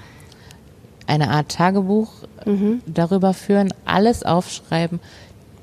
[1.07, 2.11] Eine Art Tagebuch
[2.45, 2.81] mhm.
[2.85, 4.99] darüber führen, alles aufschreiben,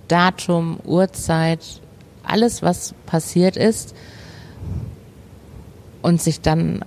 [0.08, 1.80] Datum, Uhrzeit,
[2.24, 3.94] alles, was passiert ist
[6.02, 6.84] und sich dann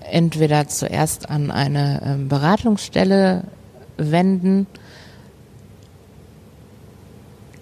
[0.00, 3.44] entweder zuerst an eine ähm, Beratungsstelle
[3.96, 4.66] wenden.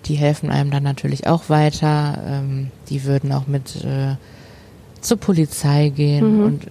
[0.07, 2.19] Die helfen einem dann natürlich auch weiter.
[2.27, 4.17] Ähm, die würden auch mit äh,
[5.03, 6.45] zur Polizei gehen mhm.
[6.45, 6.67] und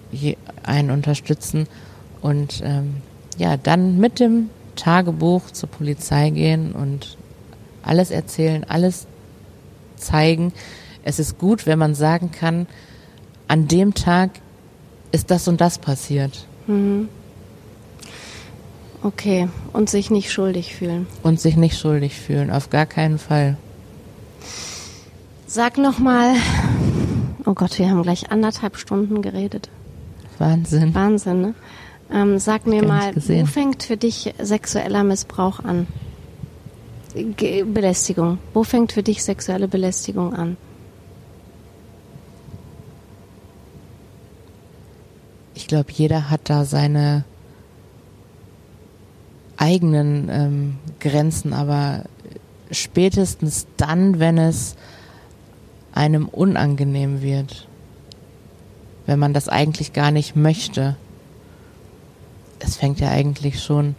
[0.64, 1.68] einen unterstützen
[2.20, 2.96] und ähm,
[3.38, 7.16] ja, dann mit dem Tagebuch zur Polizei gehen und
[7.82, 9.06] alles erzählen, alles
[9.96, 10.52] zeigen.
[11.04, 12.66] Es ist gut, wenn man sagen kann,
[13.48, 14.30] an dem Tag
[15.10, 16.46] ist das und das passiert.
[16.66, 17.08] Mhm.
[19.02, 21.06] Okay, und sich nicht schuldig fühlen.
[21.22, 23.56] Und sich nicht schuldig fühlen, auf gar keinen Fall.
[25.46, 26.34] Sag noch mal,
[27.52, 29.68] oh Gott, wir haben gleich anderthalb Stunden geredet.
[30.38, 30.94] Wahnsinn.
[30.94, 31.54] Wahnsinn, ne?
[32.10, 35.86] Ähm, sag mir mal, wo fängt für dich sexueller Missbrauch an?
[37.14, 38.38] Ge Belästigung.
[38.54, 40.56] Wo fängt für dich sexuelle Belästigung an?
[45.54, 47.24] ich glaube, jeder hat da seine
[49.56, 52.04] eigenen ähm, Grenzen, aber
[52.72, 54.74] spätestens dann, wenn es
[55.94, 57.66] einem unangenehm wird,
[59.06, 60.96] wenn man das eigentlich gar nicht möchte.
[62.58, 63.94] Es fängt ja eigentlich schon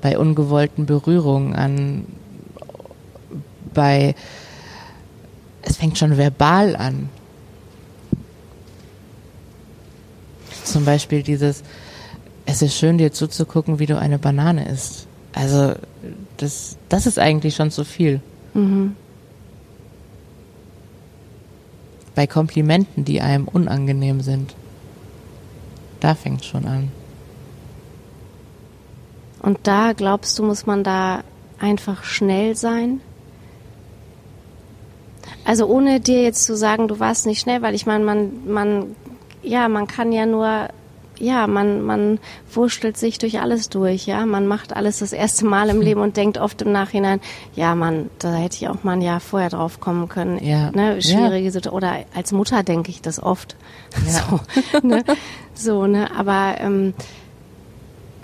[0.00, 2.06] bei ungewollten Berührungen an,
[3.72, 4.14] bei
[5.62, 7.08] es fängt schon verbal an.
[10.64, 11.62] Zum Beispiel dieses,
[12.46, 15.06] es ist schön, dir zuzugucken, wie du eine Banane isst.
[15.32, 15.74] Also,
[16.36, 18.20] das, das ist eigentlich schon zu viel.
[18.54, 18.96] Mhm.
[22.14, 24.54] Bei Komplimenten, die einem unangenehm sind.
[26.00, 26.90] Da fängt es schon an.
[29.42, 31.22] Und da glaubst du, muss man da
[31.58, 33.00] einfach schnell sein?
[35.44, 38.96] Also ohne dir jetzt zu sagen, du warst nicht schnell, weil ich meine, man, man
[39.42, 40.68] ja, man kann ja nur,
[41.20, 42.18] ja, man, man
[42.52, 44.24] wurschtelt sich durch alles durch, ja.
[44.26, 45.80] Man macht alles das erste Mal im.
[45.90, 47.20] Leben und denkt oft im Nachhinein,
[47.54, 50.42] ja, man, da hätte ich auch mal ein Jahr vorher drauf kommen können.
[50.44, 50.70] Ja.
[50.72, 51.50] Ne, schwierige ja.
[51.50, 51.76] Situation.
[51.76, 53.56] Oder als Mutter denke ich das oft.
[54.06, 54.40] Ja.
[54.72, 55.04] So, ne?
[55.54, 56.94] so, ne, aber, ähm,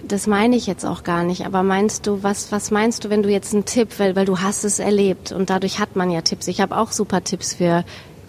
[0.07, 3.23] das meine ich jetzt auch gar nicht, aber meinst du, was, was meinst du, wenn
[3.23, 6.21] du jetzt einen Tipp, weil, weil du hast es erlebt und dadurch hat man ja
[6.21, 6.47] Tipps.
[6.49, 7.85] Ich habe auch super Tipps für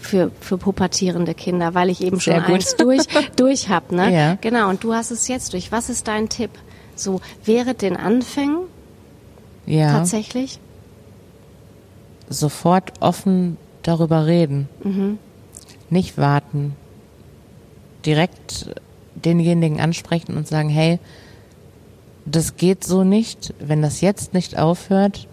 [0.08, 3.04] für, für pubertierende Kinder, weil ich eben schon eins durch,
[3.36, 3.96] durch habe.
[3.96, 4.14] Ne?
[4.14, 4.36] Ja.
[4.42, 5.72] Genau, und du hast es jetzt durch.
[5.72, 6.52] Was ist dein Tipp?
[6.96, 8.62] So während den Anfängen
[9.66, 9.92] Ja.
[9.92, 10.60] tatsächlich?
[12.30, 14.68] Sofort offen darüber reden.
[14.84, 15.20] Mhm.
[15.90, 16.76] Nicht warten.
[18.06, 18.74] Direkt
[19.16, 21.00] denjenigen ansprechen und sagen, hey,
[22.26, 23.54] das geht so nicht.
[23.60, 25.28] Wenn das jetzt nicht aufhört,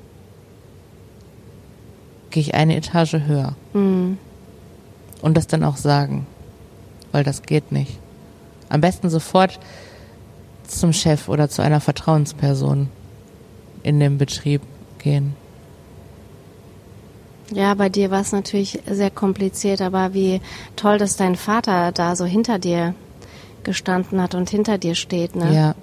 [2.31, 3.55] gehe ich eine Etage höher.
[3.73, 4.19] Mhm.
[5.25, 6.27] Und das dann auch sagen.
[7.11, 7.99] Weil das geht nicht.
[8.69, 9.59] Am besten sofort
[10.69, 12.91] zum Chef oder zu einer Vertrauensperson
[13.83, 14.61] in dem Betrieb
[14.99, 15.35] gehen.
[17.53, 20.43] Ja, bei dir war es natürlich sehr kompliziert, aber wie
[20.77, 22.95] toll, dass dein Vater da so hinter dir
[23.63, 25.55] gestanden hat und hinter dir steht, ne?
[25.55, 25.75] Ja.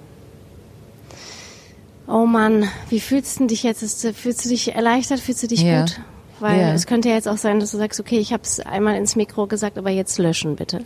[2.06, 4.06] Oh Mann, wie fühlst du dich jetzt?
[4.14, 5.18] Fühlst du dich erleichtert?
[5.18, 5.80] Fühlst du dich Ja.
[5.80, 6.00] gut?
[6.42, 6.72] Weil Ja.
[6.74, 9.14] es könnte ja jetzt auch sein, dass du sagst, okay, ich habe es einmal ins
[9.14, 10.80] Mikro gesagt, aber jetzt löschen bitte.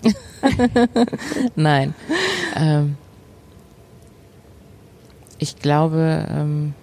[1.56, 1.94] Nein.
[2.54, 2.98] ähm,
[5.38, 6.74] ich glaube, ähm,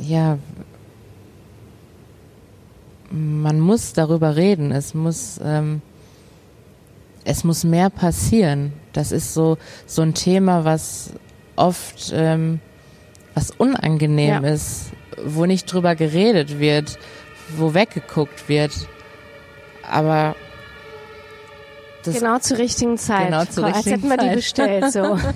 [0.00, 0.38] ja,
[3.10, 4.72] man muss darüber reden.
[4.72, 5.80] Es muss, ähm,
[7.24, 8.72] es muss mehr passieren.
[8.92, 11.10] Das ist so so ein Thema, was
[11.56, 12.58] oft ähm,
[13.34, 14.50] was unangenehm Ja.
[14.50, 14.92] ist,
[15.24, 16.98] wo nicht drüber geredet wird,
[17.56, 18.72] wo weggeguckt wird.
[19.88, 20.34] Aber
[22.04, 23.26] das genau zur richtigen Zeit.
[23.26, 25.18] Genau zur Als richtigen hätten wir die bestellt, so.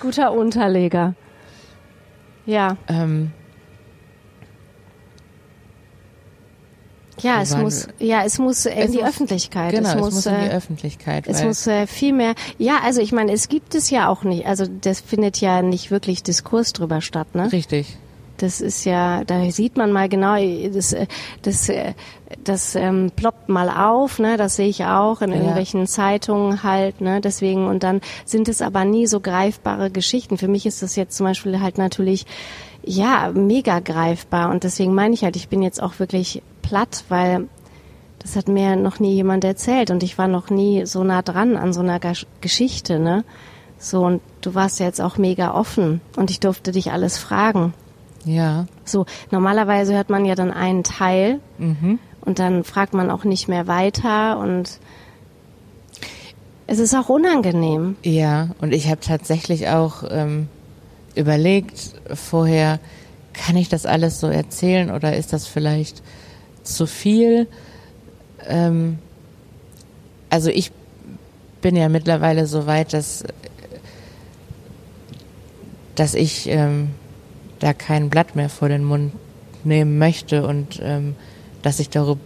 [0.00, 1.14] Guter Unterleger.
[2.46, 3.32] Ja, ähm,
[7.20, 9.72] ja, es muss, ja, es muss in Es die muss- Öffentlichkeit.
[9.74, 11.26] genau, es muss, in die äh, Öffentlichkeit.
[11.26, 12.34] Es muss äh, viel mehr.
[12.58, 14.46] Ja, also ich meine, es gibt es ja auch nicht.
[14.46, 17.50] Also das findet ja nicht wirklich Diskurs drüber statt, ne?
[17.52, 17.96] richtig.
[18.38, 20.34] Das ist ja, da sieht man mal genau,
[20.72, 21.06] das, äh,
[21.42, 21.94] das, äh,
[22.42, 24.36] das ähm, ploppt mal auf, ne?
[24.36, 25.36] Das sehe ich auch in Ja.
[25.36, 27.20] irgendwelchen Zeitungen halt, ne?
[27.20, 30.36] Deswegen und dann sind es aber nie so greifbare Geschichten.
[30.36, 32.26] Für mich ist das jetzt zum Beispiel halt natürlich
[32.86, 37.48] ja mega greifbar und deswegen meine ich halt, ich bin jetzt auch wirklich platt, weil
[38.18, 41.56] das hat mir noch nie jemand erzählt und ich war noch nie so nah dran
[41.56, 43.24] an so einer Gesch- Geschichte, ne?
[43.78, 47.74] So und du warst ja jetzt auch mega offen und ich durfte dich alles fragen.
[48.24, 48.64] Ja.
[48.86, 51.98] So, normalerweise hört man ja dann einen Teil Mhm.
[52.22, 54.78] und dann fragt man auch nicht mehr weiter und
[56.66, 57.96] es ist auch unangenehm.
[58.02, 60.48] Ja, und ich habe tatsächlich auch ähm,
[61.14, 62.78] überlegt vorher,
[63.32, 66.02] kann ich das alles so erzählen oder ist das vielleicht
[66.62, 67.46] zu viel?
[68.46, 68.98] Ähm,
[70.30, 70.72] also ich
[71.60, 73.24] bin ja mittlerweile so weit, dass,
[75.94, 76.90] dass ich ähm,
[77.58, 79.12] da kein Blatt mehr vor den Mund
[79.64, 81.16] nehmen möchte und ähm,
[81.62, 82.20] dass ich darüber,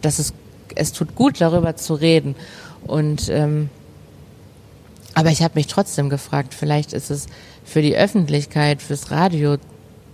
[0.00, 0.32] dass es
[0.74, 2.34] es tut gut darüber zu reden
[2.86, 3.68] und ähm,
[5.14, 7.26] aber ich habe mich trotzdem gefragt, vielleicht ist es
[7.64, 9.56] für die Öffentlichkeit, fürs Radio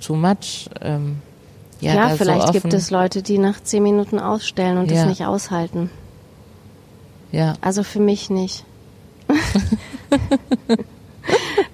[0.04, 0.68] too much.
[0.80, 1.18] Ähm,
[1.80, 4.98] ja, Ja, vielleicht so gibt es Leute, die nach zehn Minuten ausstellen und Ja.
[4.98, 5.90] das nicht aushalten.
[7.32, 8.64] Ja, Also für mich nicht.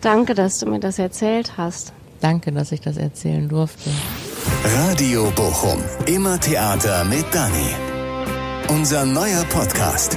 [0.01, 1.93] Danke, dass du mir das erzählt hast.
[2.21, 3.91] danke, dass ich das erzählen durfte.
[4.89, 5.83] Radio Bochum.
[6.07, 7.71] Immer Theater mit Dani.
[8.69, 10.17] Unser neuer Podcast.